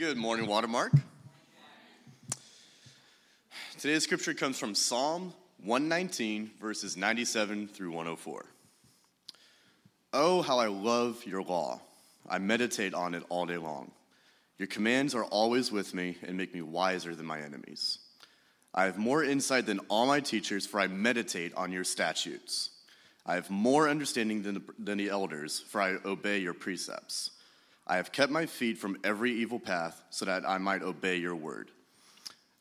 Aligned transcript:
Good 0.00 0.16
morning, 0.16 0.46
Watermark. 0.46 0.92
Today's 3.78 4.02
scripture 4.02 4.32
comes 4.32 4.58
from 4.58 4.74
Psalm 4.74 5.34
119, 5.62 6.52
verses 6.58 6.96
97 6.96 7.68
through 7.68 7.90
104. 7.90 8.46
Oh, 10.14 10.40
how 10.40 10.58
I 10.58 10.68
love 10.68 11.22
your 11.26 11.42
law. 11.42 11.82
I 12.26 12.38
meditate 12.38 12.94
on 12.94 13.14
it 13.14 13.24
all 13.28 13.44
day 13.44 13.58
long. 13.58 13.90
Your 14.56 14.68
commands 14.68 15.14
are 15.14 15.24
always 15.24 15.70
with 15.70 15.92
me 15.92 16.16
and 16.22 16.34
make 16.34 16.54
me 16.54 16.62
wiser 16.62 17.14
than 17.14 17.26
my 17.26 17.42
enemies. 17.42 17.98
I 18.74 18.84
have 18.84 18.96
more 18.96 19.22
insight 19.22 19.66
than 19.66 19.80
all 19.90 20.06
my 20.06 20.20
teachers, 20.20 20.66
for 20.66 20.80
I 20.80 20.86
meditate 20.86 21.52
on 21.56 21.72
your 21.72 21.84
statutes. 21.84 22.70
I 23.26 23.34
have 23.34 23.50
more 23.50 23.86
understanding 23.86 24.44
than 24.44 24.54
the, 24.54 24.62
than 24.78 24.96
the 24.96 25.10
elders, 25.10 25.60
for 25.68 25.82
I 25.82 25.98
obey 26.06 26.38
your 26.38 26.54
precepts. 26.54 27.32
I 27.90 27.96
have 27.96 28.12
kept 28.12 28.30
my 28.30 28.46
feet 28.46 28.78
from 28.78 28.98
every 29.02 29.32
evil 29.32 29.58
path, 29.58 30.00
so 30.10 30.24
that 30.24 30.48
I 30.48 30.58
might 30.58 30.84
obey 30.84 31.16
your 31.16 31.34
word. 31.34 31.72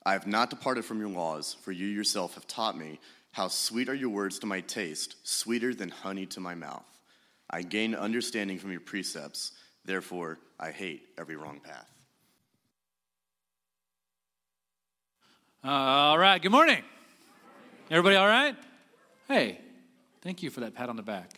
I 0.03 0.13
have 0.13 0.25
not 0.25 0.49
departed 0.49 0.85
from 0.85 0.99
your 0.99 1.09
laws, 1.09 1.55
for 1.61 1.71
you 1.71 1.85
yourself 1.85 2.33
have 2.33 2.47
taught 2.47 2.75
me 2.75 2.99
how 3.31 3.47
sweet 3.47 3.89
are 3.89 3.93
your 3.93 4.09
words 4.09 4.39
to 4.39 4.47
my 4.47 4.61
taste, 4.61 5.17
sweeter 5.21 5.75
than 5.75 5.89
honey 5.89 6.25
to 6.25 6.39
my 6.39 6.55
mouth. 6.55 6.83
I 7.47 7.61
gain 7.61 7.93
understanding 7.93 8.57
from 8.57 8.71
your 8.71 8.79
precepts, 8.79 9.52
therefore 9.85 10.39
I 10.59 10.71
hate 10.71 11.03
every 11.15 11.35
wrong 11.35 11.59
path. 11.59 11.91
All 15.63 16.17
right, 16.17 16.41
good 16.41 16.52
morning. 16.52 16.81
Everybody 17.91 18.16
all 18.16 18.27
right? 18.27 18.55
Hey, 19.27 19.59
thank 20.23 20.41
you 20.41 20.49
for 20.49 20.61
that 20.61 20.73
pat 20.73 20.89
on 20.89 20.95
the 20.95 21.03
back. 21.03 21.30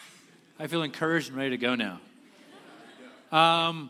I 0.57 0.67
feel 0.67 0.81
encouraged 0.81 1.27
and 1.27 1.37
ready 1.37 1.49
to 1.49 1.57
go 1.57 1.75
now. 1.75 1.99
Um, 3.31 3.89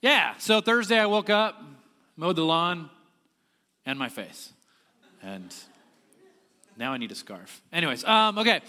yeah, 0.00 0.34
so 0.38 0.60
Thursday 0.60 0.98
I 0.98 1.06
woke 1.06 1.30
up, 1.30 1.62
mowed 2.16 2.36
the 2.36 2.44
lawn 2.44 2.88
and 3.84 3.98
my 3.98 4.08
face. 4.08 4.52
And 5.22 5.54
now 6.76 6.92
I 6.92 6.96
need 6.96 7.12
a 7.12 7.14
scarf. 7.14 7.62
Anyways, 7.72 8.02
um, 8.04 8.38
okay, 8.38 8.60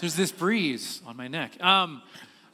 there's 0.00 0.16
this 0.16 0.32
breeze 0.32 1.02
on 1.06 1.16
my 1.16 1.28
neck. 1.28 1.62
Um, 1.62 2.02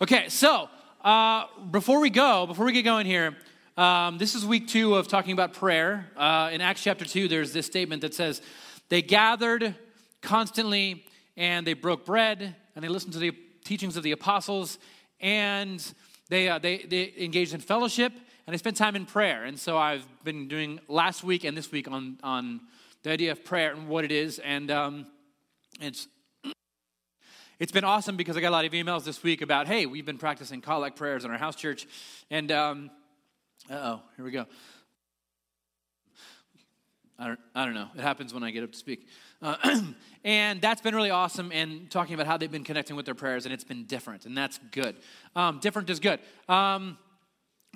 okay, 0.03 0.29
so 0.29 0.69
uh, 1.03 1.47
before 1.71 2.01
we 2.01 2.11
go, 2.11 2.47
before 2.47 2.67
we 2.67 2.73
get 2.73 2.83
going 2.83 3.07
here, 3.07 3.37
um, 3.77 4.19
this 4.19 4.35
is 4.35 4.45
week 4.45 4.67
two 4.67 4.97
of 4.97 5.07
talking 5.07 5.33
about 5.33 5.53
prayer. 5.55 6.11
Uh, 6.17 6.51
in 6.53 6.61
Acts 6.61 6.83
chapter 6.83 7.05
2, 7.05 7.29
there's 7.29 7.53
this 7.53 7.65
statement 7.65 8.03
that 8.03 8.13
says, 8.13 8.43
They 8.89 9.03
gathered 9.03 9.77
constantly 10.21 11.05
and 11.37 11.65
they 11.65 11.75
broke 11.75 12.05
bread 12.05 12.57
and 12.75 12.85
they 12.85 12.89
listened 12.89 13.13
to 13.13 13.21
the 13.21 13.33
teachings 13.65 13.97
of 13.97 14.03
the 14.03 14.11
apostles 14.11 14.79
and 15.21 15.95
they, 16.29 16.49
uh, 16.49 16.59
they, 16.59 16.79
they 16.79 17.13
engaged 17.19 17.55
in 17.55 17.61
fellowship 17.61 18.13
and 18.13 18.55
they 18.55 18.59
spent 18.59 18.77
time 18.77 18.97
in 18.97 19.07
prayer. 19.07 19.45
And 19.45 19.59
so 19.59 19.77
I've 19.79 20.07
been 20.25 20.49
doing 20.49 20.81
last 20.89 21.25
week 21.25 21.45
and 21.45 21.57
this 21.57 21.71
week 21.71 21.91
on, 21.91 22.19
on 22.23 22.61
the 23.03 23.11
idea 23.11 23.33
of 23.33 23.45
prayer 23.45 23.73
and 23.73 23.89
what 23.89 24.05
it 24.05 24.13
is. 24.13 24.39
And 24.39 24.71
um, 24.71 25.07
it's 25.81 26.09
it's 27.59 27.73
been 27.73 27.85
awesome 27.85 28.17
because 28.17 28.37
I 28.37 28.41
got 28.41 28.51
a 28.51 28.51
lot 28.51 28.65
of 28.65 28.73
emails 28.73 29.05
this 29.05 29.23
week 29.23 29.43
about, 29.43 29.67
hey, 29.67 29.87
we've 29.87 30.07
been 30.07 30.19
practicing 30.19 30.61
collect 30.61 30.97
prayers 30.97 31.25
in 31.25 31.31
our 31.31 31.39
house 31.39 31.57
church, 31.57 31.87
and 32.31 32.53
um, 32.53 32.91
oh, 33.71 34.01
here 34.17 34.25
we 34.25 34.31
go. 34.31 34.47
I 37.21 37.27
don't, 37.27 37.41
I 37.53 37.65
don't 37.65 37.75
know. 37.75 37.89
It 37.97 38.01
happens 38.01 38.33
when 38.33 38.45
I 38.45 38.53
get 38.53 38.63
up 38.63 38.71
to 38.71 38.79
speak. 38.79 39.09
Uh, 39.43 39.57
and 40.25 40.61
that's 40.61 40.81
been 40.81 40.95
really 40.95 41.11
awesome 41.11 41.51
and 41.51 41.91
talking 41.91 42.15
about 42.15 42.27
how 42.27 42.37
they've 42.37 42.51
been 42.51 42.63
connecting 42.63 42.95
with 42.95 43.07
their 43.07 43.15
prayers, 43.15 43.45
and 43.45 43.53
it's 43.53 43.65
been 43.65 43.85
different, 43.85 44.25
and 44.25 44.37
that's 44.37 44.61
good. 44.71 44.95
Um, 45.35 45.59
different 45.59 45.91
is 45.91 45.99
good. 45.99 46.21
Um, 46.49 46.97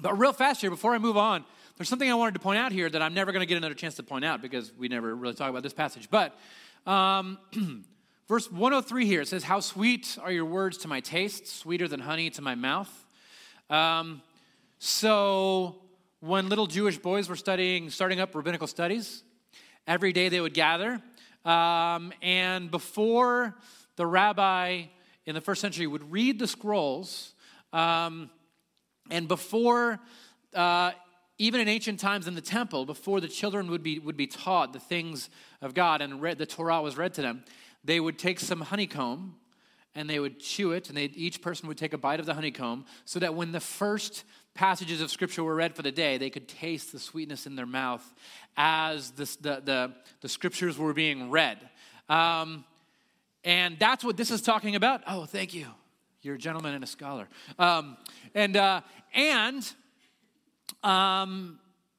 but 0.01 0.17
real 0.17 0.33
fast 0.33 0.61
here, 0.61 0.71
before 0.71 0.95
I 0.95 0.99
move 0.99 1.17
on, 1.17 1.45
there's 1.77 1.89
something 1.89 2.09
I 2.09 2.15
wanted 2.15 2.35
to 2.35 2.41
point 2.41 2.59
out 2.59 2.71
here 2.71 2.89
that 2.89 3.03
I'm 3.03 3.15
never 3.15 3.33
going 3.33 3.41
to 3.41 3.47
get 3.47 3.57
another 3.57 3.75
chance 3.75 3.97
to 3.97 4.05
point 4.05 4.25
out 4.25 4.43
because 4.43 4.73
we 4.79 4.87
never 4.87 5.15
really 5.15 5.35
talk 5.35 5.51
about 5.51 5.65
this 5.65 5.73
passage. 5.73 6.09
But 6.09 6.39
um, 6.87 7.39
verse 8.29 8.51
103 8.51 9.07
here, 9.07 9.23
it 9.23 9.29
says, 9.29 9.43
How 9.43 9.59
sweet 9.59 10.19
are 10.23 10.31
your 10.31 10.45
words 10.45 10.79
to 10.79 10.89
my 10.89 11.01
taste, 11.01 11.49
sweeter 11.49 11.89
than 11.89 11.99
honey 11.99 12.31
to 12.31 12.43
my 12.43 12.55
mouth. 12.55 12.91
Um, 13.69 14.23
so 14.79 15.77
when 16.21 16.49
little 16.49 16.69
Jewish 16.69 16.99
boys 16.99 17.29
were 17.29 17.37
studying, 17.37 17.91
starting 17.91 18.21
up 18.21 18.35
rabbinical 18.35 18.69
studies, 18.69 19.25
every 19.87 20.13
day 20.13 20.29
they 20.29 20.41
would 20.41 20.55
gather. 20.55 21.01
Um, 21.45 22.13
and 22.23 22.71
before 22.71 23.57
the 23.97 24.07
rabbi 24.07 24.85
in 25.27 25.35
the 25.35 25.41
first 25.41 25.61
century 25.61 25.87
would 25.87 26.11
read 26.11 26.39
the 26.39 26.47
scrolls, 26.47 27.35
um, 27.73 28.31
and 29.11 29.29
before, 29.29 29.99
uh, 30.55 30.93
even 31.39 31.61
in 31.61 31.69
ancient 31.69 32.01
times 32.01 32.27
in 32.27 32.35
the 32.35 32.41
temple, 32.41 32.87
before 32.87 33.21
the 33.21 33.29
children 33.29 33.69
would 33.71 33.83
be, 33.83 33.99
would 33.99 34.17
be 34.17 34.27
taught 34.27 34.73
the 34.73 34.79
things 34.79 35.31
of 35.61 35.75
God 35.75 36.01
and 36.01 36.23
read, 36.23 36.39
the 36.39 36.47
Torah 36.47 36.81
was 36.81 36.97
read 36.97 37.15
to 37.15 37.23
them, 37.23 37.45
they 37.85 37.99
would 37.99 38.19
take 38.19 38.39
some 38.39 38.61
honeycomb 38.61 39.37
and 39.95 40.09
they 40.09 40.19
would 40.19 40.41
chew 40.41 40.73
it, 40.73 40.89
and 40.89 40.99
each 40.99 41.43
person 41.43 41.69
would 41.69 41.77
take 41.77 41.93
a 41.93 41.99
bite 41.99 42.19
of 42.19 42.25
the 42.25 42.33
honeycomb 42.33 42.87
so 43.05 43.19
that 43.19 43.35
when 43.35 43.53
the 43.53 43.61
first 43.61 44.25
passages 44.55 45.01
of 45.01 45.11
scripture 45.11 45.45
were 45.45 45.55
read 45.55 45.75
for 45.75 45.83
the 45.83 45.93
day, 45.93 46.17
they 46.17 46.31
could 46.31 46.49
taste 46.49 46.93
the 46.93 46.99
sweetness 46.99 47.47
in 47.47 47.57
their 47.57 47.67
mouth 47.67 48.15
as 48.57 49.11
the, 49.13 49.25
the, 49.41 49.63
the, 49.65 49.93
the 50.21 50.29
scriptures 50.29 50.79
were 50.79 50.93
being 50.93 51.31
read. 51.31 51.59
Um, 52.09 52.65
and 53.45 53.79
that's 53.79 54.05
what 54.05 54.17
this 54.17 54.31
is 54.31 54.43
talking 54.43 54.77
about. 54.77 55.03
Oh, 55.07 55.25
thank 55.25 55.55
you. 55.55 55.67
You're 56.23 56.37
a 56.37 56.39
gentleman 56.39 56.75
and 56.75 56.85
a 56.85 56.87
scholar. 56.87 57.29
Um, 57.59 57.97
and 58.35 58.57
uh, 58.57 58.83
and 59.13 59.69
um, 60.85 61.59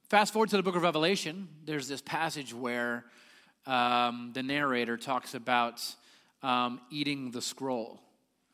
fast 0.09 0.31
forward 0.31 0.49
to 0.49 0.57
the 0.57 0.63
book 0.63 0.75
of 0.75 0.83
Revelation, 0.83 1.49
there's 1.65 1.87
this 1.87 2.01
passage 2.01 2.53
where 2.53 3.03
um, 3.65 4.31
the 4.33 4.43
narrator 4.43 4.95
talks 4.95 5.33
about 5.33 5.83
um, 6.41 6.79
eating 6.89 7.31
the 7.31 7.41
scroll. 7.41 7.99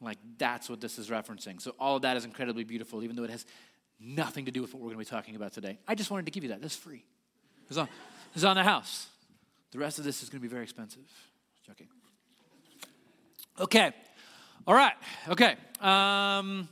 Like, 0.01 0.17
that's 0.37 0.69
what 0.69 0.79
this 0.81 0.97
is 0.97 1.09
referencing. 1.09 1.61
So, 1.61 1.75
all 1.79 1.97
of 1.97 2.03
that 2.03 2.15
is 2.15 2.25
incredibly 2.25 2.63
beautiful, 2.63 3.03
even 3.03 3.15
though 3.15 3.25
it 3.25 3.29
has 3.29 3.45
nothing 3.99 4.45
to 4.45 4.51
do 4.51 4.61
with 4.61 4.73
what 4.73 4.81
we're 4.81 4.93
going 4.93 5.03
to 5.03 5.11
be 5.11 5.15
talking 5.15 5.35
about 5.35 5.53
today. 5.53 5.77
I 5.87 5.95
just 5.95 6.09
wanted 6.09 6.25
to 6.25 6.31
give 6.31 6.43
you 6.43 6.49
that. 6.49 6.61
That's 6.61 6.75
free. 6.75 7.03
It's 7.69 7.77
on, 7.77 7.87
it's 8.33 8.43
on 8.43 8.55
the 8.55 8.63
house. 8.63 9.07
The 9.71 9.77
rest 9.77 9.99
of 9.99 10.03
this 10.03 10.23
is 10.23 10.29
going 10.29 10.41
to 10.41 10.47
be 10.47 10.51
very 10.51 10.63
expensive. 10.63 11.03
Joking. 11.67 11.87
Okay. 13.59 13.91
All 14.65 14.73
right. 14.73 14.93
Okay. 15.27 15.55
Um, 15.79 16.67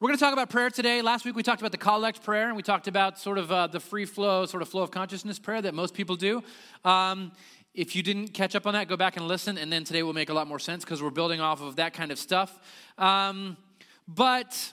we're 0.00 0.08
going 0.08 0.18
to 0.18 0.24
talk 0.24 0.32
about 0.32 0.50
prayer 0.50 0.70
today. 0.70 1.02
Last 1.02 1.24
week 1.24 1.36
we 1.36 1.44
talked 1.44 1.62
about 1.62 1.70
the 1.70 1.78
collect 1.78 2.24
prayer, 2.24 2.48
and 2.48 2.56
we 2.56 2.64
talked 2.64 2.88
about 2.88 3.18
sort 3.18 3.38
of 3.38 3.52
uh, 3.52 3.68
the 3.68 3.78
free 3.78 4.04
flow, 4.04 4.44
sort 4.44 4.60
of 4.60 4.68
flow 4.68 4.82
of 4.82 4.90
consciousness 4.90 5.38
prayer 5.38 5.62
that 5.62 5.72
most 5.72 5.94
people 5.94 6.16
do. 6.16 6.42
Um, 6.84 7.30
if 7.72 7.94
you 7.94 8.02
didn't 8.02 8.28
catch 8.28 8.56
up 8.56 8.66
on 8.66 8.74
that, 8.74 8.88
go 8.88 8.96
back 8.96 9.16
and 9.16 9.28
listen, 9.28 9.56
and 9.56 9.72
then 9.72 9.84
today 9.84 10.02
will 10.02 10.12
make 10.12 10.30
a 10.30 10.34
lot 10.34 10.48
more 10.48 10.58
sense 10.58 10.84
because 10.84 11.00
we're 11.00 11.10
building 11.10 11.40
off 11.40 11.62
of 11.62 11.76
that 11.76 11.94
kind 11.94 12.10
of 12.10 12.18
stuff. 12.18 12.58
Um, 12.98 13.56
but 14.08 14.72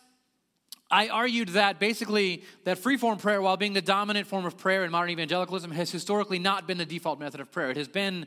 I 0.91 1.07
argued 1.07 1.49
that 1.49 1.79
basically 1.79 2.43
that 2.65 2.77
free-form 2.77 3.17
prayer, 3.17 3.41
while 3.41 3.57
being 3.57 3.73
the 3.73 3.81
dominant 3.81 4.27
form 4.27 4.45
of 4.45 4.57
prayer 4.57 4.83
in 4.83 4.91
modern 4.91 5.09
evangelicalism, 5.11 5.71
has 5.71 5.89
historically 5.89 6.37
not 6.37 6.67
been 6.67 6.77
the 6.77 6.85
default 6.85 7.19
method 7.19 7.39
of 7.39 7.51
prayer. 7.51 7.71
It 7.71 7.77
has 7.77 7.87
been 7.87 8.25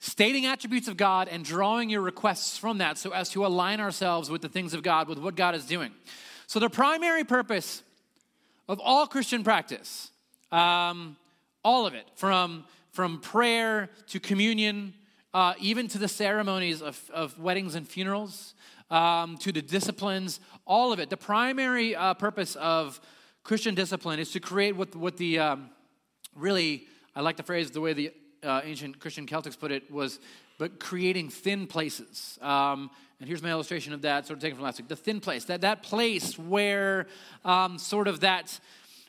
stating 0.00 0.46
attributes 0.46 0.88
of 0.88 0.96
God 0.96 1.28
and 1.28 1.44
drawing 1.44 1.88
your 1.88 2.00
requests 2.00 2.58
from 2.58 2.78
that 2.78 2.98
so 2.98 3.12
as 3.12 3.28
to 3.30 3.46
align 3.46 3.78
ourselves 3.78 4.28
with 4.28 4.42
the 4.42 4.48
things 4.48 4.74
of 4.74 4.82
God, 4.82 5.08
with 5.08 5.18
what 5.18 5.36
God 5.36 5.54
is 5.54 5.64
doing. 5.64 5.92
So 6.48 6.58
the 6.58 6.68
primary 6.68 7.22
purpose 7.22 7.84
of 8.68 8.80
all 8.80 9.06
Christian 9.06 9.44
practice, 9.44 10.10
um, 10.50 11.16
all 11.64 11.86
of 11.86 11.94
it, 11.94 12.06
from, 12.16 12.64
from 12.90 13.20
prayer 13.20 13.90
to 14.08 14.18
communion, 14.18 14.94
uh, 15.32 15.54
even 15.60 15.86
to 15.88 15.98
the 15.98 16.08
ceremonies 16.08 16.82
of, 16.82 17.00
of 17.14 17.38
weddings 17.38 17.76
and 17.76 17.86
funerals, 17.86 18.54
um, 18.92 19.38
to 19.38 19.50
the 19.50 19.62
disciplines, 19.62 20.38
all 20.66 20.92
of 20.92 21.00
it. 21.00 21.08
The 21.08 21.16
primary 21.16 21.96
uh, 21.96 22.14
purpose 22.14 22.54
of 22.56 23.00
Christian 23.42 23.74
discipline 23.74 24.20
is 24.20 24.30
to 24.32 24.40
create 24.40 24.76
what, 24.76 24.94
what 24.94 25.16
the 25.16 25.38
um, 25.38 25.70
really, 26.36 26.86
I 27.16 27.22
like 27.22 27.38
the 27.38 27.42
phrase, 27.42 27.70
the 27.70 27.80
way 27.80 27.94
the 27.94 28.12
uh, 28.42 28.60
ancient 28.62 29.00
Christian 29.00 29.26
Celtics 29.26 29.58
put 29.58 29.72
it 29.72 29.90
was, 29.90 30.20
but 30.58 30.78
creating 30.78 31.30
thin 31.30 31.66
places. 31.66 32.38
Um, 32.42 32.90
and 33.18 33.26
here's 33.26 33.42
my 33.42 33.50
illustration 33.50 33.94
of 33.94 34.02
that, 34.02 34.26
sort 34.26 34.36
of 34.36 34.42
taken 34.42 34.56
from 34.56 34.64
last 34.64 34.78
week. 34.78 34.88
The 34.88 34.96
thin 34.96 35.20
place, 35.20 35.46
that, 35.46 35.62
that 35.62 35.82
place 35.82 36.38
where 36.38 37.06
um, 37.46 37.78
sort 37.78 38.08
of 38.08 38.20
that, 38.20 38.60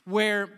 where 0.05 0.49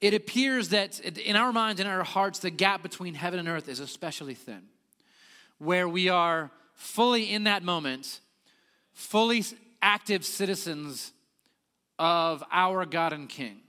it 0.00 0.14
appears 0.14 0.70
that 0.70 0.98
in 1.00 1.36
our 1.36 1.52
minds, 1.52 1.80
in 1.80 1.86
our 1.86 2.02
hearts, 2.02 2.40
the 2.40 2.50
gap 2.50 2.82
between 2.82 3.14
heaven 3.14 3.38
and 3.38 3.48
earth 3.48 3.68
is 3.68 3.78
especially 3.78 4.34
thin. 4.34 4.62
Where 5.58 5.88
we 5.88 6.08
are 6.08 6.50
fully 6.74 7.32
in 7.32 7.44
that 7.44 7.62
moment 7.62 8.20
fully 8.94 9.44
active 9.82 10.24
citizens 10.24 11.12
of 11.98 12.42
our 12.50 12.86
God 12.86 13.12
and 13.12 13.28
King. 13.28 13.60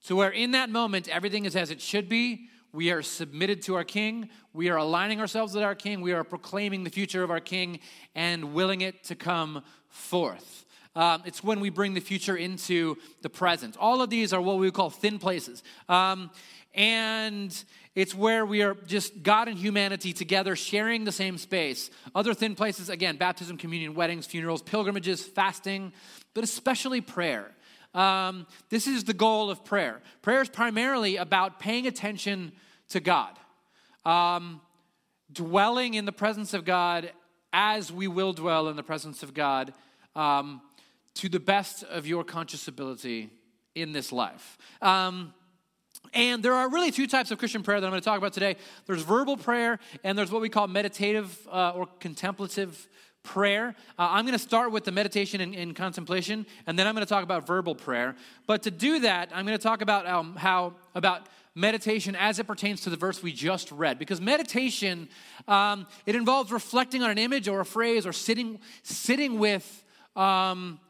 So, 0.00 0.16
where 0.16 0.30
in 0.30 0.52
that 0.52 0.70
moment 0.70 1.08
everything 1.08 1.44
is 1.44 1.56
as 1.56 1.70
it 1.70 1.80
should 1.80 2.08
be, 2.08 2.48
we 2.72 2.90
are 2.90 3.02
submitted 3.02 3.62
to 3.62 3.74
our 3.74 3.84
King, 3.84 4.28
we 4.52 4.68
are 4.68 4.76
aligning 4.76 5.20
ourselves 5.20 5.54
with 5.54 5.64
our 5.64 5.74
King, 5.74 6.00
we 6.00 6.12
are 6.12 6.24
proclaiming 6.24 6.84
the 6.84 6.90
future 6.90 7.22
of 7.22 7.30
our 7.30 7.40
King 7.40 7.80
and 8.14 8.52
willing 8.52 8.82
it 8.82 9.02
to 9.04 9.14
come 9.14 9.62
forth. 9.88 10.64
Um, 10.94 11.22
it's 11.26 11.44
when 11.44 11.60
we 11.60 11.70
bring 11.70 11.94
the 11.94 12.00
future 12.00 12.36
into 12.36 12.96
the 13.22 13.28
present. 13.28 13.76
All 13.78 14.00
of 14.00 14.10
these 14.10 14.32
are 14.32 14.40
what 14.40 14.56
we 14.56 14.66
would 14.66 14.74
call 14.74 14.90
thin 14.90 15.18
places. 15.18 15.62
Um, 15.88 16.30
and 16.74 17.64
it's 17.96 18.14
where 18.14 18.44
we 18.44 18.62
are 18.62 18.74
just 18.86 19.22
God 19.22 19.48
and 19.48 19.56
humanity 19.56 20.12
together 20.12 20.54
sharing 20.54 21.04
the 21.04 21.12
same 21.12 21.38
space. 21.38 21.90
Other 22.14 22.34
thin 22.34 22.54
places, 22.54 22.90
again, 22.90 23.16
baptism, 23.16 23.56
communion, 23.56 23.94
weddings, 23.94 24.26
funerals, 24.26 24.60
pilgrimages, 24.60 25.24
fasting, 25.24 25.94
but 26.34 26.44
especially 26.44 27.00
prayer. 27.00 27.50
Um, 27.94 28.46
this 28.68 28.86
is 28.86 29.04
the 29.04 29.14
goal 29.14 29.50
of 29.50 29.64
prayer. 29.64 30.02
Prayer 30.20 30.42
is 30.42 30.50
primarily 30.50 31.16
about 31.16 31.58
paying 31.58 31.86
attention 31.86 32.52
to 32.90 33.00
God, 33.00 33.32
um, 34.04 34.60
dwelling 35.32 35.94
in 35.94 36.04
the 36.04 36.12
presence 36.12 36.52
of 36.52 36.66
God 36.66 37.10
as 37.50 37.90
we 37.90 38.06
will 38.06 38.34
dwell 38.34 38.68
in 38.68 38.76
the 38.76 38.82
presence 38.82 39.22
of 39.22 39.32
God 39.32 39.72
um, 40.14 40.60
to 41.14 41.30
the 41.30 41.40
best 41.40 41.82
of 41.84 42.06
your 42.06 42.24
conscious 42.24 42.68
ability 42.68 43.30
in 43.74 43.92
this 43.92 44.12
life. 44.12 44.58
Um, 44.82 45.32
and 46.14 46.42
there 46.42 46.54
are 46.54 46.68
really 46.68 46.90
two 46.90 47.06
types 47.06 47.30
of 47.30 47.38
Christian 47.38 47.62
prayer 47.62 47.80
that 47.80 47.86
I'm 47.86 47.92
going 47.92 48.00
to 48.00 48.04
talk 48.04 48.18
about 48.18 48.32
today. 48.32 48.56
There's 48.86 49.02
verbal 49.02 49.36
prayer, 49.36 49.78
and 50.04 50.16
there's 50.16 50.30
what 50.30 50.42
we 50.42 50.48
call 50.48 50.66
meditative 50.68 51.46
uh, 51.50 51.72
or 51.74 51.86
contemplative 52.00 52.88
prayer. 53.22 53.74
Uh, 53.98 54.08
I'm 54.10 54.24
going 54.24 54.38
to 54.38 54.38
start 54.38 54.70
with 54.72 54.84
the 54.84 54.92
meditation 54.92 55.40
and, 55.40 55.54
and, 55.54 55.74
contemplation, 55.74 56.46
and 56.66 56.78
then 56.78 56.86
I'm 56.86 56.94
going 56.94 57.04
to 57.04 57.08
talk 57.08 57.24
about 57.24 57.46
verbal 57.46 57.74
prayer. 57.74 58.14
But 58.46 58.62
to 58.62 58.70
do 58.70 59.00
that, 59.00 59.30
I'm 59.34 59.44
going 59.44 59.58
to 59.58 59.62
talk 59.62 59.82
about 59.82 60.06
um, 60.06 60.36
how 60.36 60.74
about 60.94 61.26
meditation 61.54 62.14
as 62.14 62.38
it 62.38 62.46
pertains 62.46 62.82
to 62.82 62.90
the 62.90 62.96
verse 62.96 63.22
we 63.22 63.32
just 63.32 63.72
read. 63.72 63.98
Because 63.98 64.20
meditation, 64.20 65.08
um, 65.48 65.86
it 66.04 66.14
involves 66.14 66.52
reflecting 66.52 67.02
on 67.02 67.10
an 67.10 67.18
image 67.18 67.48
or 67.48 67.60
a 67.60 67.64
phrase 67.64 68.06
or 68.06 68.12
sitting 68.12 68.60
sitting 68.82 69.38
with. 69.38 69.84
Um, 70.14 70.80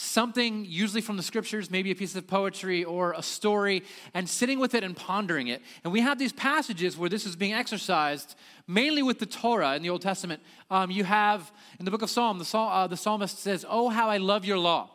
something, 0.00 0.64
usually 0.64 1.00
from 1.00 1.16
the 1.16 1.22
scriptures, 1.22 1.70
maybe 1.70 1.90
a 1.90 1.94
piece 1.94 2.16
of 2.16 2.26
poetry 2.26 2.84
or 2.84 3.12
a 3.12 3.22
story, 3.22 3.84
and 4.14 4.28
sitting 4.28 4.58
with 4.58 4.74
it 4.74 4.82
and 4.82 4.96
pondering 4.96 5.48
it. 5.48 5.62
And 5.84 5.92
we 5.92 6.00
have 6.00 6.18
these 6.18 6.32
passages 6.32 6.96
where 6.96 7.08
this 7.08 7.26
is 7.26 7.36
being 7.36 7.52
exercised, 7.52 8.34
mainly 8.66 9.02
with 9.02 9.18
the 9.18 9.26
Torah 9.26 9.76
in 9.76 9.82
the 9.82 9.90
Old 9.90 10.02
Testament. 10.02 10.42
Um, 10.70 10.90
you 10.90 11.04
have 11.04 11.52
in 11.78 11.84
the 11.84 11.90
book 11.90 12.02
of 12.02 12.10
Psalm, 12.10 12.38
the, 12.38 12.58
uh, 12.58 12.86
the 12.86 12.96
psalmist 12.96 13.38
says, 13.38 13.64
Oh, 13.68 13.88
how 13.88 14.08
I 14.08 14.16
love 14.16 14.44
your 14.44 14.58
law. 14.58 14.90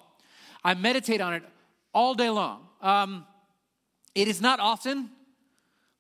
I 0.64 0.74
meditate 0.74 1.22
on 1.22 1.34
it 1.34 1.44
all 1.94 2.16
day 2.16 2.30
long. 2.30 2.68
Um, 2.82 3.26
it 4.16 4.28
is 4.28 4.42
not 4.42 4.60
often 4.60 5.12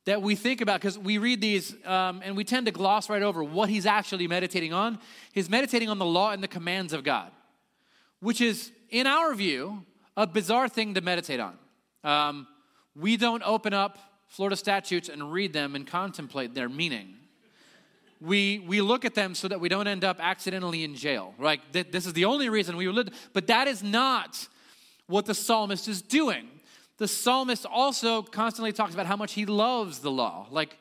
that 0.05 0.21
we 0.21 0.35
think 0.35 0.61
about 0.61 0.79
because 0.79 0.97
we 0.97 1.17
read 1.17 1.41
these 1.41 1.75
um, 1.85 2.21
and 2.23 2.37
we 2.37 2.43
tend 2.43 2.65
to 2.67 2.71
gloss 2.71 3.09
right 3.09 3.23
over 3.23 3.43
what 3.43 3.69
he's 3.69 3.85
actually 3.85 4.27
meditating 4.27 4.71
on. 4.73 4.99
He's 5.33 5.49
meditating 5.49 5.89
on 5.89 5.99
the 5.99 6.05
law 6.05 6.31
and 6.31 6.41
the 6.41 6.47
commands 6.47 6.93
of 6.93 7.03
God, 7.03 7.31
which 8.19 8.39
is 8.39 8.71
in 8.89 9.07
our 9.07 9.33
view, 9.33 9.83
a 10.17 10.25
bizarre 10.27 10.69
thing 10.69 10.93
to 10.93 11.01
meditate 11.01 11.39
on. 11.39 11.57
Um, 12.03 12.47
we 12.95 13.17
don't 13.17 13.43
open 13.43 13.73
up 13.73 13.97
Florida 14.27 14.55
statutes 14.55 15.09
and 15.09 15.31
read 15.31 15.53
them 15.53 15.75
and 15.75 15.85
contemplate 15.85 16.53
their 16.53 16.69
meaning. 16.69 17.15
We, 18.21 18.59
we 18.59 18.81
look 18.81 19.05
at 19.05 19.13
them 19.13 19.35
so 19.35 19.47
that 19.47 19.59
we 19.59 19.69
don't 19.69 19.87
end 19.87 20.03
up 20.03 20.17
accidentally 20.19 20.83
in 20.83 20.95
jail. 20.95 21.33
Right? 21.37 21.61
This 21.71 22.05
is 22.05 22.13
the 22.13 22.25
only 22.25 22.49
reason 22.49 22.77
we 22.77 22.87
live. 22.87 23.09
But 23.33 23.47
that 23.47 23.67
is 23.67 23.83
not 23.83 24.47
what 25.07 25.25
the 25.25 25.33
psalmist 25.33 25.87
is 25.87 26.01
doing. 26.01 26.47
The 26.97 27.07
psalmist 27.07 27.65
also 27.65 28.21
constantly 28.21 28.71
talks 28.71 28.93
about 28.93 29.05
how 29.05 29.17
much 29.17 29.33
he 29.33 29.45
loves 29.45 29.99
the 29.99 30.11
law. 30.11 30.47
Like, 30.49 30.77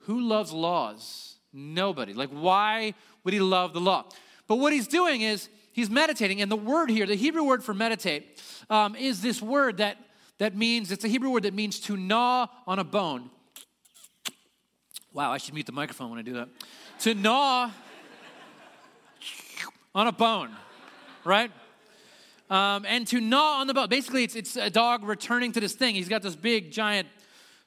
who 0.00 0.20
loves 0.20 0.52
laws? 0.52 1.36
Nobody. 1.52 2.14
Like, 2.14 2.30
why 2.30 2.94
would 3.22 3.34
he 3.34 3.40
love 3.40 3.74
the 3.74 3.80
law? 3.80 4.06
But 4.46 4.56
what 4.56 4.72
he's 4.72 4.88
doing 4.88 5.20
is 5.20 5.48
he's 5.78 5.88
meditating. 5.88 6.42
And 6.42 6.50
the 6.50 6.56
word 6.56 6.90
here, 6.90 7.06
the 7.06 7.14
Hebrew 7.14 7.44
word 7.44 7.62
for 7.62 7.72
meditate, 7.72 8.42
um, 8.68 8.96
is 8.96 9.22
this 9.22 9.40
word 9.40 9.76
that, 9.76 9.96
that 10.38 10.56
means, 10.56 10.90
it's 10.90 11.04
a 11.04 11.08
Hebrew 11.08 11.30
word 11.30 11.44
that 11.44 11.54
means 11.54 11.78
to 11.80 11.96
gnaw 11.96 12.48
on 12.66 12.80
a 12.80 12.84
bone. 12.84 13.30
Wow, 15.12 15.30
I 15.30 15.38
should 15.38 15.54
mute 15.54 15.66
the 15.66 15.72
microphone 15.72 16.10
when 16.10 16.18
I 16.18 16.22
do 16.22 16.32
that. 16.34 16.48
to 17.00 17.14
gnaw 17.14 17.70
on 19.94 20.06
a 20.08 20.12
bone, 20.12 20.50
right? 21.24 21.52
Um, 22.50 22.84
and 22.84 23.06
to 23.06 23.20
gnaw 23.20 23.60
on 23.60 23.68
the 23.68 23.74
bone. 23.74 23.88
Basically, 23.88 24.24
it's, 24.24 24.34
it's 24.34 24.56
a 24.56 24.70
dog 24.70 25.04
returning 25.04 25.52
to 25.52 25.60
this 25.60 25.74
thing. 25.74 25.94
He's 25.94 26.08
got 26.08 26.22
this 26.22 26.34
big, 26.34 26.72
giant 26.72 27.06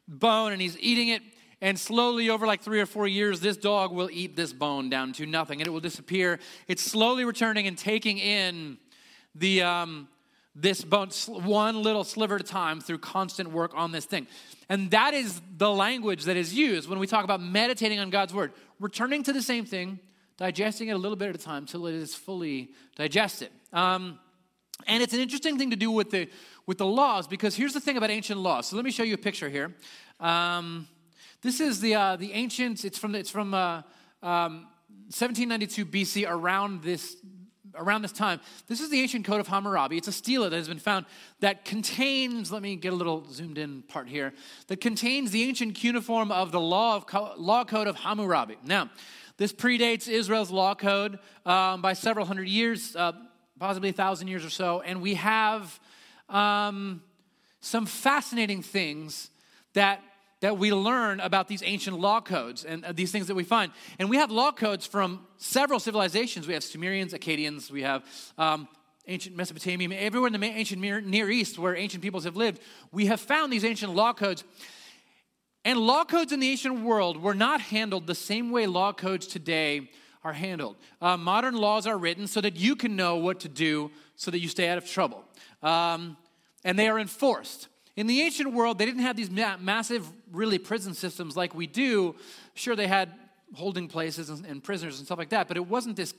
bone 0.05 0.51
and 0.51 0.61
he's 0.61 0.77
eating 0.79 1.07
it 1.07 1.21
and 1.61 1.79
slowly, 1.79 2.29
over 2.29 2.47
like 2.47 2.61
three 2.61 2.81
or 2.81 2.87
four 2.87 3.07
years, 3.07 3.39
this 3.39 3.55
dog 3.55 3.91
will 3.91 4.09
eat 4.11 4.35
this 4.35 4.51
bone 4.51 4.89
down 4.89 5.13
to 5.13 5.27
nothing 5.27 5.61
and 5.61 5.67
it 5.67 5.71
will 5.71 5.79
disappear. 5.79 6.39
It's 6.67 6.81
slowly 6.81 7.23
returning 7.23 7.67
and 7.67 7.77
taking 7.77 8.17
in 8.17 8.79
the, 9.35 9.61
um, 9.61 10.07
this 10.55 10.83
bone 10.83 11.09
one 11.27 11.83
little 11.83 12.03
sliver 12.03 12.35
at 12.35 12.41
a 12.41 12.43
time 12.43 12.81
through 12.81 12.97
constant 12.97 13.51
work 13.51 13.73
on 13.75 13.91
this 13.91 14.05
thing. 14.05 14.25
And 14.69 14.89
that 14.89 15.13
is 15.13 15.39
the 15.55 15.69
language 15.69 16.23
that 16.23 16.35
is 16.35 16.51
used 16.51 16.89
when 16.89 16.97
we 16.97 17.05
talk 17.05 17.23
about 17.23 17.41
meditating 17.41 17.99
on 17.99 18.09
God's 18.09 18.33
word, 18.33 18.53
returning 18.79 19.21
to 19.23 19.33
the 19.33 19.41
same 19.43 19.65
thing, 19.65 19.99
digesting 20.37 20.87
it 20.87 20.93
a 20.93 20.97
little 20.97 21.15
bit 21.15 21.29
at 21.29 21.35
a 21.35 21.37
time 21.37 21.67
till 21.67 21.85
it 21.85 21.93
is 21.93 22.15
fully 22.15 22.71
digested. 22.95 23.49
Um, 23.71 24.17
and 24.87 25.03
it's 25.03 25.13
an 25.13 25.19
interesting 25.19 25.59
thing 25.59 25.69
to 25.69 25.75
do 25.75 25.91
with 25.91 26.09
the 26.09 26.27
with 26.65 26.79
the 26.79 26.85
laws 26.85 27.27
because 27.27 27.55
here's 27.55 27.73
the 27.73 27.79
thing 27.79 27.97
about 27.97 28.09
ancient 28.09 28.39
laws. 28.39 28.67
So 28.67 28.75
let 28.75 28.85
me 28.85 28.91
show 28.91 29.03
you 29.03 29.13
a 29.13 29.17
picture 29.17 29.49
here. 29.49 29.75
Um, 30.19 30.87
this 31.41 31.59
is 31.59 31.81
the, 31.81 31.95
uh, 31.95 32.15
the 32.17 32.33
ancient, 32.33 32.85
it's 32.85 32.97
from, 32.97 33.15
it's 33.15 33.29
from 33.29 33.53
uh, 33.53 33.81
um, 34.21 34.67
1792 35.09 35.85
BC, 35.85 36.29
around 36.29 36.83
this, 36.83 37.17
around 37.75 38.03
this 38.03 38.11
time. 38.11 38.39
This 38.67 38.79
is 38.79 38.89
the 38.89 39.01
ancient 39.01 39.25
code 39.25 39.39
of 39.39 39.47
Hammurabi. 39.47 39.97
It's 39.97 40.07
a 40.07 40.11
stela 40.11 40.49
that 40.49 40.55
has 40.55 40.67
been 40.67 40.79
found 40.79 41.05
that 41.39 41.65
contains, 41.65 42.51
let 42.51 42.61
me 42.61 42.75
get 42.75 42.93
a 42.93 42.95
little 42.95 43.25
zoomed 43.31 43.57
in 43.57 43.81
part 43.83 44.07
here, 44.07 44.33
that 44.67 44.81
contains 44.81 45.31
the 45.31 45.43
ancient 45.43 45.73
cuneiform 45.73 46.31
of 46.31 46.51
the 46.51 46.59
law, 46.59 46.97
of, 46.97 47.39
law 47.39 47.65
code 47.65 47.87
of 47.87 47.95
Hammurabi. 47.95 48.57
Now, 48.63 48.91
this 49.37 49.51
predates 49.51 50.07
Israel's 50.07 50.51
law 50.51 50.75
code 50.75 51.17
um, 51.47 51.81
by 51.81 51.93
several 51.93 52.27
hundred 52.27 52.49
years, 52.49 52.95
uh, 52.95 53.13
possibly 53.59 53.89
a 53.89 53.93
thousand 53.93 54.27
years 54.27 54.45
or 54.45 54.51
so, 54.51 54.81
and 54.81 55.01
we 55.01 55.15
have 55.15 55.79
um, 56.29 57.01
some 57.61 57.87
fascinating 57.87 58.61
things 58.61 59.31
that 59.73 60.01
that 60.41 60.57
we 60.57 60.73
learn 60.73 61.19
about 61.19 61.47
these 61.47 61.63
ancient 61.63 61.99
law 61.99 62.19
codes 62.19 62.65
and 62.65 62.83
uh, 62.83 62.91
these 62.91 63.11
things 63.11 63.27
that 63.27 63.35
we 63.35 63.43
find. 63.43 63.71
And 63.99 64.09
we 64.09 64.17
have 64.17 64.31
law 64.31 64.51
codes 64.51 64.85
from 64.85 65.25
several 65.37 65.79
civilizations. 65.79 66.47
We 66.47 66.53
have 66.53 66.63
Sumerians, 66.63 67.13
Akkadians, 67.13 67.71
we 67.71 67.83
have 67.83 68.03
um, 68.37 68.67
ancient 69.07 69.35
Mesopotamia, 69.35 69.97
everywhere 69.97 70.27
in 70.27 70.39
the 70.39 70.45
ancient 70.45 70.81
Near 70.81 71.29
East 71.29 71.57
where 71.57 71.75
ancient 71.75 72.03
peoples 72.03 72.23
have 72.25 72.35
lived. 72.35 72.59
We 72.91 73.05
have 73.05 73.19
found 73.19 73.53
these 73.53 73.63
ancient 73.63 73.93
law 73.95 74.13
codes. 74.13 74.43
And 75.63 75.79
law 75.79 76.03
codes 76.03 76.31
in 76.31 76.39
the 76.39 76.49
ancient 76.49 76.81
world 76.81 77.21
were 77.21 77.35
not 77.35 77.61
handled 77.61 78.07
the 78.07 78.15
same 78.15 78.49
way 78.49 78.65
law 78.65 78.93
codes 78.93 79.27
today 79.27 79.91
are 80.23 80.33
handled. 80.33 80.75
Uh, 80.99 81.17
modern 81.17 81.55
laws 81.55 81.85
are 81.85 81.97
written 81.97 82.25
so 82.27 82.41
that 82.41 82.55
you 82.55 82.75
can 82.75 82.95
know 82.95 83.17
what 83.17 83.39
to 83.41 83.49
do 83.49 83.91
so 84.15 84.31
that 84.31 84.39
you 84.39 84.47
stay 84.47 84.69
out 84.69 84.77
of 84.77 84.87
trouble. 84.87 85.23
Um, 85.61 86.17
and 86.63 86.77
they 86.77 86.87
are 86.87 86.99
enforced. 86.99 87.67
In 88.01 88.07
the 88.07 88.21
ancient 88.21 88.51
world, 88.53 88.79
they 88.79 88.87
didn't 88.87 89.03
have 89.03 89.15
these 89.15 89.29
ma- 89.29 89.57
massive, 89.57 90.09
really, 90.31 90.57
prison 90.57 90.95
systems 90.95 91.37
like 91.37 91.53
we 91.53 91.67
do. 91.67 92.15
Sure, 92.55 92.75
they 92.75 92.87
had 92.87 93.11
holding 93.53 93.87
places 93.87 94.31
and, 94.31 94.43
and 94.43 94.63
prisoners 94.63 94.97
and 94.97 95.05
stuff 95.05 95.19
like 95.19 95.29
that, 95.29 95.47
but 95.47 95.55
it 95.55 95.67
wasn't 95.67 95.95
this. 95.95 96.15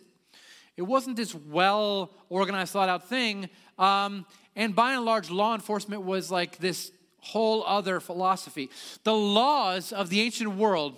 It 0.77 0.83
wasn't 0.83 1.17
this 1.17 1.35
well 1.35 2.12
organized, 2.29 2.73
thought 2.73 2.89
out 2.89 3.09
thing. 3.09 3.51
Um, 3.81 4.27
and 4.55 4.77
by 4.77 4.93
and 4.93 5.05
large, 5.05 5.29
law 5.29 5.57
enforcement 5.57 6.03
was 6.03 6.31
like 6.31 6.59
this 6.59 6.93
whole 7.19 7.65
other 7.67 7.99
philosophy. 7.99 8.71
The 9.03 9.15
laws 9.15 9.93
of 9.93 10.09
the 10.09 10.21
ancient 10.21 10.55
world 10.55 10.95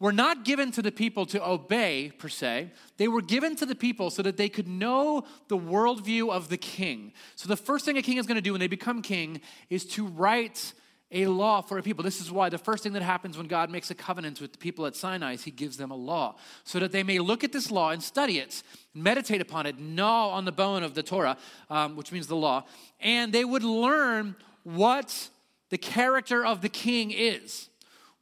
were 0.00 0.12
not 0.12 0.44
given 0.44 0.72
to 0.72 0.82
the 0.82 0.92
people 0.92 1.24
to 1.26 1.48
obey, 1.48 2.12
per 2.18 2.28
se. 2.28 2.70
They 2.96 3.08
were 3.08 3.22
given 3.22 3.56
to 3.56 3.66
the 3.66 3.74
people 3.74 4.10
so 4.10 4.22
that 4.22 4.36
they 4.36 4.48
could 4.48 4.68
know 4.68 5.24
the 5.48 5.56
worldview 5.56 6.30
of 6.30 6.48
the 6.48 6.56
king. 6.56 7.12
So, 7.36 7.48
the 7.48 7.56
first 7.56 7.84
thing 7.84 7.96
a 7.96 8.02
king 8.02 8.18
is 8.18 8.26
going 8.26 8.36
to 8.36 8.42
do 8.42 8.52
when 8.52 8.60
they 8.60 8.66
become 8.66 9.02
king 9.02 9.40
is 9.70 9.84
to 9.86 10.06
write 10.06 10.72
a 11.14 11.26
law 11.26 11.60
for 11.60 11.78
a 11.78 11.82
people. 11.82 12.02
This 12.02 12.20
is 12.20 12.32
why 12.32 12.48
the 12.48 12.58
first 12.58 12.82
thing 12.82 12.92
that 12.94 13.02
happens 13.02 13.38
when 13.38 13.46
God 13.46 13.70
makes 13.70 13.90
a 13.90 13.94
covenant 13.94 14.40
with 14.40 14.52
the 14.52 14.58
people 14.58 14.84
at 14.84 14.96
Sinai 14.96 15.34
is 15.34 15.44
he 15.44 15.52
gives 15.52 15.76
them 15.76 15.92
a 15.92 15.96
law 15.96 16.36
so 16.64 16.80
that 16.80 16.90
they 16.90 17.04
may 17.04 17.20
look 17.20 17.44
at 17.44 17.52
this 17.52 17.70
law 17.70 17.90
and 17.90 18.02
study 18.02 18.38
it, 18.38 18.62
meditate 18.94 19.40
upon 19.40 19.64
it, 19.66 19.78
gnaw 19.78 20.30
on 20.30 20.44
the 20.44 20.52
bone 20.52 20.82
of 20.82 20.94
the 20.94 21.04
Torah, 21.04 21.36
um, 21.70 21.94
which 21.94 22.10
means 22.10 22.26
the 22.26 22.36
law, 22.36 22.64
and 23.00 23.32
they 23.32 23.44
would 23.44 23.62
learn 23.62 24.34
what 24.64 25.28
the 25.70 25.78
character 25.78 26.44
of 26.44 26.62
the 26.62 26.68
king 26.68 27.12
is, 27.12 27.68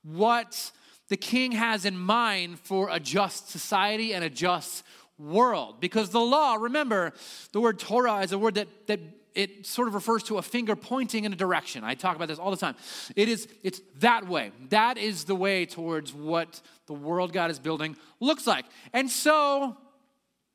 what 0.03 0.71
the 1.09 1.17
king 1.17 1.53
has 1.53 1.85
in 1.85 1.99
mind 1.99 2.61
for 2.61 2.89
a 2.91 2.99
just 2.99 3.51
society 3.51 4.15
and 4.15 4.25
a 4.25 4.31
just 4.31 4.85
world. 5.19 5.81
Because 5.81 6.11
the 6.11 6.21
law, 6.21 6.55
remember, 6.55 7.13
the 7.53 7.61
word 7.61 7.79
Torah 7.79 8.21
is 8.21 8.33
a 8.33 8.39
word 8.39 8.55
that, 8.55 8.69
that 8.87 9.01
it 9.35 9.67
sort 9.67 9.89
of 9.89 9.95
refers 9.95 10.23
to 10.25 10.39
a 10.39 10.43
finger 10.43 10.77
pointing 10.77 11.25
in 11.25 11.33
a 11.33 11.37
direction. 11.37 11.85
I 11.85 11.95
talk 11.95 12.17
about 12.17 12.29
this 12.29 12.39
all 12.39 12.51
the 12.51 12.57
time. 12.57 12.77
It 13.17 13.29
is, 13.29 13.49
it's 13.63 13.81
that 13.99 14.29
way. 14.29 14.53
That 14.71 14.99
is 14.99 15.25
the 15.25 15.35
way 15.35 15.67
towards 15.67 16.13
what 16.13 16.61
the 16.87 16.95
world 16.95 17.33
God 17.33 17.51
is 17.51 17.59
building 17.59 17.97
looks 18.21 18.47
like. 18.47 18.67
And 18.93 19.11
so, 19.11 19.77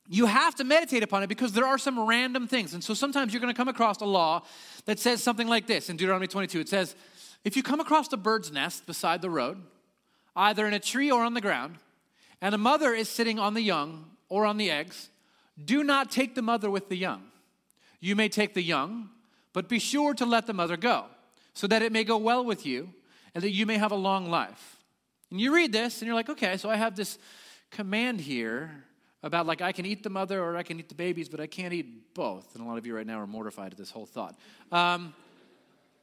you 0.10 0.26
have 0.26 0.56
to 0.56 0.64
meditate 0.64 1.04
upon 1.04 1.24
it 1.24 1.28
because 1.28 1.52
there 1.52 1.66
are 1.66 1.78
some 1.78 2.00
random 2.08 2.48
things. 2.48 2.74
And 2.74 2.84
so 2.84 2.94
sometimes 2.94 3.34
you're 3.34 3.42
going 3.42 3.54
to 3.54 3.58
come 3.58 3.68
across 3.68 4.00
a 4.00 4.06
law 4.06 4.44
that 4.86 5.00
says 5.00 5.22
something 5.22 5.48
like 5.48 5.68
this 5.68 5.90
in 5.90 5.98
Deuteronomy 5.98 6.28
22. 6.28 6.62
It 6.62 6.70
says, 6.70 6.96
if 7.44 7.58
you 7.58 7.64
come 7.64 7.80
across 7.80 8.12
a 8.14 8.18
bird's 8.18 8.52
nest 8.52 8.86
beside 8.86 9.22
the 9.22 9.30
road, 9.30 9.62
either 10.38 10.66
in 10.66 10.74
a 10.74 10.80
tree 10.80 11.12
or 11.12 11.24
on 11.24 11.34
the 11.34 11.42
ground, 11.42 11.76
and 12.40 12.56
a 12.56 12.58
mother 12.58 12.94
is 12.94 13.10
sitting 13.10 13.40
on 13.40 13.56
the 13.56 13.62
young 13.62 14.06
or 14.30 14.46
on 14.46 14.58
the 14.58 14.70
eggs, 14.72 15.10
do 15.64 15.84
not 15.84 16.12
take 16.12 16.36
the 16.36 16.42
mother 16.42 16.70
with 16.70 16.88
the 16.88 16.96
young. 16.96 17.24
You 18.00 18.16
may 18.16 18.30
take 18.30 18.54
the 18.54 18.62
young, 18.62 19.10
but 19.52 19.68
be 19.68 19.80
sure 19.80 20.14
to 20.14 20.26
let 20.26 20.46
the 20.46 20.54
mother 20.54 20.78
go, 20.78 21.06
so 21.54 21.66
that 21.68 21.82
it 21.82 21.92
may 21.92 22.04
go 22.04 22.18
well 22.18 22.46
with 22.46 22.66
you 22.66 22.94
and 23.34 23.44
that 23.44 23.52
you 23.52 23.66
may 23.66 23.78
have 23.78 23.92
a 23.92 23.96
long 23.96 24.30
life. 24.30 24.78
And 25.32 25.42
you 25.42 25.54
read 25.54 25.74
this 25.74 26.00
and 26.02 26.08
you're 26.08 26.16
like, 26.16 26.30
okay, 26.30 26.58
so 26.58 26.70
I 26.70 26.76
have 26.76 26.96
this 26.96 27.18
command 27.72 28.22
here 28.22 28.84
about 29.24 29.48
like 29.48 29.62
I 29.62 29.72
can 29.72 29.86
eat 29.86 30.04
the 30.04 30.10
mother 30.10 30.42
or 30.42 30.56
I 30.56 30.64
can 30.64 30.80
eat 30.80 30.90
the 30.90 30.96
babies, 30.96 31.28
but 31.28 31.40
I 31.40 31.48
can't 31.48 31.74
eat 31.74 32.14
both. 32.14 32.56
And 32.56 32.64
a 32.64 32.68
lot 32.68 32.78
of 32.78 32.86
you 32.86 32.96
right 32.96 33.06
now 33.06 33.20
are 33.20 33.28
mortified 33.28 33.72
at 33.72 33.78
this 33.78 33.90
whole 33.90 34.06
thought. 34.06 34.38
Um, 34.72 35.14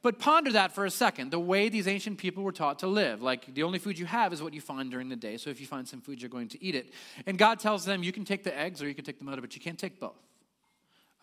but 0.05 0.19
ponder 0.19 0.51
that 0.51 0.71
for 0.71 0.85
a 0.85 0.91
second 0.91 1.31
the 1.31 1.39
way 1.39 1.67
these 1.67 1.87
ancient 1.87 2.19
people 2.19 2.43
were 2.43 2.51
taught 2.51 2.77
to 2.77 2.85
live. 2.85 3.23
Like 3.23 3.51
the 3.55 3.63
only 3.63 3.79
food 3.79 3.97
you 3.97 4.05
have 4.05 4.33
is 4.33 4.43
what 4.43 4.53
you 4.53 4.61
find 4.61 4.91
during 4.91 5.09
the 5.09 5.15
day. 5.15 5.35
So 5.37 5.49
if 5.49 5.59
you 5.59 5.65
find 5.65 5.87
some 5.87 5.99
food, 5.99 6.21
you're 6.21 6.29
going 6.29 6.47
to 6.49 6.63
eat 6.63 6.75
it. 6.75 6.93
And 7.25 7.39
God 7.39 7.59
tells 7.59 7.85
them, 7.85 8.03
you 8.03 8.11
can 8.11 8.23
take 8.23 8.43
the 8.43 8.55
eggs 8.55 8.83
or 8.83 8.87
you 8.87 8.93
can 8.93 9.03
take 9.03 9.17
the 9.17 9.25
mother, 9.25 9.41
but 9.41 9.55
you 9.55 9.61
can't 9.63 9.79
take 9.79 9.99
both. 9.99 10.21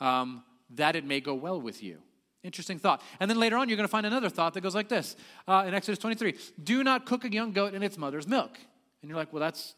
Um, 0.00 0.42
that 0.70 0.96
it 0.96 1.04
may 1.04 1.20
go 1.20 1.32
well 1.32 1.60
with 1.60 1.80
you. 1.80 1.98
Interesting 2.42 2.80
thought. 2.80 3.02
And 3.20 3.30
then 3.30 3.38
later 3.38 3.56
on, 3.56 3.68
you're 3.68 3.76
going 3.76 3.86
to 3.86 3.92
find 3.92 4.04
another 4.04 4.28
thought 4.28 4.52
that 4.54 4.62
goes 4.62 4.74
like 4.74 4.88
this 4.88 5.14
uh, 5.46 5.62
in 5.64 5.74
Exodus 5.74 6.00
23 6.00 6.34
Do 6.64 6.82
not 6.82 7.06
cook 7.06 7.24
a 7.24 7.30
young 7.32 7.52
goat 7.52 7.74
in 7.74 7.84
its 7.84 7.96
mother's 7.96 8.26
milk. 8.26 8.58
And 9.00 9.08
you're 9.08 9.16
like, 9.16 9.32
well, 9.32 9.38
that's 9.38 9.76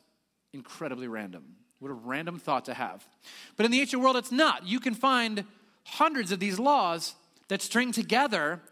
incredibly 0.54 1.08
random. 1.08 1.44
What 1.78 1.90
a 1.90 1.94
random 1.94 2.38
thought 2.38 2.64
to 2.64 2.73
have. 2.73 3.06
But 3.58 3.66
in 3.66 3.70
the 3.70 3.82
ancient 3.82 4.00
world, 4.00 4.16
it's 4.16 4.32
not. 4.32 4.66
You 4.66 4.80
can 4.80 4.94
find 4.94 5.44
hundreds 5.84 6.32
of 6.32 6.40
these 6.40 6.58
laws 6.58 7.16
that 7.49 7.61
string 7.61 7.92
together 7.92 8.62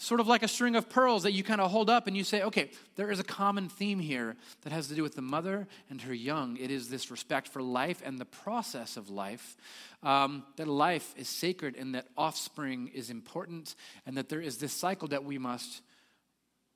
sort 0.00 0.20
of 0.20 0.28
like 0.28 0.44
a 0.44 0.48
string 0.48 0.76
of 0.76 0.88
pearls 0.88 1.24
that 1.24 1.32
you 1.32 1.42
kind 1.42 1.60
of 1.60 1.72
hold 1.72 1.90
up 1.90 2.06
and 2.06 2.16
you 2.16 2.22
say, 2.22 2.42
okay, 2.42 2.70
there 2.94 3.10
is 3.10 3.18
a 3.18 3.24
common 3.24 3.68
theme 3.68 3.98
here 3.98 4.36
that 4.62 4.72
has 4.72 4.86
to 4.86 4.94
do 4.94 5.02
with 5.02 5.16
the 5.16 5.22
mother 5.22 5.66
and 5.90 6.00
her 6.02 6.14
young. 6.14 6.56
It 6.56 6.70
is 6.70 6.88
this 6.88 7.10
respect 7.10 7.48
for 7.48 7.60
life 7.60 8.00
and 8.04 8.16
the 8.16 8.24
process 8.24 8.96
of 8.96 9.10
life, 9.10 9.56
um, 10.04 10.44
that 10.56 10.68
life 10.68 11.12
is 11.16 11.28
sacred 11.28 11.74
and 11.76 11.96
that 11.96 12.06
offspring 12.16 12.92
is 12.94 13.10
important, 13.10 13.74
and 14.06 14.16
that 14.16 14.28
there 14.28 14.40
is 14.40 14.58
this 14.58 14.72
cycle 14.72 15.08
that 15.08 15.24
we 15.24 15.36
must 15.36 15.82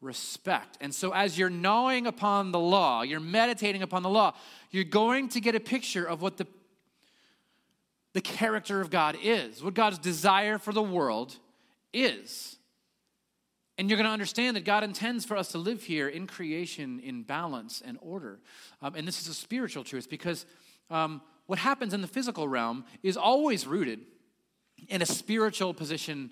respect. 0.01 0.77
And 0.81 0.93
so, 0.93 1.15
as 1.15 1.39
you're 1.39 1.49
gnawing 1.49 2.09
upon 2.09 2.51
the 2.51 2.59
law, 2.59 3.03
you're 3.03 3.21
meditating 3.21 3.83
upon 3.83 4.03
the 4.03 4.11
law, 4.11 4.35
you're 4.73 4.83
going 4.83 5.29
to 5.29 5.41
get 5.41 5.55
a 5.55 5.61
picture 5.61 6.05
of 6.05 6.23
what 6.23 6.39
the 6.39 6.47
the 8.15 8.21
character 8.21 8.81
of 8.81 8.91
God 8.91 9.17
is, 9.23 9.63
what 9.63 9.75
God's 9.75 9.97
desire 9.97 10.59
for 10.59 10.73
the 10.73 10.83
world 10.83 11.37
is. 11.95 12.59
And 13.79 13.89
you're 13.89 13.97
going 13.97 14.07
to 14.07 14.13
understand 14.13 14.57
that 14.57 14.65
God 14.65 14.85
intends 14.85 15.25
for 15.25 15.37
us 15.37 15.49
to 15.53 15.59
live 15.59 15.83
here 15.83 16.09
in 16.09 16.27
creation, 16.27 17.01
in 17.01 17.23
balance 17.23 17.83
and 17.85 17.99
order. 18.01 18.39
Um, 18.83 18.95
and 18.95 19.09
this 19.09 19.21
is 19.21 19.29
a 19.29 19.35
spiritual 19.35 19.83
truth 19.83 20.11
because 20.11 20.45
um, 20.91 21.23
what 21.47 21.59
happens 21.59 21.95
in 21.95 22.03
the 22.03 22.07
physical 22.07 22.47
realm 22.47 22.85
is 23.03 23.17
always 23.17 23.67
rooted 23.67 24.01
in 24.89 25.01
a 25.01 25.07
spiritual 25.07 25.73
position 25.73 26.31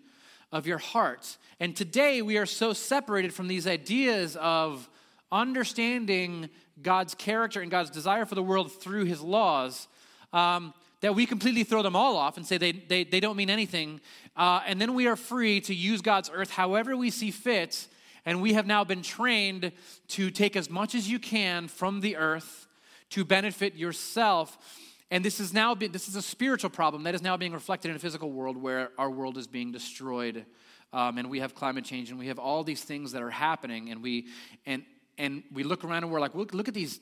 of 0.53 0.67
your 0.67 0.79
heart. 0.79 1.39
And 1.61 1.75
today 1.75 2.23
we 2.23 2.37
are 2.37 2.47
so 2.47 2.73
separated 2.73 3.33
from 3.33 3.49
these 3.49 3.67
ideas 3.67 4.37
of 4.37 4.89
understanding 5.33 6.51
God's 6.83 7.15
character 7.15 7.61
and 7.61 7.71
God's 7.71 7.91
desire 7.91 8.27
for 8.27 8.35
the 8.35 8.43
world 8.43 8.73
through 8.73 9.05
his 9.05 9.21
laws 9.21 9.87
um, 10.33 10.75
that 11.01 11.15
we 11.15 11.27
completely 11.27 11.65
throw 11.65 11.83
them 11.83 11.97
all 11.97 12.17
off 12.17 12.37
and 12.37 12.47
say 12.47 12.59
they, 12.59 12.73
they, 12.73 13.05
they 13.05 13.21
don't 13.21 13.37
mean 13.37 13.51
anything. 13.51 14.01
Uh, 14.37 14.61
and 14.67 14.81
then 14.81 14.95
we 14.95 15.07
are 15.07 15.17
free 15.17 15.61
to 15.63 15.75
use 15.75 16.01
God's 16.01 16.31
earth 16.33 16.51
however 16.51 16.97
we 16.97 17.11
see 17.11 17.31
fit. 17.31 17.89
And 18.27 18.43
we 18.43 18.53
have 18.53 18.67
now 18.67 18.85
been 18.85 19.03
trained 19.03 19.73
to 20.09 20.31
take 20.31 20.55
as 20.55 20.69
much 20.69 20.95
as 20.95 21.09
you 21.09 21.19
can 21.19 21.69
from 21.69 22.01
the 22.01 22.17
earth 22.17 22.69
to 23.11 23.25
benefit 23.25 23.75
yourself. 23.75 24.59
And 25.11 25.25
this 25.25 25.41
is 25.41 25.53
now 25.53 25.75
this 25.75 26.09
is 26.09 26.17
a 26.17 26.23
spiritual 26.23 26.71
problem 26.71 27.03
that 27.05 27.15
is 27.15 27.23
now 27.23 27.37
being 27.37 27.53
reflected 27.53 27.91
in 27.91 27.97
a 27.97 27.99
physical 27.99 28.31
world 28.31 28.57
where 28.57 28.91
our 28.99 29.11
world 29.11 29.39
is 29.39 29.49
being 29.49 29.73
destroyed, 29.73 30.45
um, 30.93 31.19
and 31.19 31.29
we 31.29 31.41
have 31.41 31.55
climate 31.55 31.85
change, 31.85 32.11
and 32.11 32.19
we 32.19 32.29
have 32.29 32.39
all 32.39 32.63
these 32.63 32.85
things 32.85 33.11
that 33.13 33.23
are 33.23 33.31
happening, 33.31 33.91
and 33.91 34.03
we 34.03 34.29
and 34.67 34.85
and 35.19 35.43
we 35.53 35.65
look 35.65 35.83
around 35.83 36.05
and 36.05 36.13
we're 36.13 36.21
like, 36.21 36.37
look, 36.37 36.55
look 36.55 36.69
at 36.69 36.75
these 36.75 37.01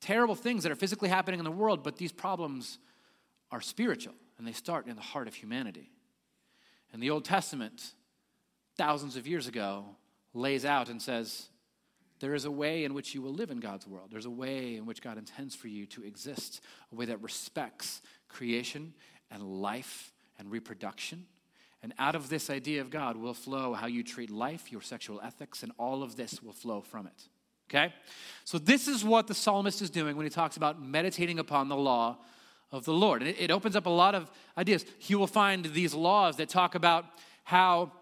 terrible 0.00 0.34
things 0.34 0.62
that 0.62 0.72
are 0.72 0.76
physically 0.76 1.10
happening 1.10 1.38
in 1.38 1.44
the 1.44 1.50
world, 1.50 1.82
but 1.82 1.96
these 1.98 2.12
problems 2.12 2.78
are 3.50 3.60
spiritual 3.60 4.14
and 4.38 4.46
they 4.46 4.52
start 4.52 4.86
in 4.86 4.96
the 4.96 5.02
heart 5.02 5.28
of 5.28 5.34
humanity. 5.34 5.90
And 6.92 7.02
the 7.02 7.10
Old 7.10 7.24
Testament, 7.24 7.94
thousands 8.76 9.16
of 9.16 9.26
years 9.26 9.46
ago, 9.46 9.84
lays 10.34 10.64
out 10.64 10.88
and 10.88 11.00
says, 11.00 11.48
there 12.20 12.34
is 12.34 12.44
a 12.44 12.50
way 12.50 12.84
in 12.84 12.94
which 12.94 13.14
you 13.14 13.22
will 13.22 13.32
live 13.32 13.50
in 13.50 13.60
God's 13.60 13.86
world. 13.86 14.08
There's 14.10 14.26
a 14.26 14.30
way 14.30 14.76
in 14.76 14.86
which 14.86 15.00
God 15.00 15.16
intends 15.16 15.54
for 15.54 15.68
you 15.68 15.86
to 15.86 16.04
exist, 16.04 16.60
a 16.92 16.94
way 16.94 17.06
that 17.06 17.20
respects 17.22 18.02
creation 18.28 18.92
and 19.30 19.42
life 19.42 20.12
and 20.38 20.50
reproduction. 20.50 21.26
And 21.82 21.94
out 21.98 22.14
of 22.14 22.28
this 22.28 22.50
idea 22.50 22.82
of 22.82 22.90
God 22.90 23.16
will 23.16 23.32
flow 23.32 23.72
how 23.72 23.86
you 23.86 24.02
treat 24.02 24.30
life, 24.30 24.70
your 24.70 24.82
sexual 24.82 25.18
ethics, 25.22 25.62
and 25.62 25.72
all 25.78 26.02
of 26.02 26.16
this 26.16 26.42
will 26.42 26.52
flow 26.52 26.82
from 26.82 27.06
it. 27.06 27.28
Okay? 27.70 27.94
So, 28.44 28.58
this 28.58 28.86
is 28.86 29.02
what 29.02 29.26
the 29.26 29.34
psalmist 29.34 29.80
is 29.80 29.88
doing 29.88 30.16
when 30.16 30.26
he 30.26 30.30
talks 30.30 30.58
about 30.58 30.82
meditating 30.82 31.38
upon 31.38 31.68
the 31.68 31.76
law 31.76 32.18
of 32.72 32.84
the 32.84 32.92
Lord. 32.92 33.22
It, 33.22 33.36
it 33.38 33.50
opens 33.50 33.76
up 33.76 33.86
a 33.86 33.90
lot 33.90 34.14
of 34.14 34.30
ideas. 34.56 34.84
You 35.06 35.18
will 35.18 35.26
find 35.26 35.64
these 35.66 35.94
laws 35.94 36.36
that 36.36 36.48
talk 36.48 36.74
about 36.74 37.04
how 37.44 37.92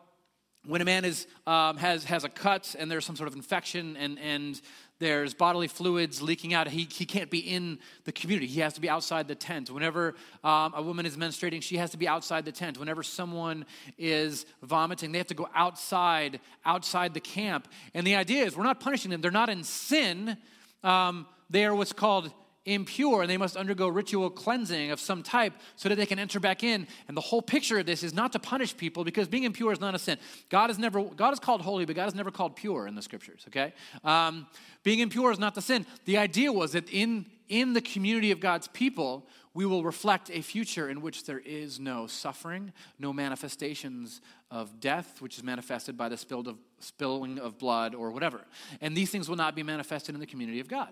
when 0.66 0.82
a 0.82 0.84
man 0.84 1.04
is, 1.04 1.26
um, 1.46 1.76
has, 1.78 2.04
has 2.04 2.24
a 2.24 2.28
cut 2.28 2.76
and 2.78 2.90
there's 2.90 3.04
some 3.04 3.16
sort 3.16 3.28
of 3.28 3.34
infection 3.34 3.96
and, 3.96 4.18
and 4.18 4.60
there's 4.98 5.32
bodily 5.32 5.68
fluids 5.68 6.20
leaking 6.20 6.52
out, 6.52 6.68
he, 6.68 6.86
he 6.90 7.06
can't 7.06 7.30
be 7.30 7.38
in 7.38 7.78
the 8.04 8.12
community. 8.12 8.46
He 8.46 8.60
has 8.60 8.74
to 8.74 8.80
be 8.80 8.88
outside 8.88 9.28
the 9.28 9.34
tent. 9.34 9.70
Whenever 9.70 10.14
um, 10.42 10.74
a 10.74 10.82
woman 10.82 11.06
is 11.06 11.16
menstruating, 11.16 11.62
she 11.62 11.76
has 11.76 11.90
to 11.90 11.96
be 11.96 12.08
outside 12.08 12.44
the 12.44 12.52
tent. 12.52 12.78
Whenever 12.78 13.02
someone 13.02 13.64
is 13.96 14.44
vomiting, 14.62 15.12
they 15.12 15.18
have 15.18 15.28
to 15.28 15.34
go 15.34 15.48
outside, 15.54 16.40
outside 16.64 17.14
the 17.14 17.20
camp. 17.20 17.68
And 17.94 18.06
the 18.06 18.16
idea 18.16 18.44
is 18.44 18.56
we're 18.56 18.64
not 18.64 18.80
punishing 18.80 19.10
them. 19.10 19.20
They're 19.20 19.30
not 19.30 19.48
in 19.48 19.62
sin. 19.62 20.36
Um, 20.82 21.26
they 21.48 21.64
are 21.64 21.74
what's 21.74 21.92
called 21.92 22.32
impure 22.68 23.22
and 23.22 23.30
they 23.30 23.36
must 23.36 23.56
undergo 23.56 23.88
ritual 23.88 24.30
cleansing 24.30 24.90
of 24.90 25.00
some 25.00 25.22
type 25.22 25.52
so 25.76 25.88
that 25.88 25.96
they 25.96 26.06
can 26.06 26.18
enter 26.18 26.38
back 26.40 26.62
in. 26.62 26.86
And 27.08 27.16
the 27.16 27.22
whole 27.22 27.42
picture 27.42 27.78
of 27.78 27.86
this 27.86 28.02
is 28.02 28.14
not 28.14 28.32
to 28.32 28.38
punish 28.38 28.76
people 28.76 29.04
because 29.04 29.28
being 29.28 29.44
impure 29.44 29.72
is 29.72 29.80
not 29.80 29.94
a 29.94 29.98
sin. 29.98 30.18
God 30.48 30.70
is 30.70 30.78
never 30.78 31.02
God 31.02 31.32
is 31.32 31.40
called 31.40 31.62
holy, 31.62 31.84
but 31.84 31.96
God 31.96 32.08
is 32.08 32.14
never 32.14 32.30
called 32.30 32.56
pure 32.56 32.86
in 32.86 32.94
the 32.94 33.02
scriptures. 33.02 33.44
Okay, 33.48 33.72
um, 34.04 34.46
being 34.82 35.00
impure 35.00 35.32
is 35.32 35.38
not 35.38 35.54
the 35.54 35.62
sin. 35.62 35.86
The 36.04 36.18
idea 36.18 36.52
was 36.52 36.72
that 36.72 36.88
in 36.90 37.26
in 37.48 37.72
the 37.72 37.80
community 37.80 38.30
of 38.30 38.40
God's 38.40 38.68
people, 38.68 39.26
we 39.54 39.66
will 39.66 39.82
reflect 39.82 40.30
a 40.30 40.42
future 40.42 40.88
in 40.88 41.00
which 41.00 41.24
there 41.24 41.40
is 41.40 41.80
no 41.80 42.06
suffering, 42.06 42.72
no 42.98 43.12
manifestations 43.12 44.20
of 44.50 44.80
death, 44.80 45.20
which 45.20 45.36
is 45.36 45.42
manifested 45.42 45.96
by 45.96 46.08
the 46.08 46.16
spilled 46.16 46.48
of, 46.48 46.58
spilling 46.78 47.38
of 47.38 47.58
blood 47.58 47.94
or 47.94 48.10
whatever. 48.10 48.42
And 48.80 48.96
these 48.96 49.10
things 49.10 49.28
will 49.28 49.36
not 49.36 49.54
be 49.54 49.62
manifested 49.62 50.14
in 50.14 50.20
the 50.20 50.26
community 50.26 50.60
of 50.60 50.68
God. 50.68 50.90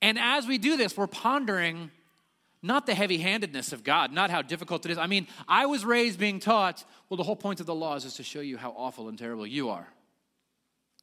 And 0.00 0.18
as 0.18 0.46
we 0.46 0.58
do 0.58 0.76
this, 0.76 0.96
we're 0.96 1.06
pondering 1.06 1.90
not 2.62 2.86
the 2.86 2.94
heavy 2.94 3.18
handedness 3.18 3.72
of 3.72 3.84
God, 3.84 4.12
not 4.12 4.30
how 4.30 4.42
difficult 4.42 4.84
it 4.84 4.90
is. 4.90 4.98
I 4.98 5.06
mean, 5.06 5.26
I 5.46 5.66
was 5.66 5.84
raised 5.84 6.18
being 6.18 6.40
taught, 6.40 6.84
well, 7.08 7.16
the 7.16 7.22
whole 7.22 7.36
point 7.36 7.60
of 7.60 7.66
the 7.66 7.74
laws 7.74 8.04
is 8.04 8.14
to 8.14 8.22
show 8.22 8.40
you 8.40 8.56
how 8.56 8.74
awful 8.76 9.08
and 9.08 9.18
terrible 9.18 9.46
you 9.46 9.70
are. 9.70 9.86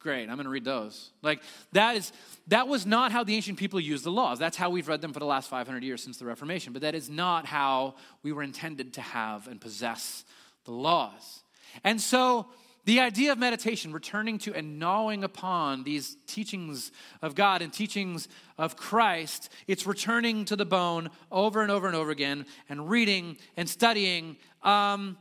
Great, 0.06 0.30
I'm 0.30 0.36
going 0.36 0.44
to 0.44 0.52
read 0.52 0.66
those. 0.66 1.10
Like 1.24 1.42
that 1.72 1.96
is 1.96 2.14
that 2.48 2.68
was 2.68 2.86
not 2.86 3.12
how 3.12 3.24
the 3.24 3.34
ancient 3.36 3.58
people 3.58 3.80
used 3.80 4.04
the 4.04 4.12
laws. 4.12 4.38
That's 4.38 4.56
how 4.56 4.70
we've 4.70 4.88
read 4.88 5.02
them 5.02 5.14
for 5.14 5.20
the 5.20 5.25
last 5.25 5.50
500 5.50 5.84
years 5.84 6.04
since 6.04 6.18
the 6.18 6.25
Reformation, 6.25 6.74
but 6.74 6.84
that 6.84 6.94
is 6.94 7.10
not 7.10 7.48
how 7.48 7.96
we 8.22 8.32
were 8.32 8.44
intended 8.44 8.94
to 8.94 9.02
have 9.02 9.48
and 9.48 9.60
possess 9.60 10.24
the 10.66 10.72
laws. 10.72 11.42
And 11.84 12.00
so 12.00 12.46
the 12.86 13.00
idea 13.00 13.32
of 13.32 13.40
meditation, 13.40 13.92
returning 13.92 14.38
to 14.40 14.54
and 14.54 14.78
gnawing 14.78 15.24
upon 15.24 15.84
these 15.84 16.18
teachings 16.28 16.92
of 17.24 17.34
God 17.34 17.64
and 17.64 17.74
teachings 17.74 18.28
of 18.58 18.76
Christ, 18.76 19.52
it's 19.68 19.86
returning 19.86 20.46
to 20.46 20.56
the 20.56 20.66
bone 20.66 21.10
over 21.32 21.62
and 21.62 21.72
over 21.72 21.88
and 21.88 21.96
over 21.96 22.12
again 22.12 22.46
and 22.70 22.90
reading 22.90 23.38
and 23.58 23.68
studying. 23.68 24.38
Um, 24.64 25.18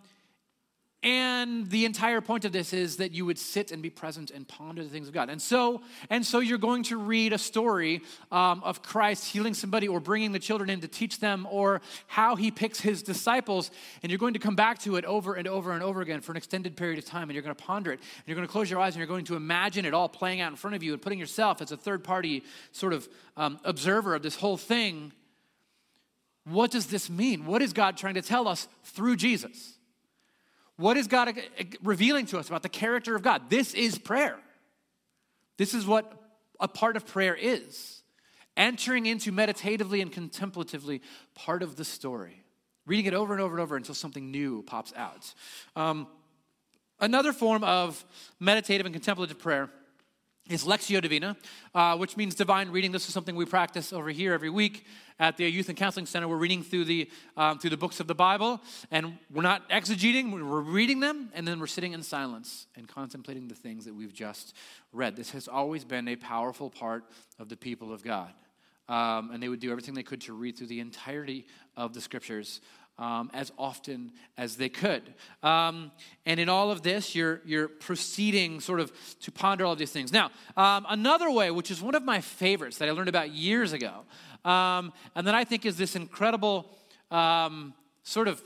and 1.05 1.69
the 1.69 1.85
entire 1.85 2.23
point 2.23 2.47
of 2.47 2.53
this 2.53 2.73
is 2.73 2.97
that 2.97 3.13
you 3.13 3.27
would 3.27 3.39
sit 3.39 3.73
and 3.73 3.83
be 3.83 3.91
present 3.91 4.31
and 4.31 4.49
ponder 4.49 4.83
the 4.83 4.89
things 4.89 5.07
of 5.07 5.13
God. 5.13 5.29
And 5.29 5.41
so, 5.41 5.83
and 6.09 6.25
so 6.25 6.39
you're 6.39 6.57
going 6.57 6.83
to 6.85 6.97
read 6.97 7.35
a 7.35 7.39
story 7.39 8.01
um, 8.33 8.63
of 8.65 8.83
Christ 8.83 9.31
healing 9.31 9.53
somebody 9.53 9.87
or 9.87 10.01
bringing 10.01 10.33
the 10.33 10.39
children 10.39 10.71
in 10.71 10.81
to 10.81 10.89
teach 10.89 11.21
them 11.21 11.47
or 11.51 11.83
how 12.07 12.37
he 12.37 12.51
picks 12.51 12.81
his 12.81 13.03
disciples. 13.03 13.71
And 14.03 14.11
you're 14.11 14.19
going 14.19 14.33
to 14.33 14.39
come 14.39 14.57
back 14.57 14.79
to 14.81 14.97
it 14.97 15.05
over 15.05 15.35
and 15.35 15.47
over 15.47 15.73
and 15.73 15.83
over 15.83 16.01
again 16.01 16.23
for 16.23 16.33
an 16.33 16.39
extended 16.39 16.75
period 16.75 16.99
of 16.99 17.05
time. 17.05 17.25
And 17.25 17.33
you're 17.33 17.43
going 17.43 17.55
to 17.55 17.63
ponder 17.63 17.93
it. 17.93 18.01
And 18.01 18.25
you're 18.25 18.37
going 18.37 18.49
to 18.49 18.53
close 18.53 18.71
your 18.71 18.81
eyes 18.81 18.95
and 18.95 18.99
you're 18.99 19.07
going 19.07 19.27
to 19.27 19.37
imagine 19.37 19.85
it 19.85 19.93
all 19.93 20.09
playing 20.09 20.41
out 20.41 20.51
in 20.53 20.57
front 20.57 20.75
of 20.75 20.83
you 20.83 20.95
and 20.95 21.03
putting 21.03 21.19
yourself 21.19 21.61
as 21.61 21.71
a 21.71 21.77
third 21.77 22.03
party 22.03 22.45
sort 22.73 22.95
of 22.95 23.07
um, 23.37 23.61
observer 23.63 24.15
of 24.15 24.23
this 24.23 24.37
whole 24.37 24.57
thing 24.57 25.13
what 26.47 26.71
does 26.71 26.89
this 26.89 27.09
mean? 27.09 27.47
What 27.47 27.63
is 27.63 27.73
God 27.73 27.97
trying 27.97 28.15
to 28.15 28.23
tell 28.23 28.47
us 28.49 28.69
through 28.85 29.17
Jesus? 29.17 29.74
What 30.77 30.97
is 30.97 31.07
God 31.07 31.39
revealing 31.83 32.27
to 32.27 32.39
us 32.39 32.49
about 32.49 32.63
the 32.63 32.69
character 32.69 33.15
of 33.15 33.23
God? 33.23 33.49
This 33.49 33.75
is 33.75 33.99
prayer. 33.99 34.39
This 35.57 35.75
is 35.75 35.87
what 35.87 36.13
a 36.61 36.69
part 36.69 36.97
of 36.97 37.07
prayer 37.07 37.35
is 37.35 38.03
entering 38.57 39.07
into 39.07 39.33
meditatively 39.33 40.01
and 40.01 40.13
contemplatively 40.13 41.03
part 41.35 41.63
of 41.63 41.77
the 41.77 41.85
story, 41.85 42.45
reading 42.87 43.07
it 43.07 43.15
over 43.15 43.33
and 43.33 43.43
over 43.43 43.55
and 43.55 43.63
over 43.63 43.77
until 43.77 43.95
something 43.95 44.31
new 44.31 44.63
pops 44.63 44.93
out. 44.97 45.35
Um, 45.75 46.07
another 47.01 47.33
form 47.33 47.65
of 47.65 48.05
meditative 48.39 48.87
and 48.87 48.95
contemplative 48.95 49.39
prayer 49.39 49.71
is 50.51 50.65
Lectio 50.65 51.01
Divina, 51.01 51.37
uh, 51.75 51.97
which 51.97 52.19
means 52.19 52.35
divine 52.35 52.69
reading. 52.69 52.93
This 52.93 53.09
is 53.09 53.15
something 53.15 53.35
we 53.35 53.47
practice 53.47 53.95
over 53.95 54.11
here 54.11 54.35
every 54.35 54.51
week 54.51 54.85
at 55.19 55.39
the 55.39 55.49
Youth 55.49 55.71
and 55.71 55.79
Counseling 55.79 56.05
Center. 56.05 56.29
We're 56.29 56.37
reading 56.37 56.63
through 56.63 56.85
the, 56.85 57.11
um, 57.35 57.59
through 57.59 57.71
the 57.71 57.79
books 57.79 57.99
of 57.99 58.07
the 58.07 58.15
Bible, 58.15 58.61
and 58.91 59.17
we're 59.33 59.41
not 59.41 59.67
exegeting, 59.71 60.31
we're 60.33 60.61
reading 60.61 61.01
them, 61.01 61.31
and 61.33 61.49
then 61.49 61.61
we're 61.61 61.67
sitting 61.67 61.95
in 61.95 62.03
silence 62.03 62.67
and 62.77 62.87
contemplating 62.87 63.49
the 63.49 63.55
things 63.55 63.87
that 63.87 63.95
we've 63.95 64.13
just 64.13 64.55
read. 64.93 65.17
This 65.17 65.31
has 65.31 65.49
always 65.49 65.83
been 65.83 66.09
a 66.09 66.17
powerful 66.17 66.69
part 66.69 67.05
of 67.39 67.49
the 67.49 67.57
people 67.57 67.91
of 67.91 68.05
God. 68.05 68.33
Um, 68.87 69.31
and 69.33 69.43
they 69.43 69.49
would 69.49 69.61
do 69.61 69.71
everything 69.71 69.95
they 69.95 70.03
could 70.03 70.21
to 70.23 70.35
read 70.35 70.59
through 70.59 70.67
the 70.67 70.81
entirety 70.81 71.47
of 71.75 71.95
the 71.95 72.03
scriptures 72.03 72.61
um, 72.99 73.31
as 73.35 73.53
often 73.59 74.13
as 74.37 74.57
they 74.57 74.69
could. 74.69 75.03
Um, 75.43 75.91
and 76.27 76.39
in 76.39 76.49
all 76.49 76.71
of 76.71 76.83
this, 76.83 77.15
you're, 77.15 77.41
you're 77.45 77.69
proceeding 77.69 78.61
sort 78.61 78.81
of 78.81 78.93
to 79.21 79.33
ponder 79.33 79.65
all 79.65 79.73
of 79.73 79.79
these 79.79 79.91
things. 79.91 80.13
Now, 80.13 80.31
um, 80.57 80.87
another 80.89 81.31
way, 81.31 81.51
which 81.51 81.71
is 81.71 81.83
one 81.83 81.95
of 81.95 82.03
my 82.05 82.21
favorites 82.21 82.79
that 82.79 82.89
I 82.89 82.93
learned 82.93 83.09
about 83.09 83.31
years 83.31 83.73
ago, 83.73 84.03
um, 84.45 84.93
and 85.15 85.27
that 85.27 85.35
I 85.35 85.45
think 85.45 85.67
is 85.67 85.77
this 85.77 85.97
incredible 85.97 86.71
um, 87.11 87.75
sort 88.03 88.29
of 88.29 88.43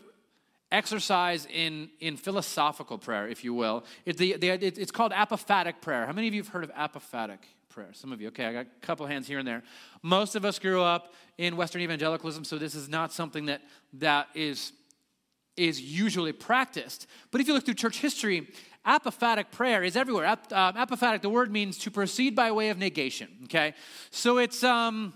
exercise 0.70 1.46
in, 1.46 1.90
in 2.00 2.16
philosophical 2.16 2.98
prayer, 2.98 3.28
if 3.28 3.44
you 3.44 3.54
will. 3.54 3.84
It, 4.04 4.16
the, 4.16 4.36
the, 4.36 4.50
it, 4.50 4.78
it's 4.78 4.92
called 4.92 5.12
apophatic 5.12 5.80
prayer. 5.80 6.06
How 6.06 6.12
many 6.12 6.28
of 6.28 6.34
you 6.34 6.42
have 6.42 6.48
heard 6.48 6.64
of 6.64 6.72
apophatic? 6.74 7.38
Prayer. 7.68 7.92
Some 7.92 8.12
of 8.12 8.20
you, 8.20 8.28
okay, 8.28 8.46
I 8.46 8.52
got 8.52 8.66
a 8.66 8.86
couple 8.86 9.06
hands 9.06 9.28
here 9.28 9.38
and 9.38 9.46
there. 9.46 9.62
Most 10.02 10.34
of 10.34 10.44
us 10.44 10.58
grew 10.58 10.82
up 10.82 11.14
in 11.36 11.56
Western 11.56 11.82
evangelicalism, 11.82 12.44
so 12.44 12.58
this 12.58 12.74
is 12.74 12.88
not 12.88 13.12
something 13.12 13.46
that, 13.46 13.60
that 13.94 14.28
is, 14.34 14.72
is 15.56 15.80
usually 15.80 16.32
practiced. 16.32 17.06
But 17.30 17.40
if 17.40 17.48
you 17.48 17.54
look 17.54 17.64
through 17.64 17.74
church 17.74 18.00
history, 18.00 18.48
apophatic 18.86 19.50
prayer 19.50 19.84
is 19.84 19.96
everywhere. 19.96 20.24
Ap, 20.24 20.52
um, 20.52 20.74
apophatic, 20.74 21.20
the 21.20 21.28
word 21.28 21.52
means 21.52 21.76
to 21.78 21.90
proceed 21.90 22.34
by 22.34 22.50
way 22.50 22.70
of 22.70 22.78
negation, 22.78 23.28
okay? 23.44 23.74
So 24.10 24.38
it's, 24.38 24.64
um, 24.64 25.12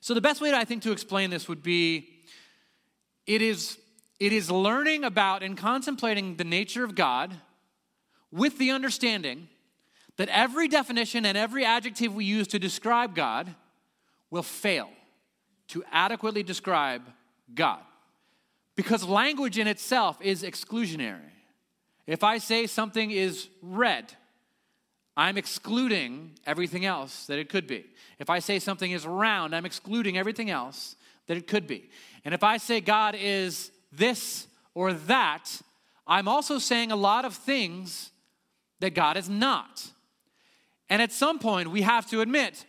so 0.00 0.12
the 0.12 0.20
best 0.20 0.40
way 0.40 0.52
I 0.52 0.64
think 0.64 0.82
to 0.82 0.92
explain 0.92 1.30
this 1.30 1.48
would 1.48 1.62
be 1.62 2.10
it 3.26 3.40
is, 3.40 3.78
it 4.20 4.32
is 4.34 4.50
learning 4.50 5.02
about 5.02 5.42
and 5.42 5.56
contemplating 5.56 6.36
the 6.36 6.44
nature 6.44 6.84
of 6.84 6.94
God 6.94 7.34
with 8.30 8.58
the 8.58 8.70
understanding 8.70 9.48
that 10.16 10.28
every 10.28 10.68
definition 10.68 11.26
and 11.26 11.36
every 11.36 11.64
adjective 11.64 12.14
we 12.14 12.24
use 12.24 12.48
to 12.48 12.58
describe 12.58 13.14
God 13.14 13.54
will 14.30 14.42
fail 14.42 14.88
to 15.68 15.82
adequately 15.90 16.42
describe 16.42 17.02
God. 17.54 17.80
Because 18.76 19.04
language 19.04 19.58
in 19.58 19.66
itself 19.66 20.18
is 20.20 20.42
exclusionary. 20.42 21.20
If 22.06 22.22
I 22.22 22.38
say 22.38 22.66
something 22.66 23.10
is 23.10 23.48
red, 23.62 24.12
I'm 25.16 25.38
excluding 25.38 26.32
everything 26.44 26.84
else 26.84 27.26
that 27.26 27.38
it 27.38 27.48
could 27.48 27.66
be. 27.66 27.86
If 28.18 28.30
I 28.30 28.40
say 28.40 28.58
something 28.58 28.90
is 28.90 29.06
round, 29.06 29.54
I'm 29.54 29.64
excluding 29.64 30.18
everything 30.18 30.50
else 30.50 30.96
that 31.26 31.36
it 31.36 31.46
could 31.46 31.66
be. 31.66 31.88
And 32.24 32.34
if 32.34 32.42
I 32.42 32.56
say 32.56 32.80
God 32.80 33.14
is 33.18 33.70
this 33.92 34.46
or 34.74 34.92
that, 34.92 35.60
I'm 36.06 36.28
also 36.28 36.58
saying 36.58 36.90
a 36.90 36.96
lot 36.96 37.24
of 37.24 37.34
things 37.34 38.10
that 38.80 38.94
God 38.94 39.16
is 39.16 39.28
not. 39.28 39.90
And 40.88 41.00
at 41.00 41.12
some 41.12 41.38
point, 41.38 41.70
we 41.70 41.82
have 41.82 42.08
to 42.10 42.20
admit 42.20 42.64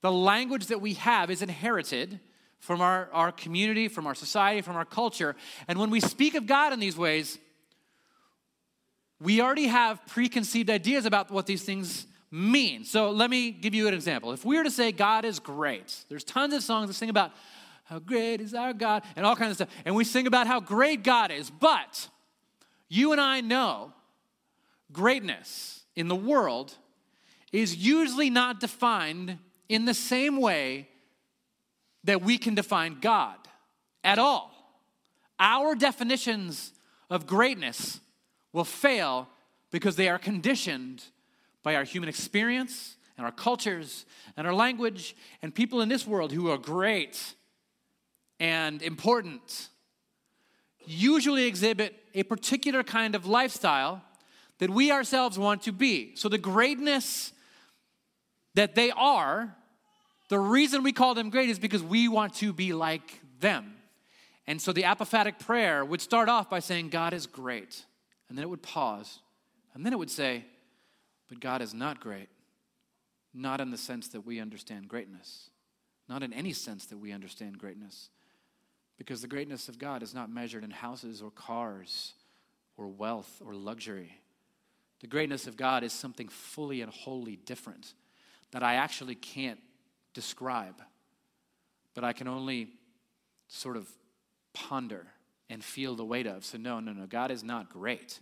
the 0.00 0.12
language 0.12 0.66
that 0.66 0.80
we 0.80 0.94
have 0.94 1.30
is 1.30 1.42
inherited 1.42 2.20
from 2.58 2.80
our, 2.80 3.08
our 3.12 3.32
community, 3.32 3.88
from 3.88 4.06
our 4.06 4.14
society, 4.14 4.60
from 4.60 4.76
our 4.76 4.84
culture. 4.84 5.36
And 5.68 5.78
when 5.78 5.90
we 5.90 6.00
speak 6.00 6.34
of 6.34 6.46
God 6.46 6.72
in 6.72 6.80
these 6.80 6.96
ways, 6.96 7.38
we 9.20 9.40
already 9.40 9.66
have 9.66 10.04
preconceived 10.06 10.70
ideas 10.70 11.04
about 11.04 11.30
what 11.30 11.46
these 11.46 11.62
things 11.62 12.06
mean. 12.30 12.84
So 12.84 13.10
let 13.10 13.28
me 13.28 13.50
give 13.50 13.74
you 13.74 13.88
an 13.88 13.94
example. 13.94 14.32
If 14.32 14.44
we 14.44 14.56
were 14.56 14.64
to 14.64 14.70
say 14.70 14.92
God 14.92 15.24
is 15.24 15.38
great, 15.38 16.04
there's 16.08 16.24
tons 16.24 16.54
of 16.54 16.62
songs 16.62 16.88
that 16.88 16.94
sing 16.94 17.10
about 17.10 17.32
how 17.84 17.98
great 17.98 18.40
is 18.40 18.54
our 18.54 18.72
God 18.72 19.02
and 19.16 19.26
all 19.26 19.36
kinds 19.36 19.50
of 19.52 19.56
stuff. 19.68 19.82
And 19.84 19.94
we 19.94 20.04
sing 20.04 20.26
about 20.26 20.46
how 20.46 20.60
great 20.60 21.02
God 21.02 21.30
is. 21.30 21.50
But 21.50 22.08
you 22.88 23.12
and 23.12 23.20
I 23.20 23.40
know 23.40 23.92
greatness 24.92 25.82
in 25.96 26.08
the 26.08 26.16
world 26.16 26.76
is 27.52 27.76
usually 27.76 28.30
not 28.30 28.60
defined 28.60 29.38
in 29.68 29.84
the 29.84 29.94
same 29.94 30.40
way 30.40 30.88
that 32.04 32.22
we 32.22 32.38
can 32.38 32.54
define 32.54 32.98
God 33.00 33.36
at 34.02 34.18
all. 34.18 34.50
Our 35.38 35.74
definitions 35.74 36.72
of 37.08 37.26
greatness 37.26 38.00
will 38.52 38.64
fail 38.64 39.28
because 39.70 39.96
they 39.96 40.08
are 40.08 40.18
conditioned 40.18 41.04
by 41.62 41.74
our 41.74 41.84
human 41.84 42.08
experience 42.08 42.96
and 43.16 43.24
our 43.26 43.32
cultures 43.32 44.06
and 44.36 44.46
our 44.46 44.54
language 44.54 45.14
and 45.42 45.54
people 45.54 45.80
in 45.80 45.88
this 45.88 46.06
world 46.06 46.32
who 46.32 46.50
are 46.50 46.58
great 46.58 47.34
and 48.38 48.82
important 48.82 49.68
usually 50.86 51.44
exhibit 51.44 51.94
a 52.14 52.22
particular 52.22 52.82
kind 52.82 53.14
of 53.14 53.26
lifestyle 53.26 54.02
that 54.58 54.70
we 54.70 54.90
ourselves 54.90 55.38
want 55.38 55.62
to 55.62 55.72
be. 55.72 56.14
So 56.16 56.28
the 56.28 56.38
greatness 56.38 57.32
that 58.54 58.74
they 58.74 58.90
are, 58.90 59.54
the 60.28 60.38
reason 60.38 60.82
we 60.82 60.92
call 60.92 61.14
them 61.14 61.30
great 61.30 61.50
is 61.50 61.58
because 61.58 61.82
we 61.82 62.08
want 62.08 62.34
to 62.34 62.52
be 62.52 62.72
like 62.72 63.20
them. 63.40 63.74
And 64.46 64.60
so 64.60 64.72
the 64.72 64.82
apophatic 64.82 65.38
prayer 65.38 65.84
would 65.84 66.00
start 66.00 66.28
off 66.28 66.48
by 66.48 66.60
saying, 66.60 66.88
God 66.88 67.12
is 67.12 67.26
great. 67.26 67.84
And 68.28 68.38
then 68.38 68.44
it 68.44 68.48
would 68.48 68.62
pause. 68.62 69.20
And 69.74 69.84
then 69.84 69.92
it 69.92 69.98
would 69.98 70.10
say, 70.10 70.44
But 71.28 71.40
God 71.40 71.62
is 71.62 71.74
not 71.74 72.00
great. 72.00 72.28
Not 73.34 73.60
in 73.60 73.70
the 73.70 73.76
sense 73.76 74.08
that 74.08 74.26
we 74.26 74.40
understand 74.40 74.88
greatness, 74.88 75.50
not 76.08 76.24
in 76.24 76.32
any 76.32 76.52
sense 76.52 76.86
that 76.86 76.98
we 76.98 77.12
understand 77.12 77.58
greatness. 77.58 78.10
Because 78.98 79.22
the 79.22 79.28
greatness 79.28 79.68
of 79.68 79.78
God 79.78 80.02
is 80.02 80.14
not 80.14 80.30
measured 80.30 80.64
in 80.64 80.70
houses 80.70 81.22
or 81.22 81.30
cars 81.30 82.14
or 82.76 82.88
wealth 82.88 83.40
or 83.44 83.54
luxury. 83.54 84.18
The 85.00 85.06
greatness 85.06 85.46
of 85.46 85.56
God 85.56 85.84
is 85.84 85.92
something 85.92 86.28
fully 86.28 86.82
and 86.82 86.92
wholly 86.92 87.36
different 87.36 87.94
that 88.52 88.62
I 88.62 88.74
actually 88.74 89.14
can't 89.14 89.60
describe, 90.14 90.82
but 91.94 92.04
I 92.04 92.12
can 92.12 92.28
only 92.28 92.70
sort 93.48 93.76
of 93.76 93.88
ponder 94.52 95.06
and 95.48 95.62
feel 95.62 95.96
the 95.96 96.04
weight 96.04 96.26
of. 96.26 96.44
So, 96.44 96.58
no, 96.58 96.80
no, 96.80 96.92
no, 96.92 97.06
God 97.06 97.30
is 97.30 97.42
not 97.42 97.70
great. 97.70 98.20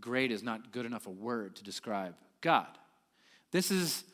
Great 0.00 0.32
is 0.32 0.42
not 0.42 0.72
good 0.72 0.86
enough 0.86 1.06
a 1.06 1.10
word 1.10 1.56
to 1.56 1.62
describe 1.62 2.14
God. 2.40 2.66
This 3.52 3.70
is, 3.70 4.04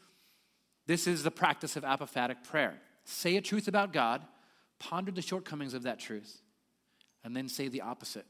this 0.87 1.07
is 1.07 1.22
the 1.22 1.31
practice 1.31 1.77
of 1.77 1.85
apophatic 1.85 2.44
prayer. 2.44 2.79
Say 3.05 3.37
a 3.37 3.40
truth 3.40 3.68
about 3.68 3.92
God, 3.92 4.22
ponder 4.79 5.11
the 5.11 5.22
shortcomings 5.22 5.74
of 5.74 5.85
that 5.85 5.98
truth, 5.98 6.42
and 7.24 7.35
then 7.35 7.48
say 7.48 7.68
the 7.68 7.81
opposite 7.81 8.27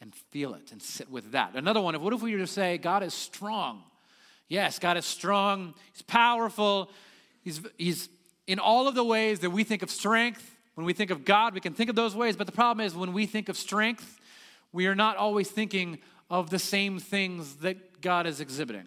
and 0.00 0.14
feel 0.14 0.54
it 0.54 0.72
and 0.72 0.82
sit 0.82 1.10
with 1.10 1.32
that. 1.32 1.54
Another 1.54 1.80
one, 1.80 1.94
of 1.94 2.00
what 2.00 2.12
if 2.14 2.22
we 2.22 2.32
were 2.32 2.38
to 2.38 2.46
say, 2.46 2.78
God 2.78 3.02
is 3.02 3.12
strong? 3.12 3.82
Yes, 4.50 4.80
God 4.80 4.98
is 4.98 5.06
strong, 5.06 5.74
He's 5.92 6.02
powerful, 6.02 6.90
He's, 7.40 7.62
he's 7.78 8.10
in 8.46 8.58
all 8.58 8.88
of 8.88 8.94
the 8.94 9.04
ways 9.04 9.40
that 9.40 9.50
we 9.50 9.64
think 9.64 9.82
of 9.82 9.90
strength. 9.90 10.58
When 10.74 10.84
we 10.84 10.92
think 10.92 11.10
of 11.10 11.24
God, 11.24 11.54
we 11.54 11.60
can 11.60 11.72
think 11.72 11.88
of 11.88 11.96
those 11.96 12.14
ways, 12.14 12.36
but 12.36 12.46
the 12.46 12.52
problem 12.52 12.84
is 12.84 12.94
when 12.94 13.12
we 13.12 13.26
think 13.26 13.48
of 13.48 13.56
strength, 13.56 14.18
we 14.72 14.86
are 14.86 14.94
not 14.94 15.16
always 15.16 15.50
thinking 15.50 15.98
of 16.28 16.50
the 16.50 16.58
same 16.58 16.98
things 16.98 17.56
that 17.56 18.00
God 18.00 18.26
is 18.26 18.40
exhibiting. 18.40 18.86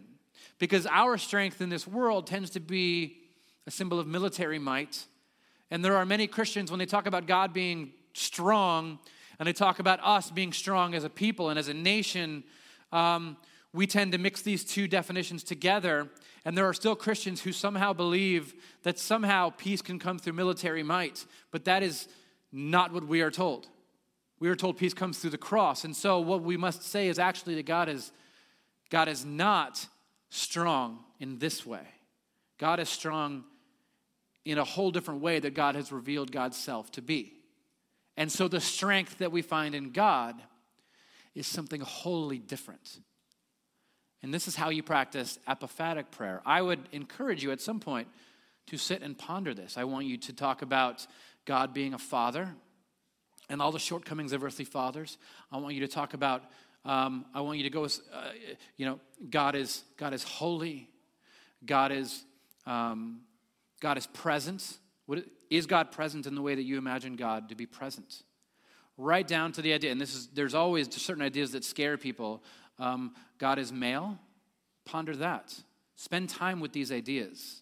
Because 0.60 0.86
our 0.88 1.18
strength 1.18 1.62
in 1.62 1.70
this 1.70 1.88
world 1.88 2.28
tends 2.28 2.50
to 2.52 2.60
be 2.60 3.18
a 3.66 3.72
symbol 3.72 4.00
of 4.00 4.08
military 4.08 4.60
might. 4.60 5.06
And 5.72 5.84
there 5.84 5.96
are 5.96 6.06
many 6.06 6.28
Christians, 6.28 6.72
when 6.72 6.80
they 6.80 6.86
talk 6.86 7.06
about 7.06 7.26
God 7.26 7.54
being 7.54 7.94
strong, 8.14 9.00
and 9.40 9.48
they 9.48 9.54
talk 9.54 9.80
about 9.80 10.00
us 10.04 10.30
being 10.30 10.52
strong 10.54 10.94
as 10.94 11.04
a 11.04 11.10
people 11.10 11.50
and 11.50 11.58
as 11.58 11.68
a 11.70 11.74
nation, 11.74 12.44
um, 12.92 13.38
we 13.74 13.88
tend 13.88 14.12
to 14.12 14.18
mix 14.18 14.42
these 14.42 14.64
two 14.64 14.88
definitions 14.88 15.44
together. 15.44 16.08
And 16.46 16.58
there 16.58 16.68
are 16.68 16.74
still 16.74 16.96
Christians 16.96 17.42
who 17.42 17.52
somehow 17.52 17.94
believe 17.94 18.54
that 18.84 19.00
somehow 19.00 19.50
peace 19.50 19.82
can 19.82 19.98
come 19.98 20.20
through 20.20 20.34
military 20.34 20.84
might, 20.84 21.26
but 21.52 21.66
that 21.66 21.82
is 21.82 22.08
not 22.52 22.94
what 22.94 23.08
we 23.08 23.22
are 23.22 23.32
told. 23.32 23.68
We 24.40 24.50
are 24.50 24.56
told 24.56 24.78
peace 24.78 24.94
comes 24.94 25.18
through 25.20 25.32
the 25.32 25.38
cross. 25.38 25.86
And 25.86 25.96
so 25.96 26.20
what 26.20 26.44
we 26.44 26.58
must 26.58 26.84
say 26.84 27.08
is 27.08 27.18
actually 27.18 27.56
that 27.56 27.66
God 27.66 27.90
is 27.90 28.12
God 28.90 29.08
is 29.08 29.26
not 29.26 29.88
strong 30.30 31.00
in 31.20 31.40
this 31.40 31.66
way. 31.66 31.88
God 32.60 32.80
is 32.80 32.90
strong 32.90 33.44
in 34.46 34.60
a 34.60 34.64
whole 34.64 34.92
different 34.92 35.22
way 35.22 35.40
that 35.40 35.56
God 35.56 35.74
has 35.74 35.92
revealed 35.92 36.32
God's 36.32 36.58
self 36.58 36.92
to 36.92 37.02
be. 37.02 37.34
And 38.18 38.32
so 38.32 38.48
the 38.48 38.62
strength 38.62 39.18
that 39.18 39.32
we 39.32 39.42
find 39.42 39.74
in 39.74 39.92
God 39.92 40.36
is 41.34 41.48
something 41.48 41.82
wholly 41.82 42.38
different. 42.38 43.00
And 44.24 44.34
this 44.34 44.48
is 44.48 44.56
how 44.56 44.70
you 44.70 44.82
practice 44.82 45.38
apophatic 45.48 46.10
prayer. 46.10 46.42
I 46.46 46.62
would 46.62 46.80
encourage 46.94 47.44
you 47.44 47.52
at 47.52 47.62
some 47.62 47.80
point 47.80 48.08
to 48.68 48.78
sit 48.78 49.02
and 49.02 49.18
ponder 49.18 49.54
this. 49.54 49.78
I 49.78 49.84
want 49.84 50.06
you 50.06 50.18
to 50.18 50.34
talk 50.34 50.62
about 50.62 51.06
God 51.46 51.74
being 51.74 51.94
a 51.94 52.00
father 52.00 52.56
and 53.50 53.62
all 53.62 53.74
the 53.74 53.80
shortcomings 53.80 54.32
of 54.32 54.44
earthly 54.44 54.66
fathers. 54.66 55.18
I 55.52 55.58
want 55.58 55.76
you 55.76 55.82
to 55.82 55.90
talk 55.90 56.14
about, 56.14 56.44
um, 56.86 57.26
I 57.34 57.42
want 57.42 57.58
you 57.58 57.64
to 57.66 57.70
go, 57.70 57.84
uh, 57.84 57.90
you 58.78 58.86
know, 58.86 59.00
God 59.30 59.56
is, 59.56 59.84
God 59.98 60.14
is 60.14 60.24
holy. 60.24 60.90
God 61.66 61.92
is, 61.92 62.24
um, 62.66 63.22
God 63.82 63.98
is 63.98 64.08
present. 64.08 64.78
What, 65.06 65.26
is 65.50 65.66
God 65.66 65.92
present 65.92 66.26
in 66.26 66.36
the 66.36 66.42
way 66.42 66.56
that 66.56 66.64
you 66.64 66.78
imagine 66.78 67.16
God 67.16 67.50
to 67.50 67.56
be 67.56 67.66
present? 67.66 68.24
Right 68.98 69.28
down 69.28 69.52
to 69.54 69.62
the 69.62 69.74
idea, 69.74 69.92
and 69.92 70.00
this 70.00 70.14
is, 70.16 70.28
there's 70.28 70.54
always 70.54 70.94
certain 70.96 71.24
ideas 71.24 71.52
that 71.52 71.64
scare 71.64 71.98
people. 71.98 72.44
Um, 72.80 73.14
God 73.38 73.60
is 73.60 73.72
male. 73.72 74.18
Ponder 74.86 75.16
that. 75.18 75.54
Spend 75.96 76.30
time 76.30 76.60
with 76.60 76.74
these 76.74 76.92
ideas. 76.92 77.62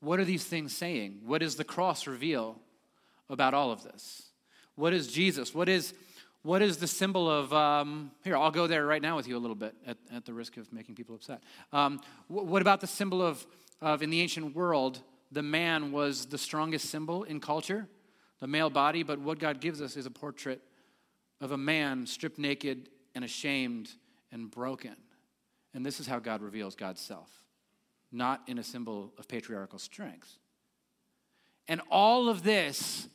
What 0.00 0.20
are 0.20 0.24
these 0.24 0.44
things 0.44 0.76
saying? 0.76 1.20
What 1.24 1.40
does 1.40 1.56
the 1.56 1.64
cross 1.64 2.06
reveal 2.06 2.60
about 3.28 3.54
all 3.54 3.72
of 3.72 3.82
this? 3.82 4.30
What 4.74 4.92
is 4.92 5.08
Jesus? 5.08 5.54
What 5.54 5.68
is, 5.68 5.94
what 6.42 6.62
is 6.62 6.76
the 6.76 6.86
symbol 6.86 7.30
of, 7.30 7.52
um, 7.52 8.10
here, 8.22 8.36
I'll 8.36 8.50
go 8.50 8.66
there 8.66 8.86
right 8.86 9.02
now 9.02 9.16
with 9.16 9.26
you 9.26 9.36
a 9.36 9.40
little 9.40 9.56
bit 9.56 9.74
at, 9.86 9.96
at 10.14 10.24
the 10.24 10.34
risk 10.34 10.58
of 10.58 10.72
making 10.72 10.94
people 10.94 11.14
upset. 11.14 11.42
Um, 11.72 12.00
what 12.28 12.62
about 12.62 12.80
the 12.80 12.86
symbol 12.86 13.22
of, 13.22 13.44
of, 13.80 14.02
in 14.02 14.10
the 14.10 14.20
ancient 14.20 14.54
world, 14.54 15.00
the 15.32 15.42
man 15.42 15.90
was 15.90 16.26
the 16.26 16.38
strongest 16.38 16.90
symbol 16.90 17.24
in 17.24 17.40
culture, 17.40 17.88
the 18.38 18.46
male 18.46 18.70
body, 18.70 19.02
but 19.02 19.18
what 19.18 19.38
God 19.38 19.60
gives 19.60 19.80
us 19.80 19.96
is 19.96 20.06
a 20.06 20.10
portrait 20.10 20.60
of 21.40 21.52
a 21.52 21.58
man 21.58 22.06
stripped 22.06 22.38
naked 22.38 22.90
and 23.16 23.24
ashamed 23.24 23.90
and 24.30 24.48
broken. 24.50 24.94
And 25.74 25.84
this 25.84 25.98
is 25.98 26.06
how 26.06 26.20
God 26.20 26.42
reveals 26.42 26.76
God's 26.76 27.00
self, 27.00 27.30
not 28.12 28.42
in 28.46 28.58
a 28.58 28.62
symbol 28.62 29.12
of 29.18 29.26
patriarchal 29.26 29.78
strength. 29.78 30.38
And 31.66 31.80
all 31.90 32.28
of 32.28 32.44
this 32.44 33.08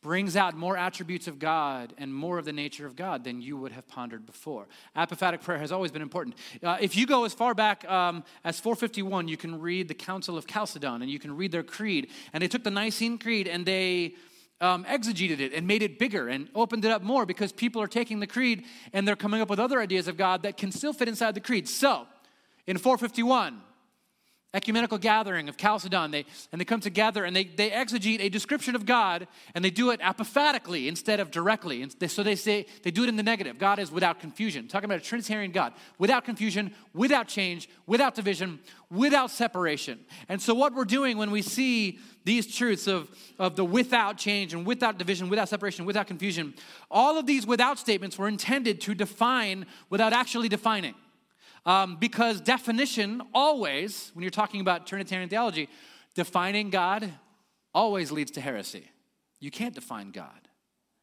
brings 0.00 0.36
out 0.36 0.54
more 0.54 0.76
attributes 0.76 1.26
of 1.26 1.38
God 1.38 1.92
and 1.98 2.14
more 2.14 2.38
of 2.38 2.44
the 2.44 2.52
nature 2.52 2.86
of 2.86 2.94
God 2.94 3.24
than 3.24 3.40
you 3.40 3.56
would 3.56 3.72
have 3.72 3.88
pondered 3.88 4.26
before. 4.26 4.68
Apophatic 4.94 5.42
prayer 5.42 5.58
has 5.58 5.72
always 5.72 5.90
been 5.90 6.02
important. 6.02 6.36
Uh, 6.62 6.76
if 6.80 6.94
you 6.94 7.06
go 7.06 7.24
as 7.24 7.34
far 7.34 7.54
back 7.54 7.88
um, 7.90 8.22
as 8.44 8.60
451, 8.60 9.26
you 9.26 9.36
can 9.36 9.58
read 9.58 9.88
the 9.88 9.94
Council 9.94 10.36
of 10.36 10.46
Chalcedon 10.46 11.02
and 11.02 11.10
you 11.10 11.18
can 11.18 11.36
read 11.36 11.50
their 11.50 11.64
creed. 11.64 12.10
And 12.32 12.42
they 12.42 12.48
took 12.48 12.62
the 12.62 12.70
Nicene 12.70 13.18
Creed 13.18 13.48
and 13.48 13.66
they 13.66 14.14
um, 14.60 14.84
exegeted 14.84 15.40
it 15.40 15.52
and 15.52 15.66
made 15.66 15.82
it 15.82 15.98
bigger 15.98 16.28
and 16.28 16.48
opened 16.54 16.84
it 16.84 16.90
up 16.90 17.02
more 17.02 17.24
because 17.24 17.52
people 17.52 17.80
are 17.80 17.86
taking 17.86 18.20
the 18.20 18.26
creed 18.26 18.64
and 18.92 19.06
they're 19.06 19.16
coming 19.16 19.40
up 19.40 19.48
with 19.50 19.60
other 19.60 19.80
ideas 19.80 20.08
of 20.08 20.16
God 20.16 20.42
that 20.42 20.56
can 20.56 20.72
still 20.72 20.92
fit 20.92 21.08
inside 21.08 21.34
the 21.34 21.40
creed. 21.40 21.68
So, 21.68 22.06
in 22.66 22.76
451, 22.76 23.60
ecumenical 24.54 24.96
gathering 24.96 25.48
of 25.48 25.56
Chalcedon. 25.56 26.10
They, 26.10 26.24
and 26.52 26.60
they 26.60 26.64
come 26.64 26.80
together 26.80 27.24
and 27.24 27.36
they, 27.36 27.44
they 27.44 27.70
exegete 27.70 28.20
a 28.20 28.28
description 28.28 28.74
of 28.74 28.86
God 28.86 29.28
and 29.54 29.64
they 29.64 29.70
do 29.70 29.90
it 29.90 30.00
apophatically 30.00 30.88
instead 30.88 31.20
of 31.20 31.30
directly. 31.30 31.82
And 31.82 31.94
they, 31.98 32.08
so 32.08 32.22
they 32.22 32.34
say, 32.34 32.66
they 32.82 32.90
do 32.90 33.02
it 33.02 33.08
in 33.08 33.16
the 33.16 33.22
negative. 33.22 33.58
God 33.58 33.78
is 33.78 33.92
without 33.92 34.20
confusion. 34.20 34.66
Talking 34.66 34.86
about 34.86 34.98
a 34.98 35.04
Trinitarian 35.04 35.50
God, 35.50 35.74
without 35.98 36.24
confusion, 36.24 36.74
without 36.94 37.28
change, 37.28 37.68
without 37.86 38.14
division, 38.14 38.60
without 38.90 39.30
separation. 39.30 40.00
And 40.28 40.40
so 40.40 40.54
what 40.54 40.74
we're 40.74 40.84
doing 40.84 41.18
when 41.18 41.30
we 41.30 41.42
see 41.42 41.98
these 42.28 42.46
truths 42.54 42.86
of, 42.86 43.10
of 43.38 43.56
the 43.56 43.64
without 43.64 44.18
change 44.18 44.52
and 44.52 44.66
without 44.66 44.98
division, 44.98 45.30
without 45.30 45.48
separation, 45.48 45.86
without 45.86 46.06
confusion, 46.06 46.52
all 46.90 47.18
of 47.18 47.24
these 47.24 47.46
without 47.46 47.78
statements 47.78 48.18
were 48.18 48.28
intended 48.28 48.82
to 48.82 48.94
define 48.94 49.64
without 49.88 50.12
actually 50.12 50.48
defining. 50.48 50.94
Um, 51.64 51.96
because 51.96 52.42
definition 52.42 53.22
always, 53.32 54.10
when 54.12 54.22
you're 54.22 54.30
talking 54.30 54.60
about 54.60 54.86
Trinitarian 54.86 55.30
theology, 55.30 55.70
defining 56.14 56.68
God 56.68 57.10
always 57.74 58.12
leads 58.12 58.30
to 58.32 58.42
heresy. 58.42 58.84
You 59.40 59.50
can't 59.50 59.74
define 59.74 60.10
God. 60.10 60.48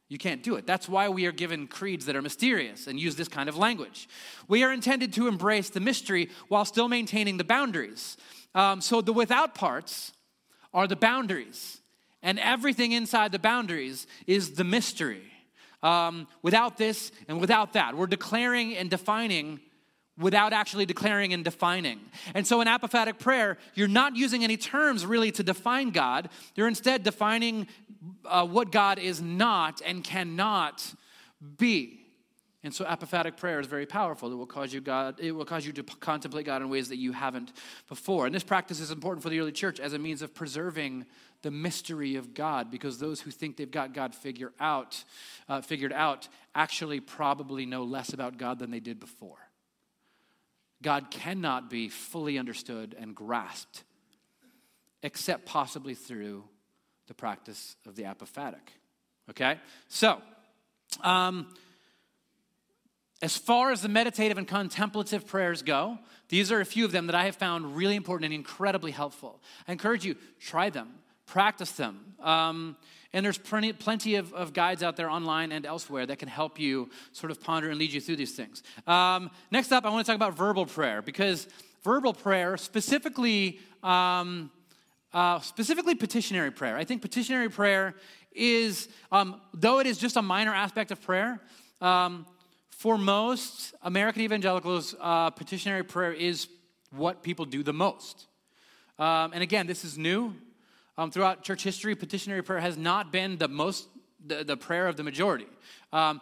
You 0.08 0.20
can't 0.20 0.44
do 0.44 0.56
it. 0.58 0.68
That's 0.68 0.88
why 0.88 1.10
we 1.10 1.26
are 1.26 1.32
given 1.32 1.66
creeds 1.66 2.06
that 2.06 2.16
are 2.16 2.22
mysterious 2.22 2.86
and 2.86 3.00
use 3.00 3.16
this 3.16 3.28
kind 3.28 3.50
of 3.50 3.58
language. 3.58 4.08
We 4.48 4.64
are 4.64 4.72
intended 4.72 5.12
to 5.14 5.28
embrace 5.28 5.72
the 5.72 5.80
mystery 5.80 6.30
while 6.50 6.66
still 6.66 6.88
maintaining 6.88 7.38
the 7.38 7.44
boundaries. 7.44 8.16
Um, 8.54 8.80
so 8.80 9.02
the 9.02 9.12
without 9.12 9.56
parts 9.56 10.12
are 10.76 10.88
the 10.88 10.96
boundaries, 10.96 11.82
and 12.22 12.38
everything 12.38 12.92
inside 12.92 13.32
the 13.32 13.40
boundaries 13.40 14.06
is 14.28 14.52
the 14.52 14.64
mystery. 14.64 15.24
Um, 15.82 16.28
without 16.42 16.78
this 16.78 17.12
and 17.28 17.40
without 17.40 17.74
that, 17.74 17.96
we're 17.96 18.08
declaring 18.08 18.76
and 18.76 18.90
defining 18.90 19.60
without 20.18 20.54
actually 20.54 20.86
declaring 20.86 21.34
and 21.34 21.44
defining. 21.44 22.00
And 22.34 22.48
so 22.48 22.62
in 22.62 22.68
apophatic 22.68 23.20
prayer, 23.20 23.58
you're 23.74 23.88
not 23.88 24.16
using 24.16 24.44
any 24.44 24.56
terms 24.56 25.06
really 25.06 25.32
to 25.34 25.44
define 25.44 25.90
God. 25.90 26.30
You're 26.56 26.70
instead 26.70 27.04
defining 27.04 27.68
uh, 28.24 28.46
what 28.46 28.72
God 28.72 28.98
is 28.98 29.22
not 29.22 29.82
and 29.86 30.04
cannot 30.04 30.94
be. 31.58 32.05
And 32.66 32.74
so 32.74 32.84
apophatic 32.84 33.38
prayer 33.38 33.60
is 33.60 33.68
very 33.68 33.86
powerful. 33.86 34.32
It 34.32 34.36
will 34.36 34.48
cause 34.48 34.74
you 34.74 34.82
God, 34.82 35.20
it 35.20 35.32
will 35.32 35.46
cause 35.46 35.68
you 35.68 35.72
to 35.74 35.84
p- 35.84 35.94
contemplate 36.00 36.48
God 36.48 36.64
in 36.64 36.70
ways 36.70 36.90
that 36.90 36.98
you 36.98 37.12
haven't 37.12 37.54
before. 37.88 38.26
And 38.26 38.34
this 38.34 38.44
practice 38.44 38.80
is 38.80 38.90
important 38.90 39.22
for 39.22 39.30
the 39.30 39.40
early 39.40 39.52
church 39.52 39.80
as 39.80 39.94
a 39.94 40.00
means 40.00 40.24
of 40.24 40.34
preserving 40.34 41.06
the 41.44 41.52
mystery 41.52 42.16
of 42.16 42.34
God, 42.34 42.72
because 42.72 42.98
those 42.98 43.22
who 43.22 43.30
think 43.30 43.58
they've 43.58 43.70
got 43.70 43.94
God 43.94 44.16
figure 44.16 44.52
out, 44.60 45.04
uh, 45.48 45.62
figured 45.62 45.94
out 45.94 46.28
actually 46.56 47.00
probably 47.00 47.68
know 47.68 47.84
less 47.84 48.14
about 48.14 48.40
God 48.40 48.58
than 48.58 48.72
they 48.72 48.80
did 48.80 49.00
before. 49.00 49.38
God 50.82 51.12
cannot 51.12 51.70
be 51.70 51.88
fully 51.88 52.40
understood 52.40 52.96
and 53.00 53.16
grasped 53.16 53.84
except 55.04 55.46
possibly 55.46 55.94
through 55.94 56.44
the 57.06 57.14
practice 57.14 57.76
of 57.86 57.96
the 57.96 58.04
apophatic. 58.04 58.74
Okay? 59.30 59.60
So, 59.88 60.20
um, 61.02 61.54
as 63.22 63.38
far 63.38 63.72
as 63.72 63.82
the 63.82 63.90
meditative 63.90 64.38
and 64.38 64.48
contemplative 64.48 65.26
prayers 65.26 65.62
go, 65.62 65.98
these 66.28 66.52
are 66.52 66.60
a 66.60 66.66
few 66.66 66.86
of 66.86 66.92
them 66.92 67.08
that 67.08 67.16
I 67.16 67.26
have 67.26 67.36
found 67.36 67.76
really 67.76 67.96
important 67.96 68.26
and 68.26 68.34
incredibly 68.34 68.92
helpful. 68.92 69.42
I 69.68 69.72
encourage 69.72 70.04
you, 70.04 70.16
try 70.40 70.70
them, 70.70 70.90
practice 71.26 71.72
them. 71.72 72.16
Um, 72.22 72.76
and 73.14 73.26
there's 73.26 73.38
plenty, 73.38 73.72
plenty 73.72 74.16
of, 74.16 74.34
of, 74.34 74.52
guides 74.52 74.84
out 74.84 74.98
there 74.98 75.10
online 75.10 75.54
and 75.54 75.66
elsewhere 75.66 76.06
that 76.06 76.20
can 76.20 76.28
help 76.28 76.60
you 76.60 76.90
sort 77.14 77.32
of 77.32 77.40
ponder 77.40 77.70
and 77.70 77.80
lead 77.80 77.94
you 77.94 78.02
through 78.02 78.18
these 78.18 78.36
things. 78.36 78.62
Um, 78.86 79.32
next 79.52 79.72
up, 79.72 79.86
I 79.86 79.90
want 79.90 80.06
to 80.06 80.12
talk 80.12 80.18
about 80.18 80.36
verbal 80.36 80.66
prayer 80.66 81.02
because 81.02 81.48
verbal 81.84 82.14
prayer, 82.14 82.58
specifically, 82.58 83.60
um, 83.84 84.52
uh, 85.14 85.40
specifically 85.40 85.96
petitionary 85.96 86.52
prayer. 86.52 86.76
I 86.76 86.84
think 86.84 87.02
petitionary 87.02 87.48
prayer 87.48 87.96
is, 88.34 88.90
um, 89.14 89.40
though 89.54 89.80
it 89.80 89.88
is 89.88 89.98
just 89.98 90.18
a 90.18 90.22
minor 90.22 90.54
aspect 90.54 90.92
of 90.92 91.02
prayer, 91.02 91.40
um, 91.80 92.26
for 92.78 92.98
most 92.98 93.74
American 93.82 94.22
evangelicals, 94.22 94.96
uh, 95.00 95.30
petitionary 95.30 95.84
prayer 95.84 96.12
is 96.12 96.48
what 96.92 97.24
people 97.24 97.46
do 97.46 97.64
the 97.64 97.74
most. 97.74 98.28
Um, 99.00 99.32
and 99.34 99.42
again, 99.42 99.66
this 99.66 99.86
is 99.86 99.98
new. 99.98 100.36
Um, 100.98 101.10
throughout 101.10 101.42
church 101.42 101.64
history, 101.64 101.96
petitionary 101.96 102.42
prayer 102.42 102.60
has 102.60 102.78
not 102.78 103.12
been 103.12 103.38
the 103.38 103.48
most, 103.48 103.88
the, 104.26 104.44
the 104.44 104.58
prayer 104.58 104.88
of 104.88 104.98
the 104.98 105.04
majority. 105.04 105.48
Um, 105.94 106.22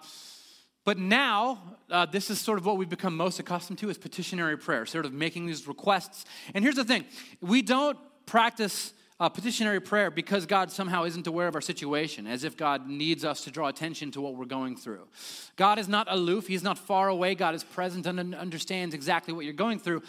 but 0.85 0.97
now, 0.97 1.77
uh, 1.89 2.05
this 2.05 2.29
is 2.29 2.39
sort 2.39 2.59
of 2.59 2.65
what 2.65 2.77
we've 2.77 2.89
become 2.89 3.15
most 3.15 3.39
accustomed 3.39 3.79
to 3.79 3.89
is 3.89 3.97
petitionary 3.97 4.57
prayer, 4.57 4.85
sort 4.85 5.05
of 5.05 5.13
making 5.13 5.47
these 5.47 5.67
requests. 5.67 6.25
And 6.53 6.63
here's 6.63 6.75
the 6.75 6.85
thing 6.85 7.05
we 7.41 7.61
don't 7.61 7.97
practice 8.25 8.93
uh, 9.19 9.29
petitionary 9.29 9.79
prayer 9.79 10.11
because 10.11 10.45
God 10.45 10.71
somehow 10.71 11.03
isn't 11.03 11.27
aware 11.27 11.47
of 11.47 11.55
our 11.55 11.61
situation, 11.61 12.27
as 12.27 12.43
if 12.43 12.57
God 12.57 12.87
needs 12.87 13.23
us 13.23 13.43
to 13.43 13.51
draw 13.51 13.67
attention 13.67 14.11
to 14.11 14.21
what 14.21 14.35
we're 14.35 14.45
going 14.45 14.75
through. 14.75 15.07
God 15.55 15.79
is 15.79 15.87
not 15.87 16.07
aloof, 16.09 16.47
He's 16.47 16.63
not 16.63 16.77
far 16.77 17.09
away. 17.09 17.35
God 17.35 17.55
is 17.55 17.63
present 17.63 18.05
and 18.05 18.35
understands 18.35 18.93
exactly 18.95 19.33
what 19.33 19.45
you're 19.45 19.53
going 19.53 19.79
through, 19.79 20.01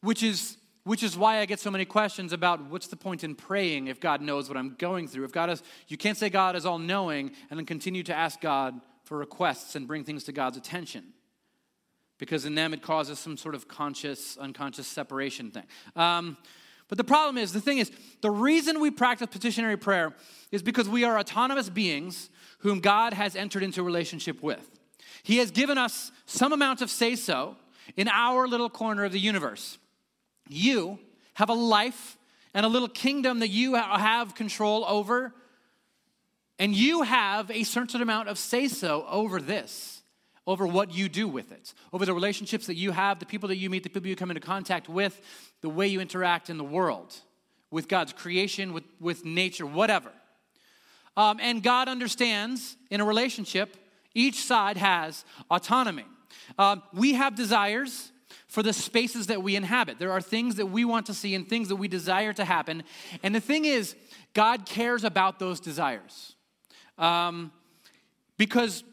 which 0.00 0.22
is 0.22 0.56
which 0.84 1.02
is 1.02 1.16
why 1.16 1.38
I 1.38 1.46
get 1.46 1.60
so 1.60 1.70
many 1.70 1.86
questions 1.86 2.34
about 2.34 2.70
what's 2.70 2.88
the 2.88 2.96
point 2.96 3.24
in 3.24 3.34
praying 3.34 3.86
if 3.86 4.00
God 4.00 4.20
knows 4.20 4.48
what 4.48 4.58
I'm 4.58 4.74
going 4.78 5.08
through. 5.08 5.24
If 5.24 5.32
God 5.32 5.48
is, 5.48 5.62
you 5.88 5.96
can't 5.96 6.16
say 6.16 6.28
God 6.28 6.56
is 6.56 6.66
all 6.66 6.78
knowing 6.78 7.32
and 7.48 7.58
then 7.58 7.64
continue 7.64 8.02
to 8.02 8.14
ask 8.14 8.38
God 8.38 8.78
for 9.02 9.16
requests 9.16 9.76
and 9.76 9.88
bring 9.88 10.04
things 10.04 10.24
to 10.24 10.32
God's 10.32 10.58
attention. 10.58 11.14
Because 12.18 12.44
in 12.44 12.54
them 12.54 12.74
it 12.74 12.82
causes 12.82 13.18
some 13.18 13.38
sort 13.38 13.54
of 13.54 13.66
conscious, 13.66 14.36
unconscious 14.36 14.86
separation 14.86 15.50
thing. 15.50 15.64
Um, 15.96 16.36
but 16.88 16.98
the 16.98 17.04
problem 17.04 17.38
is, 17.38 17.52
the 17.52 17.60
thing 17.60 17.78
is, 17.78 17.90
the 18.20 18.30
reason 18.30 18.80
we 18.80 18.90
practice 18.90 19.28
petitionary 19.30 19.76
prayer 19.76 20.14
is 20.52 20.62
because 20.62 20.88
we 20.88 21.04
are 21.04 21.18
autonomous 21.18 21.68
beings 21.68 22.30
whom 22.58 22.80
God 22.80 23.12
has 23.12 23.36
entered 23.36 23.62
into 23.62 23.80
a 23.80 23.84
relationship 23.84 24.42
with. 24.42 24.70
He 25.22 25.38
has 25.38 25.50
given 25.50 25.78
us 25.78 26.12
some 26.26 26.52
amount 26.52 26.82
of 26.82 26.90
say 26.90 27.16
so 27.16 27.56
in 27.96 28.08
our 28.08 28.46
little 28.46 28.70
corner 28.70 29.04
of 29.04 29.12
the 29.12 29.18
universe. 29.18 29.78
You 30.48 30.98
have 31.34 31.48
a 31.48 31.54
life 31.54 32.18
and 32.52 32.64
a 32.64 32.68
little 32.68 32.88
kingdom 32.88 33.40
that 33.40 33.48
you 33.48 33.74
have 33.74 34.34
control 34.34 34.84
over. 34.86 35.34
And 36.58 36.74
you 36.74 37.02
have 37.02 37.50
a 37.50 37.64
certain 37.64 38.00
amount 38.00 38.28
of 38.28 38.38
say 38.38 38.68
so 38.68 39.04
over 39.08 39.40
this, 39.40 40.02
over 40.46 40.66
what 40.66 40.92
you 40.92 41.08
do 41.08 41.26
with 41.26 41.52
it, 41.52 41.72
over 41.92 42.04
the 42.04 42.12
relationships 42.12 42.66
that 42.66 42.76
you 42.76 42.90
have, 42.90 43.18
the 43.18 43.26
people 43.26 43.48
that 43.48 43.56
you 43.56 43.70
meet, 43.70 43.82
the 43.82 43.88
people 43.88 44.08
you 44.08 44.16
come 44.16 44.30
into 44.30 44.40
contact 44.40 44.88
with, 44.88 45.20
the 45.62 45.68
way 45.68 45.86
you 45.86 46.00
interact 46.00 46.50
in 46.50 46.58
the 46.58 46.64
world, 46.64 47.14
with 47.70 47.88
God's 47.88 48.12
creation, 48.12 48.72
with, 48.72 48.84
with 49.00 49.24
nature, 49.24 49.66
whatever. 49.66 50.10
Um, 51.16 51.38
and 51.40 51.62
God 51.62 51.88
understands 51.88 52.76
in 52.90 53.00
a 53.00 53.04
relationship, 53.04 53.76
each 54.14 54.42
side 54.42 54.76
has 54.76 55.24
autonomy. 55.50 56.04
Um, 56.58 56.82
we 56.92 57.14
have 57.14 57.34
desires 57.34 58.12
for 58.48 58.62
the 58.62 58.72
spaces 58.72 59.28
that 59.28 59.42
we 59.42 59.56
inhabit. 59.56 59.98
There 59.98 60.12
are 60.12 60.20
things 60.20 60.56
that 60.56 60.66
we 60.66 60.84
want 60.84 61.06
to 61.06 61.14
see 61.14 61.34
and 61.34 61.48
things 61.48 61.68
that 61.68 61.76
we 61.76 61.88
desire 61.88 62.32
to 62.34 62.44
happen. 62.44 62.82
And 63.22 63.34
the 63.34 63.40
thing 63.40 63.64
is, 63.64 63.96
God 64.34 64.66
cares 64.66 65.04
about 65.04 65.38
those 65.38 65.60
desires 65.60 66.34
um, 66.98 67.52
because 68.36 68.84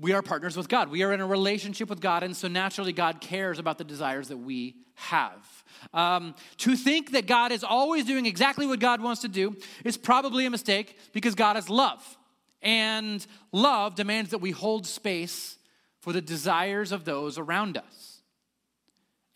we 0.00 0.12
are 0.12 0.22
partners 0.22 0.56
with 0.56 0.68
God. 0.68 0.90
We 0.90 1.02
are 1.02 1.12
in 1.12 1.20
a 1.20 1.26
relationship 1.26 1.90
with 1.90 2.00
God, 2.00 2.22
and 2.22 2.36
so 2.36 2.48
naturally, 2.48 2.92
God 2.92 3.20
cares 3.20 3.58
about 3.58 3.78
the 3.78 3.84
desires 3.84 4.28
that 4.28 4.38
we 4.38 4.76
have. 4.94 5.64
Um, 5.92 6.34
to 6.58 6.76
think 6.76 7.12
that 7.12 7.26
God 7.26 7.52
is 7.52 7.64
always 7.64 8.04
doing 8.04 8.26
exactly 8.26 8.66
what 8.66 8.80
God 8.80 9.00
wants 9.00 9.22
to 9.22 9.28
do 9.28 9.56
is 9.84 9.96
probably 9.96 10.46
a 10.46 10.50
mistake 10.50 10.98
because 11.12 11.34
God 11.34 11.56
is 11.56 11.68
love. 11.68 12.16
And 12.62 13.26
love 13.52 13.94
demands 13.94 14.30
that 14.30 14.38
we 14.38 14.50
hold 14.50 14.86
space 14.86 15.56
for 16.00 16.12
the 16.12 16.20
desires 16.20 16.92
of 16.92 17.04
those 17.04 17.38
around 17.38 17.76
us. 17.76 18.22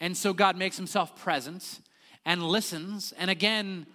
And 0.01 0.17
so 0.17 0.33
God 0.33 0.57
makes 0.57 0.77
himself 0.77 1.17
present 1.17 1.81
and 2.25 2.43
listens, 2.43 3.13
and 3.13 3.31
again, 3.31 3.87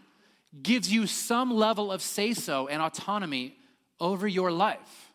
gives 0.62 0.91
you 0.91 1.08
some 1.08 1.51
level 1.51 1.91
of 1.91 2.01
say 2.01 2.34
so 2.34 2.67
and 2.67 2.82
autonomy 2.82 3.58
over 3.99 4.27
your 4.27 4.51
life, 4.51 5.08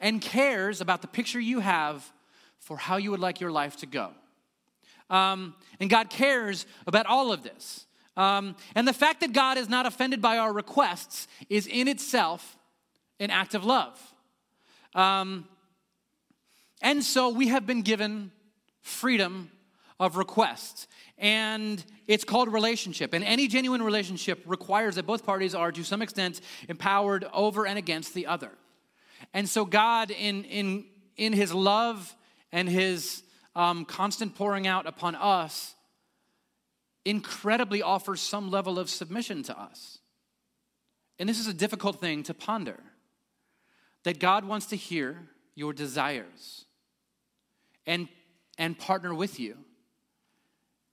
and 0.00 0.20
cares 0.20 0.80
about 0.80 1.02
the 1.02 1.08
picture 1.08 1.40
you 1.40 1.60
have 1.60 2.10
for 2.58 2.76
how 2.76 2.96
you 2.96 3.10
would 3.10 3.20
like 3.20 3.40
your 3.40 3.50
life 3.50 3.76
to 3.78 3.86
go. 3.86 4.10
Um, 5.08 5.54
and 5.80 5.90
God 5.90 6.10
cares 6.10 6.66
about 6.86 7.06
all 7.06 7.32
of 7.32 7.42
this. 7.42 7.86
Um, 8.16 8.56
and 8.74 8.86
the 8.86 8.92
fact 8.92 9.20
that 9.20 9.32
God 9.32 9.58
is 9.58 9.68
not 9.68 9.86
offended 9.86 10.20
by 10.20 10.38
our 10.38 10.52
requests 10.52 11.26
is 11.48 11.66
in 11.66 11.88
itself 11.88 12.56
an 13.18 13.30
act 13.30 13.54
of 13.54 13.64
love. 13.64 13.98
Um, 14.94 15.46
and 16.82 17.04
so 17.04 17.28
we 17.28 17.48
have 17.48 17.66
been 17.66 17.82
given 17.82 18.30
freedom 18.80 19.50
of 19.98 20.16
request. 20.16 20.88
And 21.18 21.84
it's 22.06 22.24
called 22.24 22.52
relationship. 22.52 23.12
And 23.12 23.22
any 23.22 23.46
genuine 23.46 23.82
relationship 23.82 24.42
requires 24.46 24.94
that 24.94 25.06
both 25.06 25.24
parties 25.26 25.54
are, 25.54 25.70
to 25.70 25.84
some 25.84 26.00
extent, 26.00 26.40
empowered 26.68 27.26
over 27.32 27.66
and 27.66 27.78
against 27.78 28.14
the 28.14 28.26
other. 28.26 28.52
And 29.32 29.48
so, 29.48 29.64
God, 29.64 30.10
in, 30.10 30.44
in, 30.44 30.86
in 31.16 31.32
His 31.32 31.52
love 31.54 32.14
and 32.52 32.68
His 32.68 33.22
um, 33.54 33.84
constant 33.84 34.34
pouring 34.34 34.66
out 34.66 34.86
upon 34.86 35.14
us, 35.14 35.74
incredibly 37.04 37.82
offers 37.82 38.20
some 38.20 38.50
level 38.50 38.78
of 38.78 38.90
submission 38.90 39.42
to 39.44 39.58
us. 39.58 39.98
And 41.18 41.28
this 41.28 41.38
is 41.38 41.46
a 41.46 41.54
difficult 41.54 42.00
thing 42.00 42.22
to 42.24 42.34
ponder 42.34 42.78
that 44.04 44.18
God 44.18 44.44
wants 44.44 44.66
to 44.66 44.76
hear 44.76 45.28
your 45.54 45.72
desires 45.72 46.64
and, 47.86 48.08
and 48.58 48.78
partner 48.78 49.14
with 49.14 49.38
you 49.38 49.56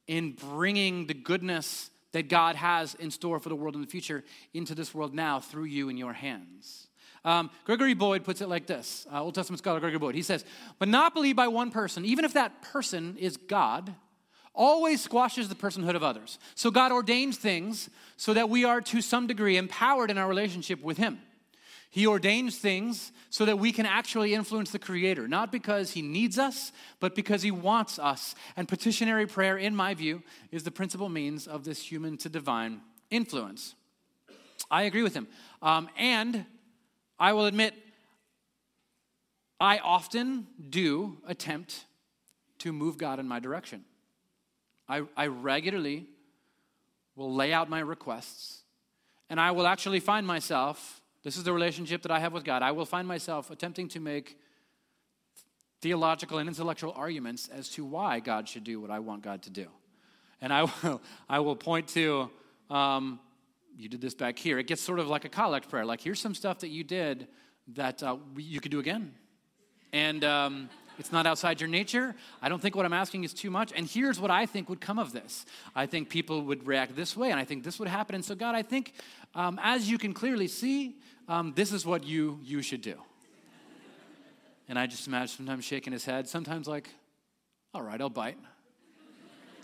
in 0.08 0.32
bringing 0.32 1.08
the 1.08 1.14
goodness 1.14 1.90
that 2.12 2.30
God 2.30 2.56
has 2.56 2.96
in 2.96 3.12
store 3.12 3.40
for 3.40 3.50
the 3.50 3.56
world 3.56 3.76
in 3.76 3.82
the 3.82 3.88
future 3.88 4.24
into 4.54 4.74
this 4.74 4.94
world 4.94 5.14
now 5.14 5.40
through 5.40 5.66
you 5.66 5.90
in 5.90 5.98
your 5.98 6.14
hands. 6.14 6.87
Um, 7.26 7.50
Gregory 7.66 7.94
Boyd 7.94 8.24
puts 8.24 8.42
it 8.42 8.50
like 8.50 8.68
this 8.68 9.06
uh, 9.12 9.22
Old 9.22 9.36
Testament 9.36 9.60
scholar 9.60 9.80
Gregory 9.80 10.00
Boyd. 10.00 10.16
He 10.16 10.22
says, 10.22 10.46
believed 10.80 11.36
by 11.36 11.48
one 11.48 11.72
person, 11.72 12.06
even 12.06 12.26
if 12.26 12.34
that 12.34 12.62
person 12.62 13.18
is 13.18 13.38
God, 13.38 13.94
always 14.54 15.02
squashes 15.02 15.50
the 15.50 15.56
personhood 15.56 15.96
of 15.96 16.04
others. 16.04 16.40
So 16.56 16.72
God 16.72 16.92
ordains 16.92 17.38
things 17.38 17.90
so 18.18 18.34
that 18.34 18.50
we 18.50 18.66
are 18.66 18.82
to 18.82 19.02
some 19.02 19.28
degree 19.28 19.58
empowered 19.58 20.10
in 20.10 20.18
our 20.18 20.28
relationship 20.28 20.82
with 20.82 20.98
Him. 20.98 21.20
He 21.90 22.06
ordains 22.06 22.58
things 22.58 23.12
so 23.30 23.46
that 23.46 23.60
we 23.60 23.72
can 23.72 23.86
actually 23.86 24.34
influence 24.34 24.72
the 24.72 24.80
Creator, 24.80 25.28
not 25.28 25.52
because 25.52 25.92
He 25.92 26.02
needs 26.02 26.38
us, 26.38 26.72
but 27.00 27.16
because 27.16 27.42
He 27.44 27.52
wants 27.52 27.98
us. 28.00 28.36
And 28.56 28.68
petitionary 28.68 29.28
prayer, 29.28 29.58
in 29.58 29.76
my 29.76 29.94
view, 29.94 30.24
is 30.52 30.64
the 30.64 30.72
principal 30.72 31.10
means 31.10 31.48
of 31.48 31.64
this 31.64 31.82
human 31.92 32.18
to 32.18 32.30
divine 32.30 32.82
influence. 33.10 33.76
I 34.70 34.84
agree 34.84 35.04
with 35.04 35.14
him. 35.14 35.28
Um, 35.62 35.90
and 35.98 36.46
I 37.20 37.34
will 37.34 37.46
admit, 37.46 37.74
I 39.60 39.80
often 39.80 40.48
do 40.70 41.18
attempt 41.28 41.86
to 42.60 42.72
move 42.72 42.98
God 42.98 43.20
in 43.20 43.28
my 43.28 43.40
direction. 43.40 43.84
I, 44.88 45.04
I 45.16 45.28
regularly 45.28 46.06
will 47.16 47.34
lay 47.34 47.52
out 47.52 47.70
my 47.70 47.80
requests, 47.80 48.62
and 49.30 49.40
I 49.40 49.52
will 49.52 49.68
actually 49.68 50.00
find 50.00 50.26
myself 50.26 51.02
this 51.24 51.36
is 51.36 51.44
the 51.44 51.52
relationship 51.52 52.04
that 52.04 52.12
I 52.12 52.20
have 52.20 52.32
with 52.32 52.46
God. 52.46 52.62
I 52.62 52.72
will 52.72 52.86
find 52.86 53.06
myself 53.06 53.52
attempting 53.52 53.90
to 53.90 54.00
make 54.00 54.40
theological 55.82 56.38
and 56.38 56.48
intellectual 56.48 56.94
arguments 56.96 57.50
as 57.50 57.68
to 57.70 57.84
why 57.84 58.20
God 58.20 58.48
should 58.48 58.64
do 58.64 58.80
what 58.80 58.92
I 58.92 59.00
want 59.00 59.24
God 59.24 59.42
to 59.44 59.50
do. 59.50 59.68
And 60.42 60.54
I 60.54 60.64
will, 60.84 61.02
I 61.28 61.40
will 61.40 61.56
point 61.56 61.90
to, 61.90 62.30
um, 62.70 63.20
you 63.78 63.88
did 63.88 64.02
this 64.02 64.16
back 64.16 64.40
here. 64.40 64.58
It 64.58 64.66
gets 64.66 64.82
sort 64.82 65.00
of 65.00 65.08
like 65.08 65.24
a 65.24 65.30
collect 65.30 65.70
prayer. 65.70 65.86
Like, 65.86 66.02
here's 66.02 66.20
some 66.20 66.34
stuff 66.34 66.60
that 66.60 66.70
you 66.70 66.84
did 66.84 67.28
that 67.76 68.02
uh, 68.02 68.18
you 68.36 68.60
could 68.60 68.72
do 68.72 68.80
again. 68.80 69.14
And 69.94 70.24
um, 70.24 70.70
it's 70.98 71.12
not 71.12 71.28
outside 71.28 71.62
your 71.62 71.70
nature. 71.70 72.16
I 72.42 72.50
don't 72.50 72.60
think 72.60 72.76
what 72.76 72.86
I'm 72.86 72.94
asking 72.94 73.24
is 73.24 73.34
too 73.34 73.52
much. 73.52 73.72
And 73.76 73.86
here's 73.86 74.20
what 74.20 74.32
I 74.32 74.48
think 74.48 74.68
would 74.70 74.82
come 74.82 74.98
of 74.98 75.12
this 75.12 75.46
I 75.76 75.86
think 75.86 76.10
people 76.10 76.42
would 76.44 76.66
react 76.66 76.96
this 76.96 77.16
way, 77.16 77.30
and 77.30 77.40
I 77.40 77.46
think 77.46 77.64
this 77.64 77.78
would 77.78 77.88
happen. 77.88 78.16
And 78.16 78.26
so, 78.26 78.34
God, 78.34 78.56
I 78.56 78.64
think, 78.64 78.94
um, 79.36 79.60
as 79.62 79.90
you 79.90 79.98
can 79.98 80.14
clearly 80.14 80.48
see, 80.48 80.96
um, 81.28 81.54
this 81.56 81.72
is 81.72 81.86
what 81.86 82.04
you, 82.04 82.40
you 82.44 82.62
should 82.64 82.82
do. 82.82 82.96
And 84.70 84.78
I 84.78 84.88
just 84.88 85.08
imagine 85.08 85.28
sometimes 85.38 85.64
shaking 85.64 85.94
his 85.94 86.04
head, 86.04 86.28
sometimes 86.28 86.68
like, 86.68 86.90
all 87.74 87.84
right, 87.84 88.02
I'll 88.02 88.10
bite. 88.10 88.38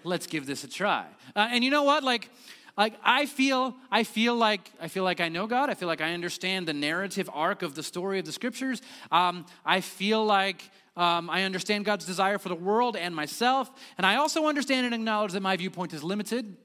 Let's 0.06 0.28
give 0.28 0.45
this 0.45 0.63
a 0.63 0.67
try. 0.67 1.06
Uh, 1.36 1.47
and 1.52 1.63
you 1.63 1.71
know 1.71 1.84
what? 1.84 2.04
Like, 2.04 2.30
like 2.77 2.93
I 3.03 3.25
feel, 3.25 3.75
I 3.91 4.03
feel 4.03 4.36
like 4.36 4.71
I 4.79 4.88
feel 4.88 5.03
like 5.03 5.21
I 5.21 5.29
know 5.29 5.47
God. 5.47 5.69
I 5.69 5.73
feel 5.73 5.88
like 5.88 6.01
I 6.01 6.13
understand 6.13 6.67
the 6.67 6.73
narrative 6.73 7.29
arc 7.33 7.62
of 7.62 7.75
the 7.75 7.83
story 7.83 8.19
of 8.19 8.25
the 8.25 8.31
scriptures. 8.31 8.81
Um, 9.12 9.45
I 9.65 9.81
feel 9.81 10.25
like 10.25 10.69
um, 10.95 11.29
I 11.29 11.43
understand 11.43 11.86
God's 11.86 12.05
desire 12.05 12.38
for 12.38 12.49
the 12.49 12.55
world 12.55 12.95
and 12.95 13.15
myself, 13.15 13.69
and 13.97 14.05
I 14.05 14.15
also 14.15 14.47
understand 14.47 14.86
and 14.86 14.95
acknowledge 14.95 15.33
that 15.33 15.41
my 15.41 15.55
viewpoint 15.55 15.93
is 15.93 16.03
limited, 16.03 16.55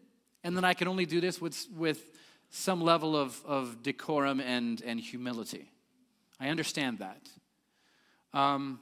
and 0.44 0.56
that 0.56 0.64
I 0.64 0.74
can 0.74 0.88
only 0.88 1.06
do 1.06 1.20
this 1.20 1.40
with 1.40 1.66
with 1.76 2.18
some 2.50 2.80
level 2.80 3.16
of, 3.16 3.40
of 3.44 3.82
decorum 3.82 4.40
and, 4.40 4.82
and 4.82 4.98
humility. 4.98 5.70
I 6.40 6.48
understand 6.48 6.98
that. 6.98 7.28
Um, 8.32 8.80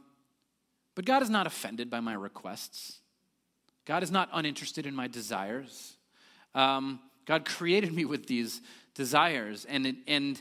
but 0.94 1.04
God 1.04 1.22
is 1.22 1.30
not 1.30 1.46
offended 1.46 1.90
by 1.90 2.00
my 2.00 2.14
requests. 2.14 3.00
God 3.84 4.02
is 4.02 4.10
not 4.10 4.28
uninterested 4.32 4.86
in 4.86 4.94
my 4.94 5.08
desires. 5.08 5.96
Um, 6.54 7.00
God 7.26 7.44
created 7.44 7.92
me 7.92 8.04
with 8.04 8.26
these 8.26 8.60
desires 8.94 9.66
and, 9.68 9.96
and, 10.06 10.40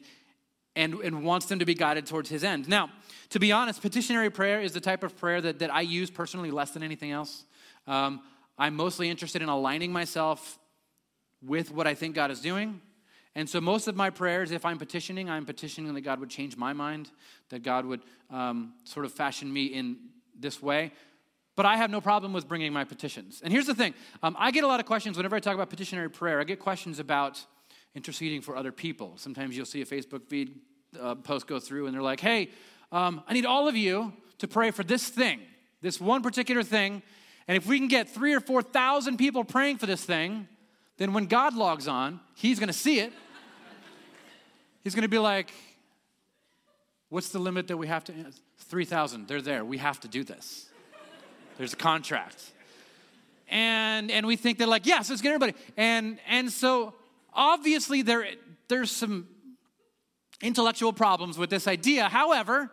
and, 0.76 0.94
and 0.96 1.24
wants 1.24 1.48
them 1.48 1.60
to 1.60 1.66
be 1.66 1.74
guided 1.74 2.06
towards 2.06 2.30
His 2.30 2.44
end. 2.44 2.70
Now, 2.70 2.90
to 3.30 3.40
be 3.40 3.52
honest, 3.52 3.82
petitionary 3.82 4.30
prayer 4.30 4.62
is 4.62 4.72
the 4.72 4.80
type 4.80 5.04
of 5.04 5.18
prayer 5.18 5.42
that, 5.42 5.60
that 5.60 5.74
I 5.74 5.82
use 5.82 6.10
personally 6.10 6.52
less 6.52 6.72
than 6.72 6.84
anything 6.84 7.12
else. 7.12 7.44
Um, 7.88 8.22
I'm 8.58 8.76
mostly 8.76 9.10
interested 9.10 9.42
in 9.42 9.50
aligning 9.50 9.92
myself 9.92 10.58
with 11.44 11.72
what 11.72 11.86
I 11.88 11.94
think 11.94 12.16
God 12.16 12.32
is 12.32 12.40
doing 12.40 12.80
and 13.38 13.50
so, 13.50 13.60
most 13.60 13.90
of 13.90 13.98
my 13.98 14.10
prayers, 14.10 14.52
if 14.52 14.66
I'm 14.66 14.78
petitioning, 14.78 15.30
I'm 15.30 15.46
petitioning 15.46 15.94
that 15.94 16.02
God 16.02 16.20
would 16.22 16.30
change 16.30 16.56
my 16.56 16.72
mind, 16.72 17.12
that 17.50 17.64
God 17.64 17.86
would 17.86 18.02
um, 18.32 18.74
sort 18.86 19.06
of 19.06 19.12
fashion 19.12 19.52
me 19.52 19.66
in 19.66 19.98
this 20.40 20.62
way. 20.62 20.94
But 21.56 21.66
I 21.66 21.78
have 21.78 21.90
no 21.90 22.02
problem 22.02 22.34
with 22.34 22.48
bringing 22.48 22.74
my 22.74 22.84
petitions. 22.84 23.42
And 23.44 23.52
here's 23.52 23.66
the 23.66 23.76
thing 23.76 23.94
um, 24.22 24.36
I 24.38 24.52
get 24.52 24.64
a 24.64 24.68
lot 24.68 24.80
of 24.80 24.86
questions 24.86 25.18
whenever 25.18 25.36
I 25.36 25.40
talk 25.40 25.56
about 25.56 25.70
petitionary 25.70 26.10
prayer. 26.10 26.40
I 26.40 26.44
get 26.44 26.60
questions 26.60 27.00
about 27.00 27.44
interceding 27.94 28.42
for 28.42 28.56
other 28.56 28.72
people. 28.72 29.14
Sometimes 29.16 29.56
you'll 29.56 29.66
see 29.66 29.82
a 29.82 29.86
Facebook 29.86 30.28
feed 30.28 30.60
uh, 31.00 31.16
post 31.16 31.48
go 31.48 31.60
through, 31.60 31.86
and 31.86 31.96
they're 31.96 32.02
like, 32.02 32.20
hey, 32.20 32.50
um, 32.92 33.24
I 33.28 33.34
need 33.34 33.46
all 33.46 33.68
of 33.68 33.76
you 33.76 34.14
to 34.40 34.48
pray 34.48 34.72
for 34.72 34.84
this 34.84 35.08
thing, 35.08 35.40
this 35.82 36.00
one 36.00 36.22
particular 36.22 36.62
thing. 36.64 37.02
And 37.48 37.56
if 37.56 37.66
we 37.66 37.78
can 37.78 37.88
get 37.88 38.10
three 38.10 38.34
or 38.34 38.42
4,000 38.42 39.18
people 39.18 39.44
praying 39.44 39.78
for 39.78 39.86
this 39.86 40.04
thing, 40.04 40.48
then 40.98 41.14
when 41.14 41.26
God 41.26 41.56
logs 41.56 41.88
on, 41.88 42.20
He's 42.36 42.60
going 42.60 42.68
to 42.68 42.74
see 42.74 43.00
it 43.00 43.14
He's 44.84 44.96
going 44.96 45.04
to 45.04 45.10
be 45.10 45.20
like, 45.20 45.52
What's 47.10 47.30
the 47.30 47.40
limit 47.40 47.68
that 47.68 47.78
we 47.78 47.88
have 47.88 48.04
to? 48.06 48.14
3,000. 48.58 49.28
They're 49.28 49.42
there. 49.42 49.64
We 49.64 49.78
have 49.78 50.00
to 50.02 50.08
do 50.08 50.24
this. 50.24 50.70
There's 51.58 51.74
a 51.74 51.78
contract. 51.78 52.52
and 53.48 54.12
and 54.12 54.26
we 54.26 54.36
think 54.36 54.58
they're 54.58 54.68
like, 54.68 54.86
yes, 54.86 55.10
let's 55.10 55.22
get 55.22 55.30
everybody. 55.30 55.54
And 55.78 56.20
and 56.28 56.52
so 56.52 56.94
obviously 57.34 58.02
there 58.02 58.28
there's 58.68 58.92
some 58.92 59.28
intellectual 60.42 60.94
problems 60.94 61.38
with 61.38 61.50
this 61.50 61.68
idea. 61.68 62.10
However, 62.10 62.70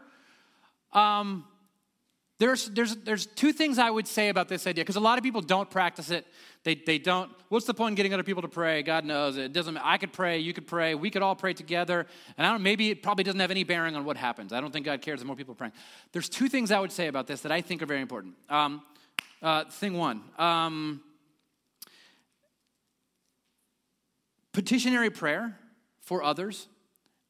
um, 0.92 1.44
there's, 2.42 2.70
there's, 2.70 2.96
there's 2.96 3.26
two 3.26 3.52
things 3.52 3.78
I 3.78 3.88
would 3.88 4.08
say 4.08 4.28
about 4.28 4.48
this 4.48 4.66
idea 4.66 4.82
because 4.82 4.96
a 4.96 5.00
lot 5.00 5.16
of 5.16 5.22
people 5.22 5.42
don't 5.42 5.70
practice 5.70 6.10
it. 6.10 6.26
They, 6.64 6.74
they 6.74 6.98
don't. 6.98 7.30
What's 7.50 7.66
the 7.66 7.74
point 7.74 7.92
in 7.92 7.94
getting 7.94 8.12
other 8.12 8.24
people 8.24 8.42
to 8.42 8.48
pray? 8.48 8.82
God 8.82 9.04
knows 9.04 9.36
it 9.36 9.52
doesn't. 9.52 9.76
I 9.76 9.96
could 9.96 10.12
pray, 10.12 10.40
you 10.40 10.52
could 10.52 10.66
pray, 10.66 10.96
we 10.96 11.08
could 11.08 11.22
all 11.22 11.36
pray 11.36 11.52
together. 11.52 12.04
And 12.36 12.44
I 12.44 12.50
don't. 12.50 12.60
Maybe 12.64 12.90
it 12.90 13.00
probably 13.00 13.22
doesn't 13.22 13.38
have 13.38 13.52
any 13.52 13.62
bearing 13.62 13.94
on 13.94 14.04
what 14.04 14.16
happens. 14.16 14.52
I 14.52 14.60
don't 14.60 14.72
think 14.72 14.86
God 14.86 15.02
cares 15.02 15.20
the 15.20 15.24
more 15.24 15.36
people 15.36 15.54
praying. 15.54 15.72
There's 16.10 16.28
two 16.28 16.48
things 16.48 16.72
I 16.72 16.80
would 16.80 16.90
say 16.90 17.06
about 17.06 17.28
this 17.28 17.42
that 17.42 17.52
I 17.52 17.60
think 17.60 17.80
are 17.80 17.86
very 17.86 18.00
important. 18.00 18.34
Um, 18.48 18.82
uh, 19.40 19.66
thing 19.66 19.96
one. 19.96 20.22
Um, 20.36 21.00
petitionary 24.52 25.10
prayer 25.10 25.56
for 26.00 26.24
others 26.24 26.66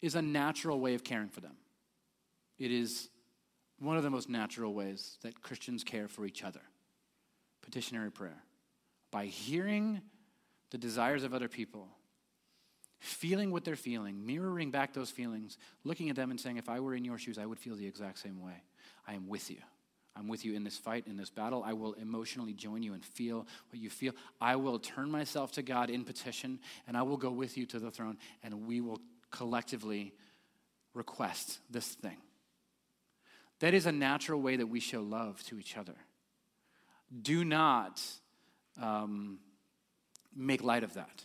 is 0.01 0.15
a 0.15 0.23
natural 0.23 0.81
way 0.81 0.95
of 0.95 1.05
caring 1.05 1.29
for 1.29 1.43
them. 1.43 1.57
It 2.59 2.73
is 2.73 3.11
one 3.83 3.97
of 3.97 4.03
the 4.03 4.11
most 4.11 4.29
natural 4.29 4.73
ways 4.73 5.19
that 5.23 5.43
Christians 5.43 5.83
care 5.85 6.09
for 6.09 6.25
each 6.25 6.45
other. 6.45 6.61
Petitionary 7.63 8.11
prayer 8.11 8.43
by 9.11 9.27
hearing 9.27 10.01
the 10.71 10.79
desires 10.79 11.23
of 11.23 11.35
other 11.35 11.49
people, 11.49 11.89
feeling 12.99 13.51
what 13.51 13.65
they're 13.65 13.77
feeling, 13.77 14.25
mirroring 14.25 14.71
back 14.71 14.95
those 14.95 15.11
feelings, 15.11 15.59
looking 15.85 16.09
at 16.09 16.17
them 16.17 16.31
and 16.31 16.41
saying, 16.41 16.57
If 16.57 16.69
I 16.69 16.81
were 16.81 16.95
in 16.95 17.05
your 17.05 17.19
shoes, 17.19 17.39
I 17.39 17.47
would 17.47 17.59
feel 17.59 17.77
the 17.77 17.87
exact 17.87 18.19
same 18.19 18.41
way. 18.41 18.63
I 19.07 19.15
am 19.15 19.29
with 19.29 19.51
you. 19.51 19.59
I'm 20.17 20.29
with 20.29 20.45
you 20.45 20.55
in 20.55 20.65
this 20.65 20.77
fight, 20.77 21.07
in 21.07 21.17
this 21.17 21.31
battle. 21.31 21.63
I 21.65 21.73
will 21.73 21.95
emotionally 21.95 22.53
join 22.53 22.83
you 22.83 22.93
and 22.93 23.05
feel 23.05 23.47
what 23.71 23.81
you 23.81 23.91
feel. 23.91 24.13
I 24.41 24.57
will 24.57 24.79
turn 24.79 25.11
myself 25.11 25.53
to 25.53 25.63
God 25.63 25.91
in 25.91 26.05
petition, 26.05 26.59
and 26.87 26.97
I 26.97 27.03
will 27.03 27.17
go 27.17 27.31
with 27.31 27.57
you 27.57 27.67
to 27.67 27.79
the 27.79 27.91
throne, 27.91 28.19
and 28.43 28.67
we 28.67 28.81
will 28.81 29.01
collectively 29.31 30.13
request 30.95 31.59
this 31.71 31.89
thing. 31.89 32.19
That 33.63 33.75
is 33.75 33.87
a 33.87 33.93
natural 33.93 34.41
way 34.41 34.57
that 34.57 34.67
we 34.67 34.81
show 34.81 35.03
love 35.03 35.41
to 35.45 35.57
each 35.57 35.77
other. 35.77 35.95
Do 37.23 37.45
not 37.45 38.03
um, 38.81 39.39
make 40.35 40.65
light 40.65 40.83
of 40.83 40.95
that. 40.95 41.23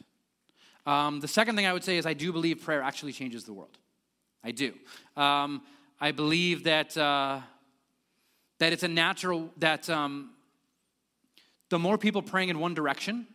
Um, 0.85 1.19
the 1.19 1.27
second 1.27 1.55
thing 1.55 1.65
I 1.65 1.73
would 1.73 1.83
say 1.83 1.97
is 1.97 2.05
I 2.05 2.13
do 2.13 2.31
believe 2.31 2.61
prayer 2.61 2.83
actually 2.83 3.13
changes 3.13 3.45
the 3.45 3.53
world. 3.53 3.75
I 4.43 4.51
do. 4.51 4.73
Um, 5.15 5.63
I 5.99 6.11
believe 6.11 6.65
that 6.65 6.95
uh, 6.95 7.41
that 8.59 8.71
it's 8.71 8.83
a 8.83 8.87
natural 8.87 9.49
that 9.57 9.89
um, 9.89 10.29
the 11.69 11.79
more 11.79 11.97
people 11.97 12.21
praying 12.21 12.49
in 12.49 12.59
one 12.59 12.75
direction, 12.75 13.25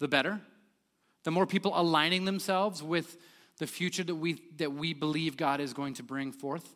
the 0.00 0.08
better. 0.08 0.40
The 1.22 1.30
more 1.30 1.46
people 1.46 1.70
aligning 1.72 2.24
themselves 2.24 2.82
with 2.82 3.16
the 3.58 3.66
future 3.68 4.02
that 4.02 4.16
we 4.16 4.42
that 4.56 4.72
we 4.72 4.92
believe 4.92 5.36
God 5.36 5.60
is 5.60 5.72
going 5.72 5.94
to 5.94 6.02
bring 6.02 6.32
forth, 6.32 6.74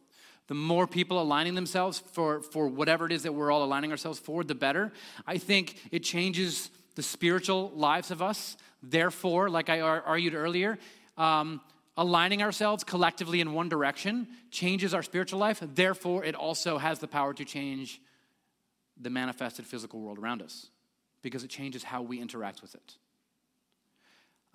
the 0.50 0.56
more 0.56 0.88
people 0.88 1.22
aligning 1.22 1.54
themselves 1.54 2.00
for, 2.00 2.42
for 2.42 2.66
whatever 2.66 3.06
it 3.06 3.12
is 3.12 3.22
that 3.22 3.32
we're 3.32 3.52
all 3.52 3.62
aligning 3.62 3.92
ourselves 3.92 4.18
for, 4.18 4.42
the 4.42 4.52
better. 4.52 4.90
I 5.24 5.38
think 5.38 5.76
it 5.92 6.00
changes 6.00 6.70
the 6.96 7.04
spiritual 7.04 7.70
lives 7.76 8.10
of 8.10 8.20
us. 8.20 8.56
Therefore, 8.82 9.48
like 9.48 9.68
I 9.68 9.78
argued 9.80 10.34
earlier, 10.34 10.76
um, 11.16 11.60
aligning 11.96 12.42
ourselves 12.42 12.82
collectively 12.82 13.40
in 13.40 13.52
one 13.52 13.68
direction 13.68 14.26
changes 14.50 14.92
our 14.92 15.04
spiritual 15.04 15.38
life. 15.38 15.62
Therefore, 15.62 16.24
it 16.24 16.34
also 16.34 16.78
has 16.78 16.98
the 16.98 17.06
power 17.06 17.32
to 17.32 17.44
change 17.44 18.00
the 19.00 19.08
manifested 19.08 19.68
physical 19.68 20.00
world 20.00 20.18
around 20.18 20.42
us 20.42 20.66
because 21.22 21.44
it 21.44 21.48
changes 21.48 21.84
how 21.84 22.02
we 22.02 22.20
interact 22.20 22.60
with 22.60 22.74
it. 22.74 22.96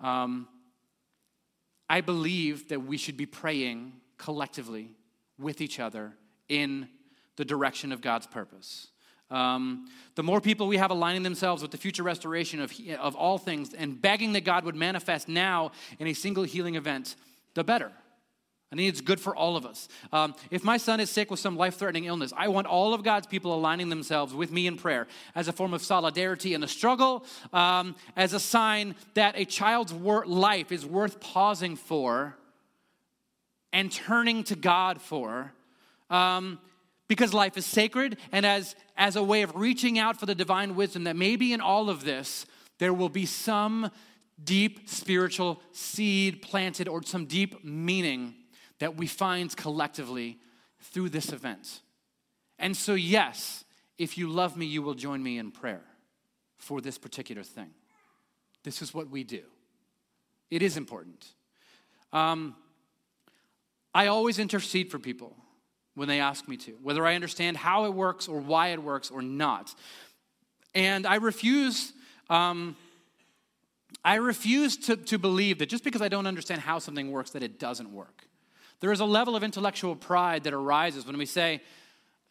Um, 0.00 0.46
I 1.88 2.02
believe 2.02 2.68
that 2.68 2.82
we 2.82 2.98
should 2.98 3.16
be 3.16 3.24
praying 3.24 3.94
collectively 4.18 4.90
with 5.38 5.60
each 5.60 5.78
other 5.80 6.14
in 6.48 6.88
the 7.36 7.44
direction 7.44 7.92
of 7.92 8.00
God's 8.00 8.26
purpose. 8.26 8.88
Um, 9.30 9.86
the 10.14 10.22
more 10.22 10.40
people 10.40 10.68
we 10.68 10.76
have 10.76 10.90
aligning 10.90 11.22
themselves 11.22 11.60
with 11.60 11.72
the 11.72 11.78
future 11.78 12.02
restoration 12.02 12.60
of, 12.60 12.72
of 12.98 13.16
all 13.16 13.38
things 13.38 13.74
and 13.74 14.00
begging 14.00 14.32
that 14.34 14.44
God 14.44 14.64
would 14.64 14.76
manifest 14.76 15.28
now 15.28 15.72
in 15.98 16.06
a 16.06 16.14
single 16.14 16.44
healing 16.44 16.76
event, 16.76 17.16
the 17.54 17.64
better. 17.64 17.90
I 18.72 18.76
think 18.76 18.88
it's 18.88 19.00
good 19.00 19.20
for 19.20 19.34
all 19.34 19.56
of 19.56 19.64
us. 19.64 19.88
Um, 20.12 20.34
if 20.50 20.64
my 20.64 20.76
son 20.76 20.98
is 20.98 21.08
sick 21.08 21.30
with 21.30 21.38
some 21.38 21.56
life 21.56 21.76
threatening 21.76 22.04
illness, 22.04 22.32
I 22.36 22.48
want 22.48 22.66
all 22.66 22.94
of 22.94 23.04
God's 23.04 23.26
people 23.26 23.54
aligning 23.54 23.88
themselves 23.88 24.34
with 24.34 24.50
me 24.50 24.66
in 24.66 24.76
prayer 24.76 25.06
as 25.34 25.46
a 25.46 25.52
form 25.52 25.72
of 25.72 25.82
solidarity 25.82 26.52
in 26.52 26.60
the 26.60 26.68
struggle, 26.68 27.24
um, 27.52 27.94
as 28.16 28.32
a 28.32 28.40
sign 28.40 28.96
that 29.14 29.38
a 29.38 29.44
child's 29.44 29.92
wor- 29.92 30.26
life 30.26 30.72
is 30.72 30.84
worth 30.84 31.20
pausing 31.20 31.76
for 31.76 32.36
and 33.76 33.92
turning 33.92 34.42
to 34.42 34.56
God 34.56 35.02
for. 35.02 35.52
Um, 36.08 36.58
because 37.08 37.34
life 37.34 37.58
is 37.58 37.66
sacred, 37.66 38.16
and 38.32 38.46
as, 38.46 38.74
as 38.96 39.16
a 39.16 39.22
way 39.22 39.42
of 39.42 39.54
reaching 39.54 39.98
out 39.98 40.18
for 40.18 40.24
the 40.24 40.34
divine 40.34 40.74
wisdom, 40.74 41.04
that 41.04 41.14
maybe 41.14 41.52
in 41.52 41.60
all 41.60 41.90
of 41.90 42.02
this, 42.02 42.46
there 42.78 42.94
will 42.94 43.10
be 43.10 43.26
some 43.26 43.90
deep 44.42 44.88
spiritual 44.88 45.60
seed 45.72 46.40
planted 46.40 46.88
or 46.88 47.02
some 47.02 47.26
deep 47.26 47.62
meaning 47.62 48.34
that 48.78 48.96
we 48.96 49.06
find 49.06 49.54
collectively 49.54 50.38
through 50.80 51.10
this 51.10 51.30
event. 51.30 51.82
And 52.58 52.74
so, 52.74 52.94
yes, 52.94 53.64
if 53.98 54.16
you 54.16 54.28
love 54.28 54.56
me, 54.56 54.64
you 54.64 54.80
will 54.80 54.94
join 54.94 55.22
me 55.22 55.36
in 55.36 55.50
prayer 55.50 55.84
for 56.56 56.80
this 56.80 56.96
particular 56.96 57.42
thing. 57.42 57.70
This 58.64 58.80
is 58.80 58.94
what 58.94 59.10
we 59.10 59.22
do. 59.22 59.42
It 60.50 60.62
is 60.62 60.78
important. 60.78 61.26
Um, 62.12 62.56
I 63.96 64.08
always 64.08 64.38
intercede 64.38 64.90
for 64.90 64.98
people 64.98 65.34
when 65.94 66.06
they 66.06 66.20
ask 66.20 66.46
me 66.46 66.58
to, 66.58 66.72
whether 66.82 67.06
I 67.06 67.14
understand 67.14 67.56
how 67.56 67.86
it 67.86 67.94
works 67.94 68.28
or 68.28 68.38
why 68.38 68.68
it 68.68 68.82
works 68.82 69.10
or 69.10 69.22
not. 69.22 69.74
And 70.74 71.06
I 71.06 71.14
refuse. 71.14 71.94
Um, 72.28 72.76
I 74.04 74.16
refuse 74.16 74.76
to, 74.88 74.96
to 74.96 75.18
believe 75.18 75.60
that 75.60 75.70
just 75.70 75.82
because 75.82 76.02
I 76.02 76.08
don't 76.08 76.26
understand 76.26 76.60
how 76.60 76.78
something 76.78 77.10
works, 77.10 77.30
that 77.30 77.42
it 77.42 77.58
doesn't 77.58 77.90
work. 77.90 78.28
There 78.80 78.92
is 78.92 79.00
a 79.00 79.06
level 79.06 79.34
of 79.34 79.42
intellectual 79.42 79.96
pride 79.96 80.44
that 80.44 80.52
arises 80.52 81.06
when 81.06 81.16
we 81.16 81.24
say, 81.24 81.62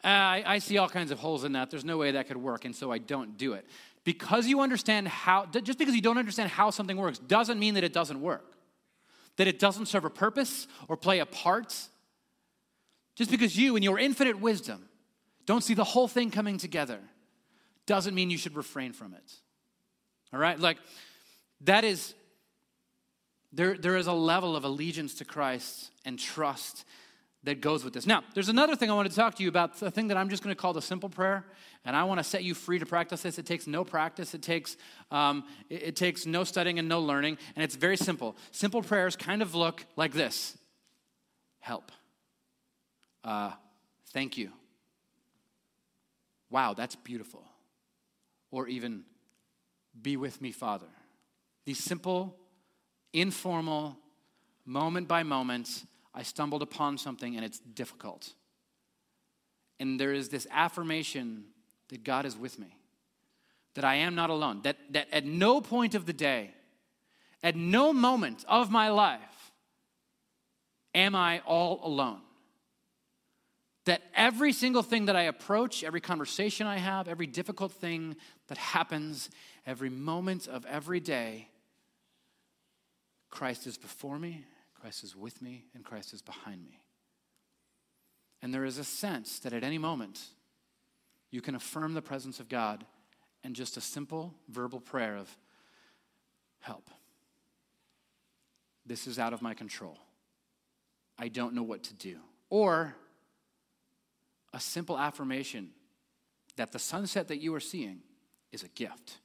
ah, 0.04 0.30
I, 0.30 0.44
I 0.46 0.58
see 0.60 0.78
all 0.78 0.88
kinds 0.88 1.10
of 1.10 1.18
holes 1.18 1.42
in 1.42 1.50
that. 1.54 1.72
There's 1.72 1.84
no 1.84 1.98
way 1.98 2.12
that 2.12 2.28
could 2.28 2.36
work, 2.36 2.64
and 2.64 2.76
so 2.76 2.92
I 2.92 2.98
don't 2.98 3.36
do 3.36 3.54
it. 3.54 3.66
Because 4.04 4.46
you 4.46 4.60
understand 4.60 5.08
how, 5.08 5.46
just 5.46 5.80
because 5.80 5.96
you 5.96 6.00
don't 6.00 6.18
understand 6.18 6.48
how 6.48 6.70
something 6.70 6.96
works, 6.96 7.18
doesn't 7.18 7.58
mean 7.58 7.74
that 7.74 7.82
it 7.82 7.92
doesn't 7.92 8.20
work 8.20 8.55
that 9.36 9.46
it 9.46 9.58
doesn't 9.58 9.86
serve 9.86 10.04
a 10.04 10.10
purpose 10.10 10.66
or 10.88 10.96
play 10.96 11.18
a 11.18 11.26
part. 11.26 11.74
Just 13.14 13.30
because 13.30 13.56
you, 13.56 13.76
in 13.76 13.82
your 13.82 13.98
infinite 13.98 14.40
wisdom, 14.40 14.88
don't 15.46 15.62
see 15.62 15.74
the 15.74 15.84
whole 15.84 16.08
thing 16.08 16.30
coming 16.30 16.58
together 16.58 16.98
doesn't 17.86 18.14
mean 18.14 18.30
you 18.30 18.38
should 18.38 18.56
refrain 18.56 18.92
from 18.92 19.14
it. 19.14 19.32
All 20.32 20.40
right? 20.40 20.58
Like, 20.58 20.78
that 21.62 21.84
is, 21.84 22.14
there, 23.52 23.76
there 23.78 23.96
is 23.96 24.06
a 24.06 24.12
level 24.12 24.56
of 24.56 24.64
allegiance 24.64 25.14
to 25.14 25.24
Christ 25.24 25.90
and 26.04 26.18
trust 26.18 26.84
that 27.46 27.60
goes 27.60 27.84
with 27.84 27.94
this. 27.94 28.06
Now, 28.06 28.24
there's 28.34 28.48
another 28.48 28.74
thing 28.74 28.90
I 28.90 28.94
want 28.94 29.08
to 29.08 29.14
talk 29.14 29.36
to 29.36 29.42
you 29.44 29.48
about, 29.48 29.80
a 29.80 29.90
thing 29.90 30.08
that 30.08 30.16
I'm 30.16 30.28
just 30.28 30.42
going 30.42 30.54
to 30.54 30.60
call 30.60 30.72
the 30.72 30.82
simple 30.82 31.08
prayer, 31.08 31.44
and 31.84 31.94
I 31.94 32.02
want 32.02 32.18
to 32.18 32.24
set 32.24 32.42
you 32.42 32.54
free 32.54 32.80
to 32.80 32.86
practice 32.86 33.22
this. 33.22 33.38
It 33.38 33.46
takes 33.46 33.68
no 33.68 33.84
practice, 33.84 34.34
it 34.34 34.42
takes, 34.42 34.76
um, 35.12 35.44
it, 35.70 35.82
it 35.82 35.96
takes 35.96 36.26
no 36.26 36.42
studying 36.42 36.80
and 36.80 36.88
no 36.88 37.00
learning, 37.00 37.38
and 37.54 37.62
it's 37.62 37.76
very 37.76 37.96
simple. 37.96 38.36
Simple 38.50 38.82
prayers 38.82 39.14
kind 39.14 39.42
of 39.42 39.54
look 39.54 39.86
like 39.94 40.12
this 40.12 40.58
help, 41.60 41.92
uh, 43.22 43.52
thank 44.12 44.36
you, 44.36 44.50
wow, 46.50 46.74
that's 46.74 46.96
beautiful, 46.96 47.44
or 48.50 48.66
even 48.66 49.04
be 50.02 50.16
with 50.16 50.42
me, 50.42 50.50
Father. 50.50 50.86
These 51.64 51.78
simple, 51.78 52.36
informal, 53.12 53.96
moment 54.64 55.06
by 55.06 55.22
moment, 55.22 55.84
I 56.16 56.22
stumbled 56.22 56.62
upon 56.62 56.96
something 56.96 57.36
and 57.36 57.44
it's 57.44 57.58
difficult. 57.60 58.32
And 59.78 60.00
there 60.00 60.14
is 60.14 60.30
this 60.30 60.46
affirmation 60.50 61.44
that 61.90 62.02
God 62.02 62.24
is 62.24 62.36
with 62.36 62.58
me, 62.58 62.74
that 63.74 63.84
I 63.84 63.96
am 63.96 64.14
not 64.14 64.30
alone, 64.30 64.62
that, 64.62 64.78
that 64.90 65.08
at 65.12 65.26
no 65.26 65.60
point 65.60 65.94
of 65.94 66.06
the 66.06 66.14
day, 66.14 66.52
at 67.42 67.54
no 67.54 67.92
moment 67.92 68.44
of 68.48 68.70
my 68.70 68.88
life, 68.88 69.52
am 70.94 71.14
I 71.14 71.40
all 71.40 71.80
alone. 71.84 72.22
That 73.84 74.02
every 74.14 74.52
single 74.52 74.82
thing 74.82 75.04
that 75.04 75.14
I 75.14 75.22
approach, 75.24 75.84
every 75.84 76.00
conversation 76.00 76.66
I 76.66 76.78
have, 76.78 77.06
every 77.06 77.26
difficult 77.26 77.72
thing 77.72 78.16
that 78.48 78.56
happens, 78.56 79.28
every 79.66 79.90
moment 79.90 80.48
of 80.48 80.64
every 80.64 80.98
day, 80.98 81.48
Christ 83.30 83.66
is 83.66 83.76
before 83.76 84.18
me, 84.18 84.46
Christ 84.80 85.04
is 85.04 85.16
with 85.16 85.42
me 85.42 85.64
and 85.74 85.84
Christ 85.84 86.12
is 86.12 86.22
behind 86.22 86.64
me. 86.64 86.80
And 88.42 88.52
there 88.52 88.64
is 88.64 88.78
a 88.78 88.84
sense 88.84 89.38
that 89.40 89.52
at 89.52 89.64
any 89.64 89.78
moment 89.78 90.20
you 91.30 91.40
can 91.40 91.54
affirm 91.54 91.94
the 91.94 92.02
presence 92.02 92.40
of 92.40 92.48
God 92.48 92.84
and 93.42 93.54
just 93.54 93.76
a 93.76 93.80
simple 93.80 94.34
verbal 94.48 94.80
prayer 94.80 95.16
of 95.16 95.34
help. 96.60 96.90
This 98.84 99.06
is 99.06 99.18
out 99.18 99.32
of 99.32 99.42
my 99.42 99.54
control. 99.54 99.98
I 101.18 101.28
don't 101.28 101.54
know 101.54 101.62
what 101.62 101.82
to 101.84 101.94
do. 101.94 102.18
Or 102.50 102.94
a 104.52 104.60
simple 104.60 104.98
affirmation 104.98 105.70
that 106.56 106.72
the 106.72 106.78
sunset 106.78 107.28
that 107.28 107.38
you 107.38 107.54
are 107.54 107.60
seeing 107.60 108.00
is 108.52 108.62
a 108.62 108.68
gift 108.68 109.18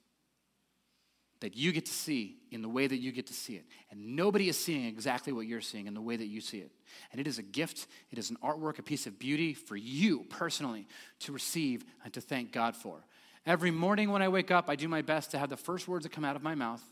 that 1.41 1.57
you 1.57 1.71
get 1.71 1.85
to 1.87 1.91
see 1.91 2.37
in 2.51 2.61
the 2.61 2.69
way 2.69 2.87
that 2.87 2.97
you 2.97 3.11
get 3.11 3.27
to 3.27 3.33
see 3.33 3.55
it. 3.55 3.65
And 3.89 4.15
nobody 4.15 4.47
is 4.47 4.57
seeing 4.57 4.85
exactly 4.85 5.33
what 5.33 5.47
you're 5.47 5.59
seeing 5.59 5.87
in 5.87 5.93
the 5.93 6.01
way 6.01 6.15
that 6.15 6.27
you 6.27 6.39
see 6.39 6.59
it. 6.59 6.71
And 7.11 7.19
it 7.19 7.27
is 7.27 7.39
a 7.39 7.43
gift, 7.43 7.87
it 8.11 8.19
is 8.19 8.29
an 8.29 8.37
artwork, 8.43 8.79
a 8.79 8.83
piece 8.83 9.07
of 9.07 9.19
beauty 9.19 9.53
for 9.53 9.75
you 9.75 10.25
personally 10.29 10.87
to 11.21 11.31
receive 11.31 11.83
and 12.03 12.13
to 12.13 12.21
thank 12.21 12.51
God 12.51 12.75
for. 12.75 13.03
Every 13.45 13.71
morning 13.71 14.11
when 14.11 14.21
I 14.21 14.29
wake 14.29 14.51
up, 14.51 14.69
I 14.69 14.75
do 14.75 14.87
my 14.87 15.01
best 15.01 15.31
to 15.31 15.39
have 15.39 15.49
the 15.49 15.57
first 15.57 15.87
words 15.87 16.03
that 16.03 16.11
come 16.11 16.23
out 16.23 16.35
of 16.35 16.43
my 16.43 16.53
mouth 16.53 16.83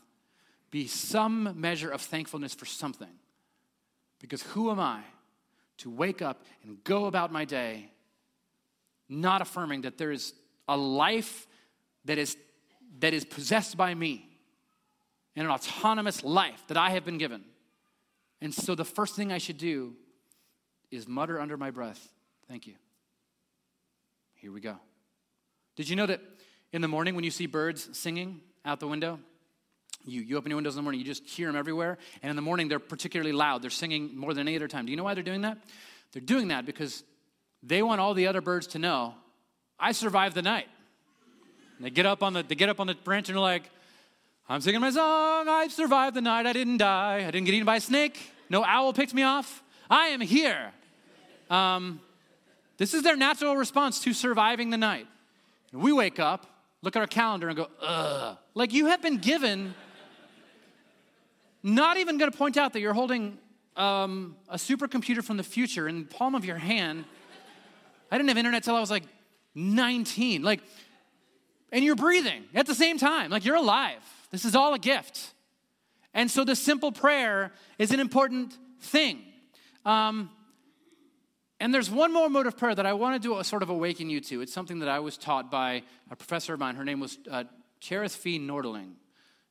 be 0.72 0.86
some 0.86 1.60
measure 1.60 1.90
of 1.90 2.00
thankfulness 2.00 2.54
for 2.54 2.66
something. 2.66 3.08
Because 4.20 4.42
who 4.42 4.70
am 4.70 4.80
I 4.80 5.00
to 5.78 5.90
wake 5.90 6.22
up 6.22 6.44
and 6.64 6.82
go 6.84 7.06
about 7.06 7.32
my 7.32 7.44
day 7.44 7.90
not 9.08 9.42
affirming 9.42 9.82
that 9.82 9.96
there 9.96 10.12
is 10.12 10.34
a 10.68 10.76
life 10.76 11.46
that 12.04 12.18
is, 12.18 12.36
that 13.00 13.14
is 13.14 13.24
possessed 13.24 13.76
by 13.76 13.94
me 13.94 14.29
in 15.36 15.44
an 15.44 15.50
autonomous 15.50 16.24
life 16.24 16.62
that 16.68 16.76
I 16.76 16.90
have 16.90 17.04
been 17.04 17.18
given. 17.18 17.44
And 18.40 18.54
so 18.54 18.74
the 18.74 18.84
first 18.84 19.16
thing 19.16 19.32
I 19.32 19.38
should 19.38 19.58
do 19.58 19.94
is 20.90 21.06
mutter 21.06 21.40
under 21.40 21.56
my 21.56 21.70
breath, 21.70 22.10
Thank 22.48 22.66
you. 22.66 22.74
Here 24.34 24.50
we 24.50 24.60
go. 24.60 24.74
Did 25.76 25.88
you 25.88 25.94
know 25.94 26.06
that 26.06 26.20
in 26.72 26.82
the 26.82 26.88
morning 26.88 27.14
when 27.14 27.22
you 27.22 27.30
see 27.30 27.46
birds 27.46 27.96
singing 27.96 28.40
out 28.64 28.80
the 28.80 28.88
window, 28.88 29.20
you, 30.04 30.20
you 30.20 30.36
open 30.36 30.50
your 30.50 30.56
windows 30.56 30.74
in 30.74 30.78
the 30.78 30.82
morning, 30.82 30.98
you 30.98 31.06
just 31.06 31.28
hear 31.28 31.46
them 31.46 31.54
everywhere. 31.54 31.96
And 32.24 32.30
in 32.30 32.34
the 32.34 32.42
morning, 32.42 32.66
they're 32.66 32.80
particularly 32.80 33.30
loud. 33.30 33.62
They're 33.62 33.70
singing 33.70 34.16
more 34.16 34.34
than 34.34 34.48
any 34.48 34.56
other 34.56 34.66
time. 34.66 34.84
Do 34.84 34.90
you 34.90 34.96
know 34.96 35.04
why 35.04 35.14
they're 35.14 35.22
doing 35.22 35.42
that? 35.42 35.58
They're 36.12 36.20
doing 36.20 36.48
that 36.48 36.66
because 36.66 37.04
they 37.62 37.82
want 37.82 38.00
all 38.00 38.14
the 38.14 38.26
other 38.26 38.40
birds 38.40 38.66
to 38.68 38.80
know 38.80 39.14
I 39.78 39.92
survived 39.92 40.34
the 40.34 40.42
night. 40.42 40.66
And 41.76 41.86
they 41.86 41.90
get 41.90 42.04
up 42.04 42.22
on 42.22 42.32
the 42.32 42.42
they 42.42 42.56
get 42.56 42.68
up 42.68 42.80
on 42.80 42.88
the 42.88 42.94
branch 42.94 43.28
and 43.28 43.36
they're 43.36 43.42
like, 43.42 43.70
I'm 44.50 44.60
singing 44.60 44.80
my 44.80 44.90
song. 44.90 45.46
I've 45.46 45.70
survived 45.70 46.16
the 46.16 46.20
night. 46.20 46.44
I 46.44 46.52
didn't 46.52 46.78
die. 46.78 47.18
I 47.18 47.30
didn't 47.30 47.44
get 47.44 47.54
eaten 47.54 47.64
by 47.64 47.76
a 47.76 47.80
snake. 47.80 48.18
No 48.48 48.64
owl 48.64 48.92
picked 48.92 49.14
me 49.14 49.22
off. 49.22 49.62
I 49.88 50.08
am 50.08 50.20
here. 50.20 50.72
Um, 51.48 52.00
this 52.76 52.92
is 52.92 53.04
their 53.04 53.14
natural 53.14 53.54
response 53.54 54.00
to 54.00 54.12
surviving 54.12 54.70
the 54.70 54.76
night. 54.76 55.06
And 55.70 55.80
we 55.80 55.92
wake 55.92 56.18
up, 56.18 56.46
look 56.82 56.96
at 56.96 57.00
our 57.00 57.06
calendar, 57.06 57.46
and 57.46 57.56
go, 57.56 57.68
ugh. 57.80 58.38
Like 58.54 58.72
you 58.72 58.86
have 58.86 59.00
been 59.00 59.18
given, 59.18 59.72
not 61.62 61.96
even 61.98 62.18
going 62.18 62.32
to 62.32 62.36
point 62.36 62.56
out 62.56 62.72
that 62.72 62.80
you're 62.80 62.92
holding 62.92 63.38
um, 63.76 64.34
a 64.48 64.56
supercomputer 64.56 65.22
from 65.22 65.36
the 65.36 65.44
future 65.44 65.86
in 65.86 66.00
the 66.00 66.06
palm 66.06 66.34
of 66.34 66.44
your 66.44 66.58
hand. 66.58 67.04
I 68.10 68.16
didn't 68.16 68.30
have 68.30 68.38
internet 68.38 68.64
till 68.64 68.74
I 68.74 68.80
was 68.80 68.90
like 68.90 69.04
19. 69.54 70.42
Like, 70.42 70.60
and 71.70 71.84
you're 71.84 71.94
breathing 71.94 72.46
at 72.52 72.66
the 72.66 72.74
same 72.74 72.98
time. 72.98 73.30
Like 73.30 73.44
you're 73.44 73.54
alive. 73.54 74.02
This 74.30 74.44
is 74.44 74.54
all 74.54 74.74
a 74.74 74.78
gift. 74.78 75.34
And 76.14 76.30
so 76.30 76.44
the 76.44 76.56
simple 76.56 76.92
prayer 76.92 77.52
is 77.78 77.92
an 77.92 78.00
important 78.00 78.56
thing. 78.80 79.20
Um, 79.84 80.30
and 81.60 81.74
there's 81.74 81.90
one 81.90 82.12
more 82.12 82.28
mode 82.28 82.46
of 82.46 82.56
prayer 82.56 82.74
that 82.74 82.86
I 82.86 82.94
want 82.94 83.20
to 83.20 83.28
do 83.28 83.38
a 83.38 83.44
sort 83.44 83.62
of 83.62 83.68
awaken 83.68 84.08
you 84.08 84.20
to. 84.22 84.40
It's 84.40 84.52
something 84.52 84.78
that 84.78 84.88
I 84.88 84.98
was 84.98 85.16
taught 85.16 85.50
by 85.50 85.82
a 86.10 86.16
professor 86.16 86.54
of 86.54 86.60
mine. 86.60 86.74
Her 86.74 86.84
name 86.84 87.00
was 87.00 87.18
uh, 87.30 87.44
Cherith 87.80 88.14
Fee 88.14 88.38
Nordling. 88.38 88.92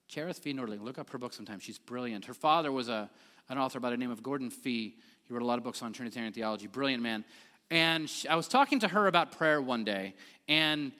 Cherith 0.07 0.39
Fee 0.39 0.53
Nordling. 0.53 0.81
Look 0.81 0.97
up 0.97 1.09
her 1.11 1.17
book 1.17 1.33
sometime. 1.33 1.59
She's 1.59 1.77
brilliant. 1.77 2.25
Her 2.25 2.33
father 2.33 2.71
was 2.71 2.89
a, 2.89 3.09
an 3.47 3.59
author 3.59 3.79
by 3.79 3.91
the 3.91 3.97
name 3.97 4.09
of 4.09 4.23
Gordon 4.23 4.49
Fee. 4.49 4.95
He 5.23 5.33
wrote 5.33 5.43
a 5.43 5.45
lot 5.45 5.59
of 5.59 5.63
books 5.63 5.83
on 5.83 5.93
Trinitarian 5.93 6.33
theology. 6.33 6.65
Brilliant 6.65 7.03
man. 7.03 7.23
And 7.69 8.09
she, 8.09 8.27
I 8.27 8.35
was 8.35 8.47
talking 8.47 8.79
to 8.79 8.87
her 8.87 9.05
about 9.05 9.31
prayer 9.33 9.61
one 9.61 9.83
day, 9.83 10.15
and 10.47 10.91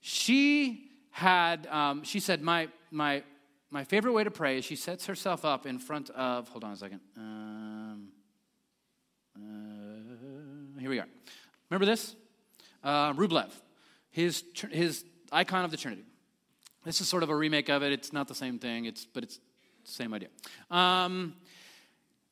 she 0.00 0.90
had, 1.12 1.68
um, 1.68 2.02
she 2.02 2.18
said, 2.18 2.42
my, 2.42 2.68
my, 2.90 3.22
my 3.70 3.84
favorite 3.84 4.12
way 4.12 4.24
to 4.24 4.30
pray 4.30 4.58
is 4.58 4.64
she 4.64 4.76
sets 4.76 5.06
herself 5.06 5.44
up 5.44 5.66
in 5.66 5.78
front 5.78 6.10
of, 6.10 6.48
hold 6.48 6.64
on 6.64 6.72
a 6.72 6.76
second. 6.76 7.00
Um, 7.16 8.08
uh, 9.36 10.80
here 10.80 10.90
we 10.90 10.98
are. 10.98 11.06
Remember 11.70 11.86
this? 11.86 12.14
Uh, 12.82 13.12
Rublev, 13.12 13.50
his, 14.10 14.44
his 14.70 15.04
icon 15.32 15.64
of 15.64 15.70
the 15.70 15.76
Trinity. 15.76 16.04
This 16.84 17.00
is 17.00 17.08
sort 17.08 17.22
of 17.22 17.30
a 17.30 17.36
remake 17.36 17.68
of 17.68 17.82
it. 17.82 17.92
It's 17.92 18.12
not 18.12 18.28
the 18.28 18.34
same 18.34 18.58
thing, 18.58 18.86
it's, 18.86 19.04
but 19.04 19.22
it's 19.22 19.36
the 19.84 19.92
same 19.92 20.14
idea. 20.14 20.28
Um, 20.70 21.34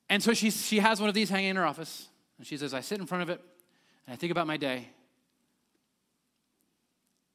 and 0.08 0.22
so 0.22 0.32
she, 0.32 0.50
she 0.50 0.78
has 0.78 1.00
one 1.00 1.08
of 1.08 1.14
these 1.14 1.28
hanging 1.28 1.50
in 1.50 1.56
her 1.56 1.66
office. 1.66 2.08
And 2.38 2.46
she 2.46 2.56
says, 2.56 2.72
I 2.74 2.80
sit 2.80 3.00
in 3.00 3.06
front 3.06 3.22
of 3.22 3.30
it 3.30 3.40
and 4.06 4.14
I 4.14 4.16
think 4.16 4.30
about 4.30 4.46
my 4.46 4.56
day. 4.56 4.88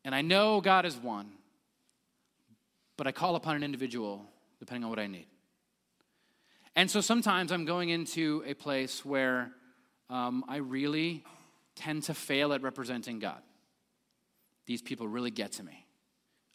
And 0.03 0.15
I 0.15 0.21
know 0.21 0.61
God 0.61 0.85
is 0.85 0.95
one 0.95 1.31
but 3.01 3.07
I 3.07 3.11
call 3.11 3.35
upon 3.35 3.55
an 3.55 3.63
individual 3.63 4.23
depending 4.59 4.83
on 4.83 4.91
what 4.91 4.99
I 4.99 5.07
need. 5.07 5.25
And 6.75 6.87
so 6.87 7.01
sometimes 7.01 7.51
I'm 7.51 7.65
going 7.65 7.89
into 7.89 8.43
a 8.45 8.53
place 8.53 9.03
where 9.03 9.49
um, 10.11 10.45
I 10.47 10.57
really 10.57 11.23
tend 11.73 12.03
to 12.03 12.13
fail 12.13 12.53
at 12.53 12.61
representing 12.61 13.17
God. 13.17 13.41
These 14.67 14.83
people 14.83 15.07
really 15.07 15.31
get 15.31 15.53
to 15.53 15.63
me. 15.63 15.87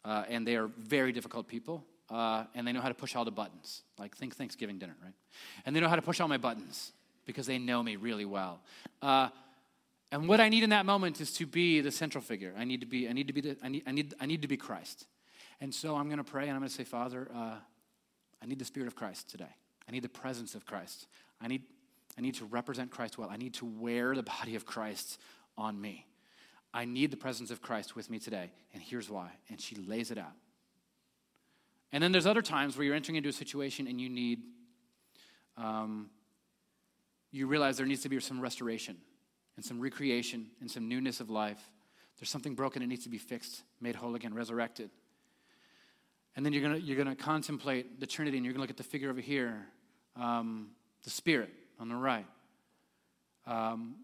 Uh, 0.05 0.23
and 0.29 0.47
they 0.47 0.55
are 0.55 0.67
very 0.67 1.11
difficult 1.11 1.49
people. 1.49 1.83
Uh, 2.09 2.45
and 2.55 2.65
they 2.65 2.71
know 2.71 2.79
how 2.79 2.87
to 2.87 2.95
push 2.95 3.13
all 3.13 3.25
the 3.25 3.29
buttons. 3.29 3.81
Like, 3.99 4.15
think 4.15 4.33
Thanksgiving 4.37 4.79
dinner, 4.79 4.95
right? 5.03 5.15
And 5.65 5.75
they 5.75 5.81
know 5.81 5.89
how 5.89 5.97
to 5.97 6.01
push 6.01 6.21
all 6.21 6.29
my 6.29 6.37
buttons 6.37 6.93
because 7.25 7.45
they 7.45 7.57
know 7.57 7.83
me 7.83 7.97
really 7.97 8.23
well. 8.23 8.61
Uh, 9.01 9.27
and 10.13 10.29
what 10.29 10.39
I 10.39 10.47
need 10.47 10.63
in 10.63 10.69
that 10.69 10.85
moment 10.85 11.19
is 11.19 11.33
to 11.33 11.45
be 11.45 11.81
the 11.81 11.91
central 11.91 12.23
figure. 12.23 12.53
I 12.57 12.63
need 12.63 12.79
to 12.79 12.87
be, 12.87 13.09
I 13.09 13.11
need 13.11 13.27
to 13.27 13.33
be, 13.33 13.41
the, 13.41 13.57
I 13.61 13.67
need, 13.67 13.83
I 13.85 13.91
need, 13.91 14.13
I 14.21 14.25
need 14.25 14.43
to 14.43 14.47
be 14.47 14.55
Christ. 14.55 15.07
And 15.59 15.73
so 15.73 15.95
I'm 15.95 16.05
going 16.05 16.17
to 16.17 16.23
pray 16.23 16.43
and 16.43 16.51
I'm 16.51 16.59
going 16.59 16.69
to 16.69 16.75
say, 16.75 16.83
Father, 16.83 17.29
uh, 17.33 17.55
I 18.41 18.45
need 18.45 18.59
the 18.59 18.65
Spirit 18.65 18.87
of 18.87 18.95
Christ 18.95 19.29
today. 19.29 19.55
I 19.87 19.91
need 19.91 20.03
the 20.03 20.09
presence 20.09 20.53
of 20.55 20.65
Christ. 20.65 21.07
I 21.41 21.47
need, 21.47 21.63
I 22.17 22.21
need 22.21 22.35
to 22.35 22.45
represent 22.45 22.91
Christ 22.91 23.17
well. 23.17 23.29
I 23.29 23.37
need 23.37 23.53
to 23.55 23.65
wear 23.65 24.15
the 24.15 24.23
body 24.23 24.55
of 24.55 24.65
Christ 24.65 25.19
on 25.57 25.79
me. 25.79 26.05
I 26.73 26.85
need 26.85 27.11
the 27.11 27.17
presence 27.17 27.49
of 27.49 27.61
Christ 27.61 27.95
with 27.95 28.09
me 28.09 28.19
today. 28.19 28.51
And 28.73 28.83
here's 28.83 29.09
why. 29.09 29.31
And 29.49 29.59
she 29.59 29.75
lays 29.75 30.11
it 30.11 30.17
out. 30.17 30.33
And 31.91 32.03
then 32.03 32.11
there's 32.11 32.25
other 32.25 32.41
times 32.41 32.77
where 32.77 32.85
you're 32.85 32.95
entering 32.95 33.15
into 33.15 33.29
a 33.29 33.33
situation 33.33 33.87
and 33.87 33.99
you 33.99 34.09
need, 34.09 34.41
um, 35.55 36.09
you 37.31 37.47
realize 37.47 37.77
there 37.77 37.85
needs 37.85 38.01
to 38.01 38.09
be 38.09 38.19
some 38.19 38.41
restoration 38.41 38.97
and 39.55 39.65
some 39.65 39.79
recreation 39.79 40.47
and 40.59 40.69
some 40.69 40.87
newness 40.87 41.19
of 41.19 41.29
life. 41.29 41.71
There's 42.19 42.29
something 42.29 42.55
broken, 42.55 42.81
it 42.81 42.87
needs 42.87 43.03
to 43.03 43.09
be 43.09 43.17
fixed, 43.17 43.63
made 43.79 43.95
whole 43.95 44.15
again, 44.15 44.33
resurrected. 44.33 44.89
And 46.37 46.45
then 46.45 46.53
you're 46.53 46.61
going 46.61 46.81
you're 46.85 46.95
gonna 46.95 47.15
contemplate 47.15 47.99
the 47.99 48.05
Trinity 48.05 48.37
and 48.37 48.45
you're 48.45 48.53
going 48.53 48.59
to 48.59 48.63
look 48.63 48.69
at 48.69 48.77
the 48.77 48.83
figure 48.83 49.09
over 49.09 49.19
here, 49.19 49.65
um, 50.15 50.69
the 51.03 51.09
Spirit 51.09 51.49
on 51.79 51.89
the 51.89 51.95
right, 51.95 52.27
um, 53.47 53.95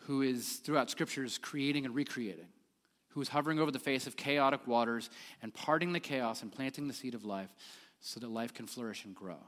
who 0.00 0.20
is 0.20 0.56
throughout 0.56 0.90
scriptures 0.90 1.38
creating 1.38 1.86
and 1.86 1.94
recreating, 1.94 2.48
who 3.08 3.22
is 3.22 3.28
hovering 3.28 3.58
over 3.58 3.70
the 3.70 3.78
face 3.78 4.06
of 4.06 4.16
chaotic 4.16 4.66
waters 4.66 5.08
and 5.42 5.54
parting 5.54 5.94
the 5.94 6.00
chaos 6.00 6.42
and 6.42 6.52
planting 6.52 6.88
the 6.88 6.94
seed 6.94 7.14
of 7.14 7.24
life 7.24 7.54
so 8.00 8.20
that 8.20 8.30
life 8.30 8.52
can 8.52 8.66
flourish 8.66 9.06
and 9.06 9.14
grow. 9.14 9.38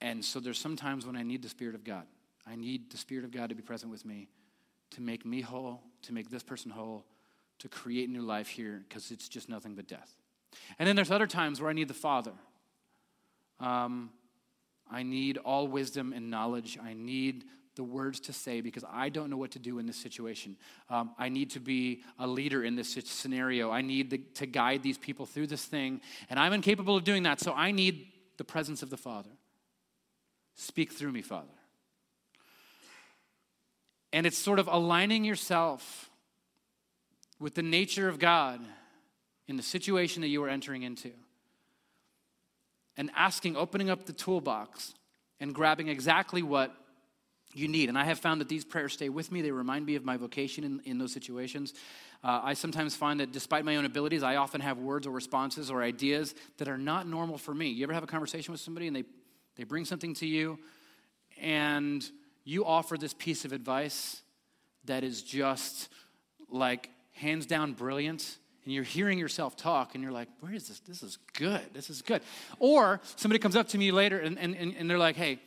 And 0.00 0.24
so 0.24 0.40
there's 0.40 0.58
some 0.58 0.74
times 0.74 1.06
when 1.06 1.14
I 1.14 1.22
need 1.22 1.42
the 1.42 1.48
Spirit 1.48 1.76
of 1.76 1.84
God. 1.84 2.06
I 2.46 2.56
need 2.56 2.90
the 2.90 2.96
Spirit 2.96 3.24
of 3.24 3.30
God 3.30 3.50
to 3.50 3.54
be 3.54 3.62
present 3.62 3.92
with 3.92 4.04
me 4.04 4.28
to 4.90 5.00
make 5.00 5.24
me 5.24 5.40
whole, 5.40 5.82
to 6.02 6.12
make 6.12 6.30
this 6.30 6.42
person 6.42 6.72
whole, 6.72 7.04
to 7.60 7.68
create 7.68 8.10
new 8.10 8.22
life 8.22 8.48
here 8.48 8.82
because 8.88 9.10
it's 9.10 9.28
just 9.28 9.48
nothing 9.48 9.74
but 9.74 9.86
death. 9.86 10.14
And 10.78 10.88
then 10.88 10.96
there's 10.96 11.10
other 11.10 11.26
times 11.26 11.60
where 11.60 11.70
I 11.70 11.72
need 11.72 11.88
the 11.88 11.94
Father. 11.94 12.32
Um, 13.60 14.10
I 14.90 15.02
need 15.02 15.38
all 15.38 15.68
wisdom 15.68 16.12
and 16.12 16.30
knowledge. 16.30 16.78
I 16.82 16.94
need 16.94 17.44
the 17.76 17.84
words 17.84 18.18
to 18.20 18.32
say 18.32 18.60
because 18.60 18.84
I 18.90 19.08
don't 19.08 19.30
know 19.30 19.36
what 19.36 19.52
to 19.52 19.58
do 19.58 19.78
in 19.78 19.86
this 19.86 19.96
situation. 19.96 20.56
Um, 20.88 21.12
I 21.18 21.28
need 21.28 21.50
to 21.50 21.60
be 21.60 22.02
a 22.18 22.26
leader 22.26 22.64
in 22.64 22.74
this 22.74 22.98
scenario. 23.04 23.70
I 23.70 23.82
need 23.82 24.10
the, 24.10 24.18
to 24.34 24.46
guide 24.46 24.82
these 24.82 24.98
people 24.98 25.24
through 25.24 25.46
this 25.46 25.64
thing, 25.64 26.00
and 26.28 26.38
I'm 26.38 26.52
incapable 26.52 26.96
of 26.96 27.04
doing 27.04 27.22
that, 27.22 27.40
so 27.40 27.52
I 27.52 27.70
need 27.70 28.08
the 28.38 28.44
presence 28.44 28.82
of 28.82 28.90
the 28.90 28.96
Father. 28.96 29.30
Speak 30.56 30.92
through 30.92 31.12
me, 31.12 31.22
Father. 31.22 31.46
And 34.12 34.26
it's 34.26 34.38
sort 34.38 34.58
of 34.58 34.66
aligning 34.66 35.24
yourself 35.24 36.09
with 37.40 37.54
the 37.54 37.62
nature 37.62 38.08
of 38.08 38.18
God 38.18 38.60
in 39.48 39.56
the 39.56 39.62
situation 39.62 40.20
that 40.22 40.28
you 40.28 40.44
are 40.44 40.48
entering 40.48 40.82
into. 40.82 41.10
And 42.96 43.10
asking, 43.16 43.56
opening 43.56 43.88
up 43.88 44.04
the 44.04 44.12
toolbox 44.12 44.94
and 45.40 45.54
grabbing 45.54 45.88
exactly 45.88 46.42
what 46.42 46.72
you 47.54 47.66
need. 47.66 47.88
And 47.88 47.98
I 47.98 48.04
have 48.04 48.18
found 48.20 48.40
that 48.40 48.48
these 48.48 48.64
prayers 48.64 48.92
stay 48.92 49.08
with 49.08 49.32
me. 49.32 49.42
They 49.42 49.50
remind 49.50 49.86
me 49.86 49.96
of 49.96 50.04
my 50.04 50.16
vocation 50.16 50.62
in, 50.62 50.80
in 50.84 50.98
those 50.98 51.12
situations. 51.12 51.74
Uh, 52.22 52.40
I 52.44 52.54
sometimes 52.54 52.94
find 52.94 53.18
that 53.20 53.32
despite 53.32 53.64
my 53.64 53.76
own 53.76 53.86
abilities, 53.86 54.22
I 54.22 54.36
often 54.36 54.60
have 54.60 54.78
words 54.78 55.06
or 55.06 55.10
responses 55.10 55.70
or 55.70 55.82
ideas 55.82 56.34
that 56.58 56.68
are 56.68 56.78
not 56.78 57.08
normal 57.08 57.38
for 57.38 57.54
me. 57.54 57.70
You 57.70 57.84
ever 57.84 57.94
have 57.94 58.04
a 58.04 58.08
conversation 58.08 58.52
with 58.52 58.60
somebody 58.60 58.86
and 58.86 58.94
they, 58.94 59.04
they 59.56 59.64
bring 59.64 59.84
something 59.84 60.14
to 60.14 60.26
you 60.26 60.58
and 61.40 62.08
you 62.44 62.64
offer 62.64 62.96
this 62.96 63.14
piece 63.14 63.44
of 63.44 63.52
advice 63.52 64.22
that 64.84 65.02
is 65.02 65.22
just 65.22 65.88
like 66.50 66.90
hands 67.20 67.46
down 67.46 67.72
brilliant 67.72 68.38
and 68.64 68.74
you're 68.74 68.84
hearing 68.84 69.18
yourself 69.18 69.56
talk 69.56 69.94
and 69.94 70.02
you're 70.02 70.12
like 70.12 70.28
where 70.40 70.54
is 70.54 70.68
this? 70.68 70.80
This 70.80 71.02
is 71.02 71.18
good. 71.34 71.62
This 71.72 71.90
is 71.90 72.02
good. 72.02 72.22
Or 72.58 73.00
somebody 73.16 73.38
comes 73.38 73.56
up 73.56 73.68
to 73.68 73.78
me 73.78 73.92
later 73.92 74.18
and, 74.18 74.38
and, 74.38 74.54
and 74.56 74.88
they're 74.88 74.98
like 74.98 75.16
hey 75.16 75.38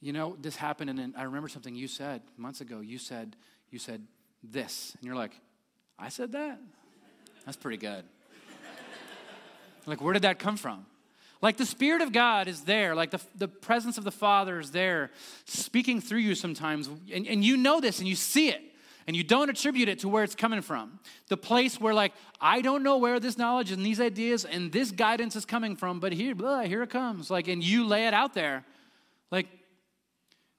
you 0.00 0.12
know 0.12 0.36
this 0.40 0.56
happened 0.56 0.90
and 0.90 1.14
i 1.16 1.22
remember 1.22 1.48
something 1.48 1.74
you 1.74 1.88
said 1.88 2.22
months 2.36 2.60
ago. 2.60 2.80
You 2.80 2.98
said 2.98 3.36
you 3.70 3.78
said 3.78 4.06
this. 4.42 4.94
And 4.98 5.06
you're 5.06 5.16
like 5.16 5.32
i 5.98 6.08
said 6.08 6.32
that? 6.32 6.58
That's 7.44 7.56
pretty 7.56 7.78
good. 7.78 8.04
Like 9.88 10.00
where 10.00 10.12
did 10.12 10.22
that 10.22 10.40
come 10.40 10.56
from? 10.56 10.84
Like 11.42 11.58
the 11.58 11.66
Spirit 11.66 12.02
of 12.02 12.12
God 12.12 12.48
is 12.48 12.62
there, 12.62 12.94
like 12.94 13.10
the, 13.10 13.20
the 13.36 13.48
presence 13.48 13.98
of 13.98 14.04
the 14.04 14.10
Father 14.10 14.58
is 14.58 14.70
there, 14.70 15.10
speaking 15.44 16.00
through 16.00 16.20
you 16.20 16.34
sometimes. 16.34 16.88
And, 17.12 17.26
and 17.26 17.44
you 17.44 17.56
know 17.56 17.80
this 17.80 17.98
and 17.98 18.08
you 18.08 18.16
see 18.16 18.48
it, 18.48 18.62
and 19.06 19.14
you 19.14 19.22
don't 19.22 19.48
attribute 19.48 19.88
it 19.88 20.00
to 20.00 20.08
where 20.08 20.24
it's 20.24 20.34
coming 20.34 20.60
from. 20.60 20.98
The 21.28 21.36
place 21.36 21.80
where, 21.80 21.94
like, 21.94 22.12
I 22.40 22.60
don't 22.60 22.82
know 22.82 22.98
where 22.98 23.20
this 23.20 23.38
knowledge 23.38 23.70
and 23.70 23.86
these 23.86 24.00
ideas 24.00 24.44
and 24.44 24.72
this 24.72 24.90
guidance 24.90 25.36
is 25.36 25.44
coming 25.44 25.76
from, 25.76 26.00
but 26.00 26.12
here, 26.12 26.34
blah, 26.34 26.62
here 26.62 26.82
it 26.82 26.90
comes. 26.90 27.30
Like, 27.30 27.46
and 27.46 27.62
you 27.62 27.86
lay 27.86 28.06
it 28.06 28.14
out 28.14 28.34
there. 28.34 28.64
Like, 29.30 29.46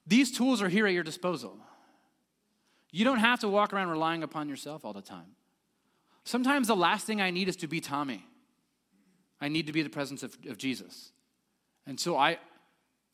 these 0.05 0.31
tools 0.31 0.61
are 0.61 0.69
here 0.69 0.87
at 0.87 0.93
your 0.93 1.03
disposal. 1.03 1.57
You 2.91 3.03
don't 3.03 3.19
have 3.19 3.41
to 3.41 3.49
walk 3.49 3.73
around 3.73 3.89
relying 3.89 4.23
upon 4.23 4.47
yourself 4.47 4.85
all 4.85 4.93
the 4.93 5.01
time. 5.01 5.35
Sometimes 6.23 6.67
the 6.67 6.75
last 6.75 7.05
thing 7.05 7.21
I 7.21 7.31
need 7.31 7.49
is 7.49 7.57
to 7.57 7.67
be 7.67 7.81
Tommy. 7.81 8.25
I 9.41 9.49
need 9.49 9.67
to 9.67 9.73
be 9.73 9.81
the 9.81 9.89
presence 9.89 10.23
of, 10.23 10.37
of 10.49 10.57
Jesus. 10.57 11.11
And 11.85 11.99
so 11.99 12.17
I, 12.17 12.37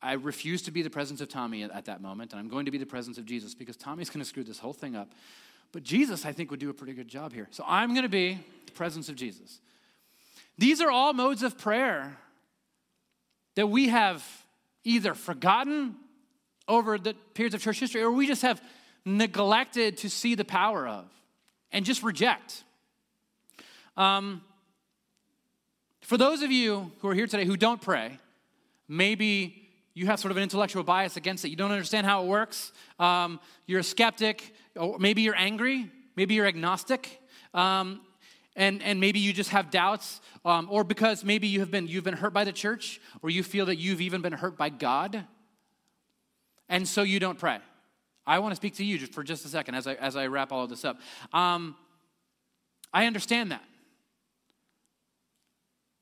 I 0.04 0.12
refuse 0.12 0.60
to 0.62 0.70
be 0.70 0.82
the 0.82 0.90
presence 0.90 1.22
of 1.22 1.30
Tommy 1.30 1.62
at, 1.62 1.70
at 1.70 1.86
that 1.86 2.02
moment, 2.02 2.32
and 2.32 2.40
I'm 2.40 2.48
going 2.48 2.66
to 2.66 2.70
be 2.70 2.76
the 2.76 2.84
presence 2.86 3.16
of 3.16 3.24
Jesus 3.24 3.54
because 3.54 3.76
Tommy's 3.76 4.10
going 4.10 4.20
to 4.20 4.28
screw 4.28 4.44
this 4.44 4.58
whole 4.58 4.74
thing 4.74 4.94
up. 4.94 5.10
But 5.72 5.82
Jesus, 5.82 6.26
I 6.26 6.32
think, 6.32 6.50
would 6.50 6.60
do 6.60 6.68
a 6.68 6.74
pretty 6.74 6.92
good 6.92 7.08
job 7.08 7.32
here. 7.32 7.48
So 7.50 7.64
I'm 7.66 7.90
going 7.90 8.02
to 8.02 8.08
be 8.10 8.38
the 8.66 8.72
presence 8.72 9.08
of 9.08 9.16
Jesus. 9.16 9.60
These 10.58 10.82
are 10.82 10.90
all 10.90 11.14
modes 11.14 11.42
of 11.42 11.56
prayer 11.56 12.18
that 13.54 13.68
we 13.68 13.88
have 13.88 14.22
either 14.84 15.14
forgotten 15.14 15.96
over 16.68 16.98
the 16.98 17.14
periods 17.32 17.54
of 17.54 17.62
church 17.62 17.80
history 17.80 18.02
or 18.02 18.12
we 18.12 18.26
just 18.26 18.42
have 18.42 18.62
neglected 19.06 19.96
to 19.98 20.10
see 20.10 20.34
the 20.34 20.44
power 20.44 20.86
of 20.86 21.06
and 21.72 21.84
just 21.84 22.02
reject. 22.02 22.62
Um, 23.96 24.42
for 26.02 26.18
those 26.18 26.42
of 26.42 26.52
you 26.52 26.92
who 27.00 27.08
are 27.08 27.14
here 27.14 27.26
today 27.26 27.46
who 27.46 27.56
don't 27.56 27.80
pray, 27.80 28.18
maybe 28.86 29.63
you 29.94 30.06
have 30.06 30.18
sort 30.18 30.32
of 30.32 30.36
an 30.36 30.42
intellectual 30.42 30.82
bias 30.82 31.16
against 31.16 31.44
it. 31.44 31.48
You 31.48 31.56
don't 31.56 31.70
understand 31.70 32.06
how 32.06 32.22
it 32.24 32.26
works. 32.26 32.72
Um, 32.98 33.40
you're 33.66 33.80
a 33.80 33.84
skeptic, 33.84 34.54
or 34.76 34.98
maybe 34.98 35.22
you're 35.22 35.36
angry, 35.36 35.90
maybe 36.16 36.34
you're 36.34 36.46
agnostic. 36.46 37.20
Um, 37.54 38.00
and, 38.56 38.82
and 38.82 39.00
maybe 39.00 39.18
you 39.18 39.32
just 39.32 39.50
have 39.50 39.70
doubts, 39.70 40.20
um, 40.44 40.68
or 40.70 40.84
because 40.84 41.24
maybe 41.24 41.48
you 41.48 41.60
have 41.60 41.70
been, 41.70 41.88
you've 41.88 42.04
been 42.04 42.14
hurt 42.14 42.32
by 42.32 42.44
the 42.44 42.52
church, 42.52 43.00
or 43.22 43.30
you 43.30 43.42
feel 43.42 43.66
that 43.66 43.76
you've 43.76 44.00
even 44.00 44.22
been 44.22 44.32
hurt 44.32 44.56
by 44.56 44.68
God, 44.68 45.24
and 46.68 46.86
so 46.86 47.02
you 47.02 47.18
don't 47.18 47.38
pray. 47.38 47.58
I 48.26 48.38
want 48.38 48.52
to 48.52 48.56
speak 48.56 48.76
to 48.76 48.84
you 48.84 48.98
just 48.98 49.12
for 49.12 49.22
just 49.22 49.44
a 49.44 49.48
second 49.48 49.74
as 49.74 49.86
I, 49.86 49.94
as 49.94 50.16
I 50.16 50.28
wrap 50.28 50.52
all 50.52 50.64
of 50.64 50.70
this 50.70 50.84
up. 50.84 50.98
Um, 51.32 51.76
I 52.92 53.06
understand 53.06 53.50
that. 53.50 53.64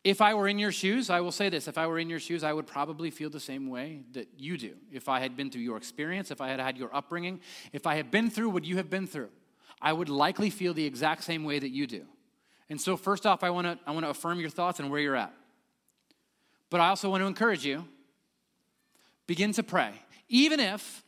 If 0.05 0.21
I 0.21 0.35
were 0.35 0.49
in 0.49 0.59
your 0.59 0.73
shoes, 0.73 1.11
I 1.11 1.21
will 1.21 1.31
say 1.31 1.49
this 1.49 1.69
if 1.69 1.79
I 1.79 1.87
were 1.87 1.99
in 1.99 2.11
your 2.11 2.19
shoes, 2.19 2.43
I 2.43 2.53
would 2.53 2.67
probably 2.67 3.11
feel 3.11 3.31
the 3.31 3.41
same 3.41 3.69
way 3.69 4.03
that 4.13 4.29
you 4.37 4.59
do. 4.59 4.75
If 4.91 5.09
I 5.09 5.21
had 5.21 5.37
been 5.37 5.51
through 5.51 5.63
your 5.63 5.77
experience, 5.77 6.31
if 6.31 6.41
I 6.41 6.49
had 6.49 6.59
had 6.59 6.77
your 6.77 6.95
upbringing, 6.95 7.41
if 7.73 7.87
I 7.87 7.95
had 7.95 8.11
been 8.11 8.29
through 8.29 8.51
what 8.51 8.65
you 8.65 8.77
have 8.77 8.91
been 8.91 9.07
through, 9.07 9.31
I 9.81 9.93
would 9.93 10.09
likely 10.09 10.51
feel 10.51 10.75
the 10.75 10.85
exact 10.85 11.23
same 11.23 11.45
way 11.45 11.59
that 11.59 11.71
you 11.71 11.87
do. 11.87 12.05
And 12.69 12.81
so, 12.81 12.97
first 12.97 13.27
off, 13.27 13.45
I 13.45 13.51
want 13.51 13.67
to 13.67 13.79
I 13.87 13.93
want 13.93 14.05
to 14.05 14.11
affirm 14.11 14.41
your 14.41 14.51
thoughts 14.51 14.81
and 14.81 14.91
where 14.91 15.01
you're 15.01 15.17
at. 15.17 15.33
But 16.71 16.81
I 16.81 16.89
also 16.89 17.11
want 17.11 17.23
to 17.23 17.27
encourage 17.27 17.65
you 17.65 17.87
begin 19.27 19.53
to 19.53 19.63
pray. 19.63 19.93
Even 20.29 20.59
if, 20.59 21.05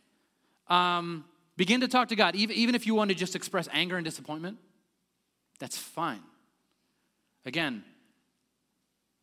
um, 0.68 1.24
begin 1.56 1.80
to 1.80 1.88
talk 1.88 2.08
to 2.08 2.16
God, 2.16 2.34
even, 2.36 2.54
even 2.56 2.74
if 2.74 2.86
you 2.86 2.94
want 2.94 3.08
to 3.08 3.14
just 3.14 3.34
express 3.34 3.68
anger 3.72 3.96
and 3.96 4.04
disappointment, 4.04 4.58
that's 5.58 5.78
fine. 5.78 6.22
Again, 7.46 7.84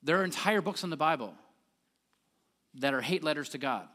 there 0.04 0.20
are 0.20 0.24
entire 0.24 0.62
books 0.62 0.84
in 0.84 0.90
the 0.90 0.98
Bible 0.98 1.34
that 2.76 2.94
are 2.94 3.02
hate 3.02 3.24
letters 3.24 3.50
to 3.50 3.58
God. 3.58 3.88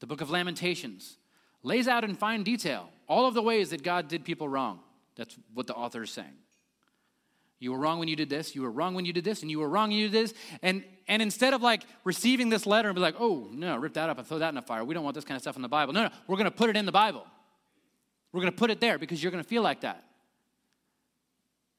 The 0.00 0.06
book 0.06 0.20
of 0.20 0.30
Lamentations 0.30 1.16
lays 1.62 1.86
out 1.86 2.04
in 2.04 2.14
fine 2.14 2.42
detail 2.42 2.88
all 3.08 3.26
of 3.26 3.34
the 3.34 3.42
ways 3.42 3.70
that 3.70 3.82
God 3.82 4.08
did 4.08 4.24
people 4.24 4.48
wrong. 4.48 4.80
That's 5.16 5.36
what 5.52 5.66
the 5.66 5.74
author 5.74 6.02
is 6.02 6.10
saying. 6.10 6.34
You 7.58 7.70
were 7.72 7.78
wrong 7.78 8.00
when 8.00 8.08
you 8.08 8.16
did 8.16 8.28
this, 8.28 8.56
you 8.56 8.62
were 8.62 8.70
wrong 8.70 8.94
when 8.94 9.04
you 9.04 9.12
did 9.12 9.22
this, 9.22 9.42
and 9.42 9.50
you 9.50 9.60
were 9.60 9.68
wrong 9.68 9.90
when 9.90 9.98
you 9.98 10.08
did 10.08 10.24
this. 10.24 10.34
And, 10.62 10.82
and 11.06 11.22
instead 11.22 11.54
of 11.54 11.62
like 11.62 11.84
receiving 12.02 12.48
this 12.48 12.66
letter 12.66 12.88
and 12.88 12.96
be 12.96 13.00
like, 13.00 13.14
oh, 13.20 13.48
no, 13.52 13.76
rip 13.76 13.94
that 13.94 14.10
up 14.10 14.18
and 14.18 14.26
throw 14.26 14.38
that 14.38 14.48
in 14.48 14.56
the 14.56 14.62
fire. 14.62 14.84
We 14.84 14.94
don't 14.94 15.04
want 15.04 15.14
this 15.14 15.24
kind 15.24 15.36
of 15.36 15.42
stuff 15.42 15.54
in 15.54 15.62
the 15.62 15.68
Bible. 15.68 15.92
No, 15.92 16.04
no, 16.04 16.10
we're 16.26 16.38
going 16.38 16.50
to 16.50 16.56
put 16.56 16.70
it 16.70 16.76
in 16.76 16.86
the 16.86 16.92
Bible. 16.92 17.24
We're 18.32 18.40
going 18.40 18.52
to 18.52 18.58
put 18.58 18.70
it 18.70 18.80
there 18.80 18.98
because 18.98 19.22
you're 19.22 19.30
going 19.30 19.44
to 19.44 19.48
feel 19.48 19.62
like 19.62 19.82
that 19.82 20.04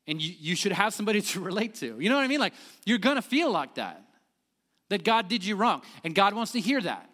and 0.07 0.21
you, 0.21 0.33
you 0.39 0.55
should 0.55 0.71
have 0.71 0.93
somebody 0.93 1.21
to 1.33 1.39
relate 1.39 1.75
to. 1.75 1.99
You 1.99 2.09
know 2.09 2.15
what 2.15 2.23
I 2.23 2.27
mean? 2.27 2.39
Like, 2.39 2.53
you're 2.85 2.97
gonna 2.97 3.21
feel 3.21 3.51
like 3.51 3.75
that, 3.75 4.03
that 4.89 5.03
God 5.03 5.27
did 5.27 5.45
you 5.45 5.55
wrong, 5.55 5.81
and 6.03 6.13
God 6.13 6.33
wants 6.33 6.51
to 6.53 6.59
hear 6.59 6.81
that. 6.81 7.09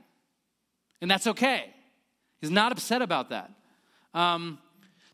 And 1.01 1.09
that's 1.09 1.27
okay. 1.27 1.73
He's 2.41 2.51
not 2.51 2.71
upset 2.71 3.01
about 3.01 3.29
that. 3.29 3.51
Um, 4.13 4.59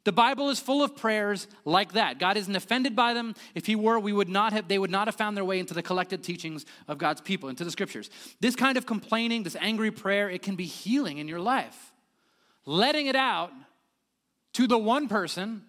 the 0.05 0.11
Bible 0.11 0.49
is 0.49 0.59
full 0.59 0.83
of 0.83 0.95
prayers 0.95 1.47
like 1.65 1.93
that. 1.93 2.19
God 2.19 2.37
isn't 2.37 2.55
offended 2.55 2.95
by 2.95 3.15
them. 3.15 3.33
If 3.55 3.65
He 3.65 3.75
were, 3.75 3.99
we 3.99 4.13
would 4.13 4.29
not 4.29 4.53
have, 4.53 4.67
they 4.67 4.77
would 4.77 4.91
not 4.91 5.07
have 5.07 5.15
found 5.15 5.35
their 5.35 5.43
way 5.43 5.59
into 5.59 5.73
the 5.73 5.81
collected 5.81 6.23
teachings 6.23 6.63
of 6.87 6.99
God's 6.99 7.21
people, 7.21 7.49
into 7.49 7.63
the 7.63 7.71
scriptures. 7.71 8.11
This 8.39 8.55
kind 8.55 8.77
of 8.77 8.85
complaining, 8.85 9.43
this 9.43 9.57
angry 9.59 9.89
prayer, 9.89 10.29
it 10.29 10.43
can 10.43 10.55
be 10.55 10.65
healing 10.65 11.17
in 11.17 11.27
your 11.27 11.39
life. 11.39 11.91
Letting 12.67 13.07
it 13.07 13.15
out 13.15 13.51
to 14.53 14.67
the 14.67 14.77
one 14.77 15.07
person 15.07 15.63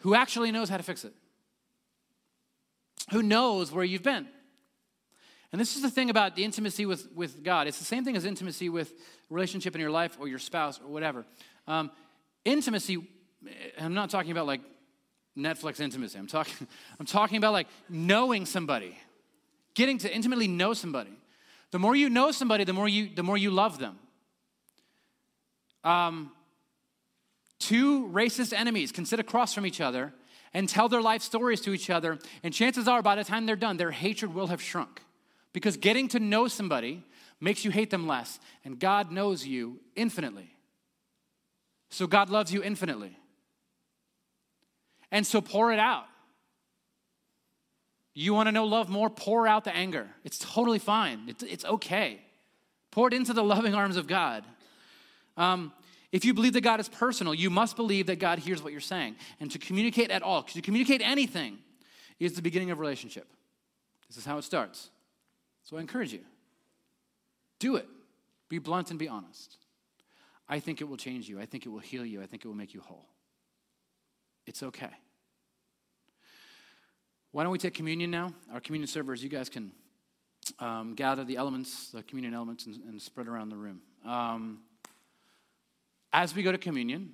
who 0.00 0.14
actually 0.14 0.50
knows 0.50 0.68
how 0.68 0.76
to 0.76 0.82
fix 0.82 1.04
it, 1.04 1.12
who 3.10 3.22
knows 3.22 3.72
where 3.72 3.84
you've 3.84 4.02
been. 4.02 4.26
And 5.52 5.60
this 5.60 5.74
is 5.74 5.82
the 5.82 5.90
thing 5.90 6.10
about 6.10 6.36
the 6.36 6.44
intimacy 6.44 6.86
with, 6.86 7.08
with 7.12 7.42
God. 7.42 7.66
It's 7.66 7.78
the 7.78 7.84
same 7.84 8.04
thing 8.04 8.16
as 8.16 8.24
intimacy 8.24 8.68
with 8.68 8.92
relationship 9.28 9.74
in 9.74 9.80
your 9.80 9.90
life 9.90 10.16
or 10.20 10.28
your 10.28 10.38
spouse 10.38 10.80
or 10.80 10.88
whatever. 10.88 11.24
Um, 11.66 11.90
intimacy, 12.44 13.04
I'm 13.78 13.94
not 13.94 14.10
talking 14.10 14.30
about 14.30 14.46
like 14.46 14.60
Netflix 15.36 15.80
intimacy. 15.80 16.18
I'm 16.18 16.28
talking, 16.28 16.68
I'm 17.00 17.06
talking 17.06 17.36
about 17.36 17.52
like 17.52 17.66
knowing 17.88 18.46
somebody, 18.46 18.96
getting 19.74 19.98
to 19.98 20.14
intimately 20.14 20.46
know 20.46 20.72
somebody. 20.72 21.12
The 21.72 21.78
more 21.78 21.96
you 21.96 22.10
know 22.10 22.30
somebody, 22.30 22.64
the 22.64 22.72
more 22.72 22.88
you, 22.88 23.10
the 23.14 23.22
more 23.22 23.36
you 23.36 23.50
love 23.50 23.78
them. 23.78 23.98
Um, 25.82 26.32
Two 27.60 28.08
racist 28.08 28.52
enemies 28.52 28.90
can 28.90 29.04
sit 29.04 29.20
across 29.20 29.54
from 29.54 29.64
each 29.64 29.80
other 29.80 30.12
and 30.52 30.68
tell 30.68 30.88
their 30.88 31.02
life 31.02 31.22
stories 31.22 31.60
to 31.60 31.72
each 31.72 31.90
other, 31.90 32.18
and 32.42 32.52
chances 32.52 32.88
are 32.88 33.02
by 33.02 33.14
the 33.14 33.22
time 33.22 33.46
they're 33.46 33.54
done, 33.54 33.76
their 33.76 33.92
hatred 33.92 34.34
will 34.34 34.48
have 34.48 34.60
shrunk. 34.60 35.02
Because 35.52 35.76
getting 35.76 36.08
to 36.08 36.18
know 36.18 36.48
somebody 36.48 37.04
makes 37.40 37.64
you 37.64 37.70
hate 37.70 37.90
them 37.90 38.06
less, 38.06 38.40
and 38.64 38.78
God 38.78 39.12
knows 39.12 39.46
you 39.46 39.78
infinitely. 39.94 40.56
So 41.90 42.06
God 42.06 42.30
loves 42.30 42.52
you 42.52 42.62
infinitely. 42.62 43.16
And 45.12 45.26
so 45.26 45.40
pour 45.40 45.72
it 45.72 45.78
out. 45.78 46.06
You 48.14 48.34
want 48.34 48.48
to 48.48 48.52
know 48.52 48.64
love 48.64 48.88
more? 48.88 49.10
Pour 49.10 49.46
out 49.46 49.64
the 49.64 49.74
anger. 49.74 50.08
It's 50.24 50.38
totally 50.38 50.78
fine, 50.78 51.26
it's, 51.28 51.42
it's 51.42 51.64
okay. 51.64 52.20
Pour 52.90 53.06
it 53.06 53.14
into 53.14 53.32
the 53.32 53.44
loving 53.44 53.74
arms 53.74 53.96
of 53.96 54.08
God. 54.08 54.44
Um, 55.36 55.72
if 56.12 56.24
you 56.24 56.34
believe 56.34 56.54
that 56.54 56.62
God 56.62 56.80
is 56.80 56.88
personal, 56.88 57.34
you 57.34 57.50
must 57.50 57.76
believe 57.76 58.06
that 58.06 58.18
God 58.18 58.40
hears 58.40 58.62
what 58.62 58.72
you're 58.72 58.80
saying. 58.80 59.16
And 59.38 59.50
to 59.52 59.58
communicate 59.58 60.10
at 60.10 60.22
all, 60.22 60.42
to 60.42 60.62
communicate 60.62 61.00
anything, 61.02 61.58
is 62.18 62.34
the 62.34 62.42
beginning 62.42 62.70
of 62.70 62.78
relationship. 62.78 63.28
This 64.08 64.16
is 64.16 64.24
how 64.24 64.38
it 64.38 64.42
starts. 64.42 64.90
So 65.62 65.76
I 65.76 65.80
encourage 65.80 66.12
you 66.12 66.20
do 67.58 67.76
it. 67.76 67.86
Be 68.48 68.58
blunt 68.58 68.90
and 68.90 68.98
be 68.98 69.08
honest. 69.08 69.56
I 70.48 70.58
think 70.58 70.80
it 70.80 70.84
will 70.84 70.96
change 70.96 71.28
you. 71.28 71.40
I 71.40 71.46
think 71.46 71.64
it 71.64 71.68
will 71.68 71.78
heal 71.78 72.04
you. 72.04 72.20
I 72.20 72.26
think 72.26 72.44
it 72.44 72.48
will 72.48 72.56
make 72.56 72.74
you 72.74 72.80
whole. 72.80 73.06
It's 74.46 74.62
okay. 74.64 74.90
Why 77.30 77.44
don't 77.44 77.52
we 77.52 77.58
take 77.58 77.74
communion 77.74 78.10
now? 78.10 78.32
Our 78.52 78.60
communion 78.60 78.88
servers, 78.88 79.22
you 79.22 79.28
guys 79.28 79.48
can 79.48 79.70
um, 80.58 80.94
gather 80.94 81.22
the 81.22 81.36
elements, 81.36 81.90
the 81.90 82.02
communion 82.02 82.34
elements, 82.34 82.66
and, 82.66 82.82
and 82.88 83.00
spread 83.00 83.28
around 83.28 83.50
the 83.50 83.56
room. 83.56 83.80
Um, 84.04 84.60
as 86.12 86.34
we 86.34 86.42
go 86.42 86.52
to 86.52 86.58
communion, 86.58 87.12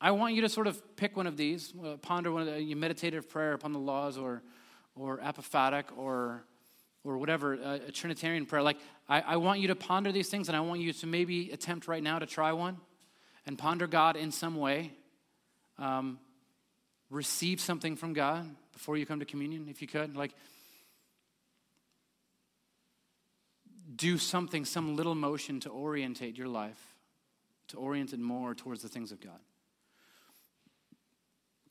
I 0.00 0.10
want 0.10 0.34
you 0.34 0.42
to 0.42 0.48
sort 0.48 0.66
of 0.66 0.96
pick 0.96 1.16
one 1.16 1.26
of 1.26 1.36
these, 1.36 1.72
uh, 1.84 1.96
ponder 1.96 2.30
one 2.32 2.42
of 2.42 2.48
the 2.48 2.62
you 2.62 2.76
meditative 2.76 3.28
prayer 3.28 3.52
upon 3.52 3.72
the 3.72 3.78
laws, 3.78 4.18
or, 4.18 4.42
or 4.94 5.18
apophatic, 5.18 5.84
or, 5.96 6.44
or 7.04 7.18
whatever, 7.18 7.54
uh, 7.54 7.78
a 7.88 7.92
Trinitarian 7.92 8.46
prayer. 8.46 8.62
Like, 8.62 8.78
I, 9.08 9.20
I 9.20 9.36
want 9.36 9.60
you 9.60 9.68
to 9.68 9.74
ponder 9.74 10.12
these 10.12 10.28
things, 10.28 10.48
and 10.48 10.56
I 10.56 10.60
want 10.60 10.80
you 10.80 10.92
to 10.92 11.06
maybe 11.06 11.50
attempt 11.50 11.88
right 11.88 12.02
now 12.02 12.18
to 12.18 12.26
try 12.26 12.52
one 12.52 12.78
and 13.46 13.56
ponder 13.56 13.86
God 13.86 14.16
in 14.16 14.32
some 14.32 14.56
way. 14.56 14.92
Um, 15.78 16.18
receive 17.10 17.60
something 17.60 17.96
from 17.96 18.12
God 18.14 18.48
before 18.72 18.96
you 18.96 19.06
come 19.06 19.20
to 19.20 19.26
communion, 19.26 19.68
if 19.68 19.80
you 19.80 19.88
could. 19.88 20.16
Like, 20.16 20.32
do 23.94 24.18
something, 24.18 24.64
some 24.64 24.96
little 24.96 25.14
motion 25.14 25.60
to 25.60 25.70
orientate 25.70 26.36
your 26.36 26.48
life, 26.48 26.95
to 27.68 27.76
orient 27.76 28.12
it 28.12 28.20
more 28.20 28.54
towards 28.54 28.82
the 28.82 28.88
things 28.88 29.12
of 29.12 29.20
God. 29.20 29.40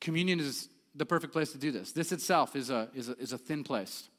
Communion 0.02 0.40
is 0.40 0.70
the 0.94 1.06
perfect 1.06 1.34
place 1.34 1.52
to 1.52 1.58
do 1.58 1.72
this. 1.72 1.92
This 1.92 2.12
itself 2.12 2.56
is 2.56 2.70
a, 2.70 2.90
is 2.94 3.10
a, 3.10 3.18
is 3.18 3.34
a 3.34 3.38
thin 3.38 3.64
place. 3.64 4.10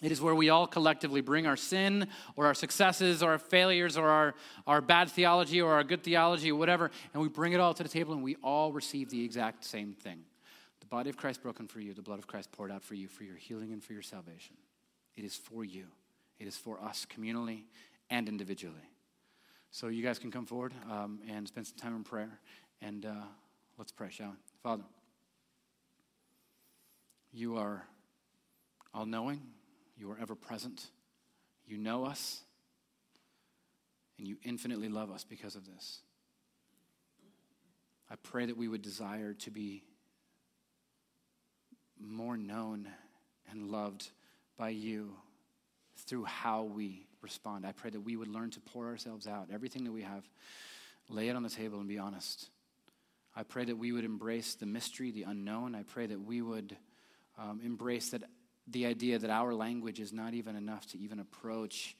It 0.00 0.10
is 0.10 0.22
where 0.22 0.34
we 0.34 0.48
all 0.48 0.66
collectively 0.66 1.20
bring 1.20 1.46
our 1.46 1.56
sin 1.56 2.08
or 2.34 2.46
our 2.46 2.54
successes 2.54 3.22
or 3.22 3.32
our 3.32 3.38
failures 3.38 3.98
or 3.98 4.08
our, 4.08 4.34
our 4.66 4.80
bad 4.80 5.10
theology 5.10 5.60
or 5.60 5.74
our 5.74 5.84
good 5.84 6.02
theology 6.02 6.50
or 6.50 6.56
whatever, 6.56 6.90
and 7.12 7.22
we 7.22 7.28
bring 7.28 7.52
it 7.52 7.60
all 7.60 7.74
to 7.74 7.82
the 7.82 7.88
table 7.88 8.14
and 8.14 8.22
we 8.22 8.36
all 8.36 8.72
receive 8.72 9.10
the 9.10 9.22
exact 9.22 9.64
same 9.64 9.92
thing. 9.92 10.20
The 10.80 10.86
body 10.86 11.10
of 11.10 11.16
Christ 11.16 11.42
broken 11.42 11.68
for 11.68 11.80
you, 11.80 11.92
the 11.92 12.02
blood 12.02 12.18
of 12.18 12.26
Christ 12.26 12.50
poured 12.52 12.72
out 12.72 12.82
for 12.82 12.94
you 12.94 13.06
for 13.06 13.24
your 13.24 13.36
healing 13.36 13.72
and 13.72 13.84
for 13.84 13.92
your 13.92 14.02
salvation. 14.02 14.56
It 15.14 15.24
is 15.24 15.36
for 15.36 15.64
you, 15.64 15.84
it 16.38 16.46
is 16.46 16.56
for 16.56 16.82
us 16.82 17.06
communally 17.14 17.64
and 18.08 18.28
individually. 18.28 18.91
So 19.74 19.88
you 19.88 20.02
guys 20.02 20.18
can 20.18 20.30
come 20.30 20.44
forward 20.44 20.74
um, 20.90 21.18
and 21.30 21.48
spend 21.48 21.66
some 21.66 21.78
time 21.78 21.96
in 21.96 22.04
prayer, 22.04 22.38
and 22.82 23.06
uh, 23.06 23.24
let's 23.78 23.90
pray, 23.90 24.10
shall 24.10 24.28
we? 24.28 24.36
Father. 24.62 24.84
You 27.32 27.56
are 27.56 27.82
all 28.92 29.06
knowing, 29.06 29.40
you 29.96 30.10
are 30.10 30.18
ever 30.20 30.34
present, 30.34 30.90
you 31.66 31.78
know 31.78 32.04
us, 32.04 32.42
and 34.18 34.28
you 34.28 34.36
infinitely 34.42 34.90
love 34.90 35.10
us 35.10 35.24
because 35.24 35.56
of 35.56 35.64
this. 35.64 36.00
I 38.10 38.16
pray 38.16 38.44
that 38.44 38.58
we 38.58 38.68
would 38.68 38.82
desire 38.82 39.32
to 39.32 39.50
be 39.50 39.84
more 41.98 42.36
known 42.36 42.88
and 43.50 43.70
loved 43.70 44.10
by 44.58 44.68
you 44.68 45.14
through 45.96 46.24
how 46.24 46.64
we 46.64 47.06
respond. 47.22 47.66
I 47.66 47.72
pray 47.72 47.90
that 47.90 48.00
we 48.00 48.16
would 48.16 48.28
learn 48.28 48.50
to 48.50 48.60
pour 48.60 48.86
ourselves 48.86 49.26
out, 49.26 49.48
everything 49.52 49.84
that 49.84 49.92
we 49.92 50.02
have, 50.02 50.24
lay 51.08 51.28
it 51.28 51.36
on 51.36 51.42
the 51.42 51.50
table 51.50 51.78
and 51.78 51.88
be 51.88 51.98
honest. 51.98 52.48
I 53.34 53.42
pray 53.42 53.64
that 53.64 53.76
we 53.76 53.92
would 53.92 54.04
embrace 54.04 54.54
the 54.54 54.66
mystery, 54.66 55.10
the 55.10 55.22
unknown. 55.22 55.74
I 55.74 55.84
pray 55.84 56.06
that 56.06 56.20
we 56.20 56.42
would 56.42 56.76
um, 57.38 57.60
embrace 57.64 58.10
that 58.10 58.22
the 58.68 58.86
idea 58.86 59.18
that 59.18 59.30
our 59.30 59.54
language 59.54 60.00
is 60.00 60.12
not 60.12 60.34
even 60.34 60.54
enough 60.54 60.86
to 60.88 60.98
even 60.98 61.18
approach 61.18 61.96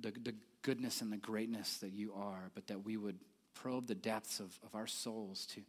the, 0.00 0.12
the 0.22 0.34
goodness 0.62 1.00
and 1.00 1.12
the 1.12 1.16
greatness 1.16 1.78
that 1.78 1.92
you 1.92 2.12
are, 2.14 2.50
but 2.54 2.66
that 2.66 2.84
we 2.84 2.96
would 2.96 3.18
probe 3.54 3.86
the 3.86 3.94
depths 3.94 4.40
of, 4.40 4.58
of 4.64 4.74
our 4.74 4.86
souls 4.86 5.46
to, 5.46 5.60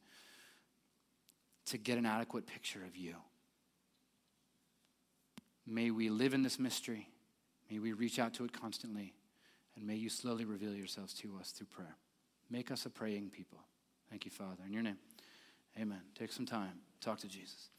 to 1.68 1.78
get 1.78 1.98
an 1.98 2.06
adequate 2.06 2.48
picture 2.48 2.84
of 2.84 2.98
you. 2.98 3.16
May 5.68 5.92
we 5.92 6.10
live 6.10 6.34
in 6.34 6.44
this 6.44 6.60
mystery. 6.60 7.10
May 7.70 7.80
we 7.80 7.94
reach 7.94 8.20
out 8.20 8.34
to 8.36 8.46
it 8.46 8.54
constantly. 8.54 9.14
And 9.76 9.86
may 9.86 9.96
you 9.96 10.10
slowly 10.10 10.46
reveal 10.46 10.74
yourselves 10.74 11.14
to 11.16 11.38
us 11.40 11.52
through 11.52 11.68
prayer. 11.68 11.98
Make 12.50 12.72
us 12.72 12.86
a 12.86 12.90
praying 12.90 13.32
people. 13.32 13.60
Thank 14.10 14.26
you, 14.26 14.32
Father. 14.32 14.64
In 14.66 14.72
your 14.72 14.84
name, 14.84 14.98
amen. 15.80 16.02
Take 16.18 16.32
some 16.32 16.46
time. 16.46 16.80
Talk 17.02 17.20
to 17.20 17.28
Jesus. 17.28 17.70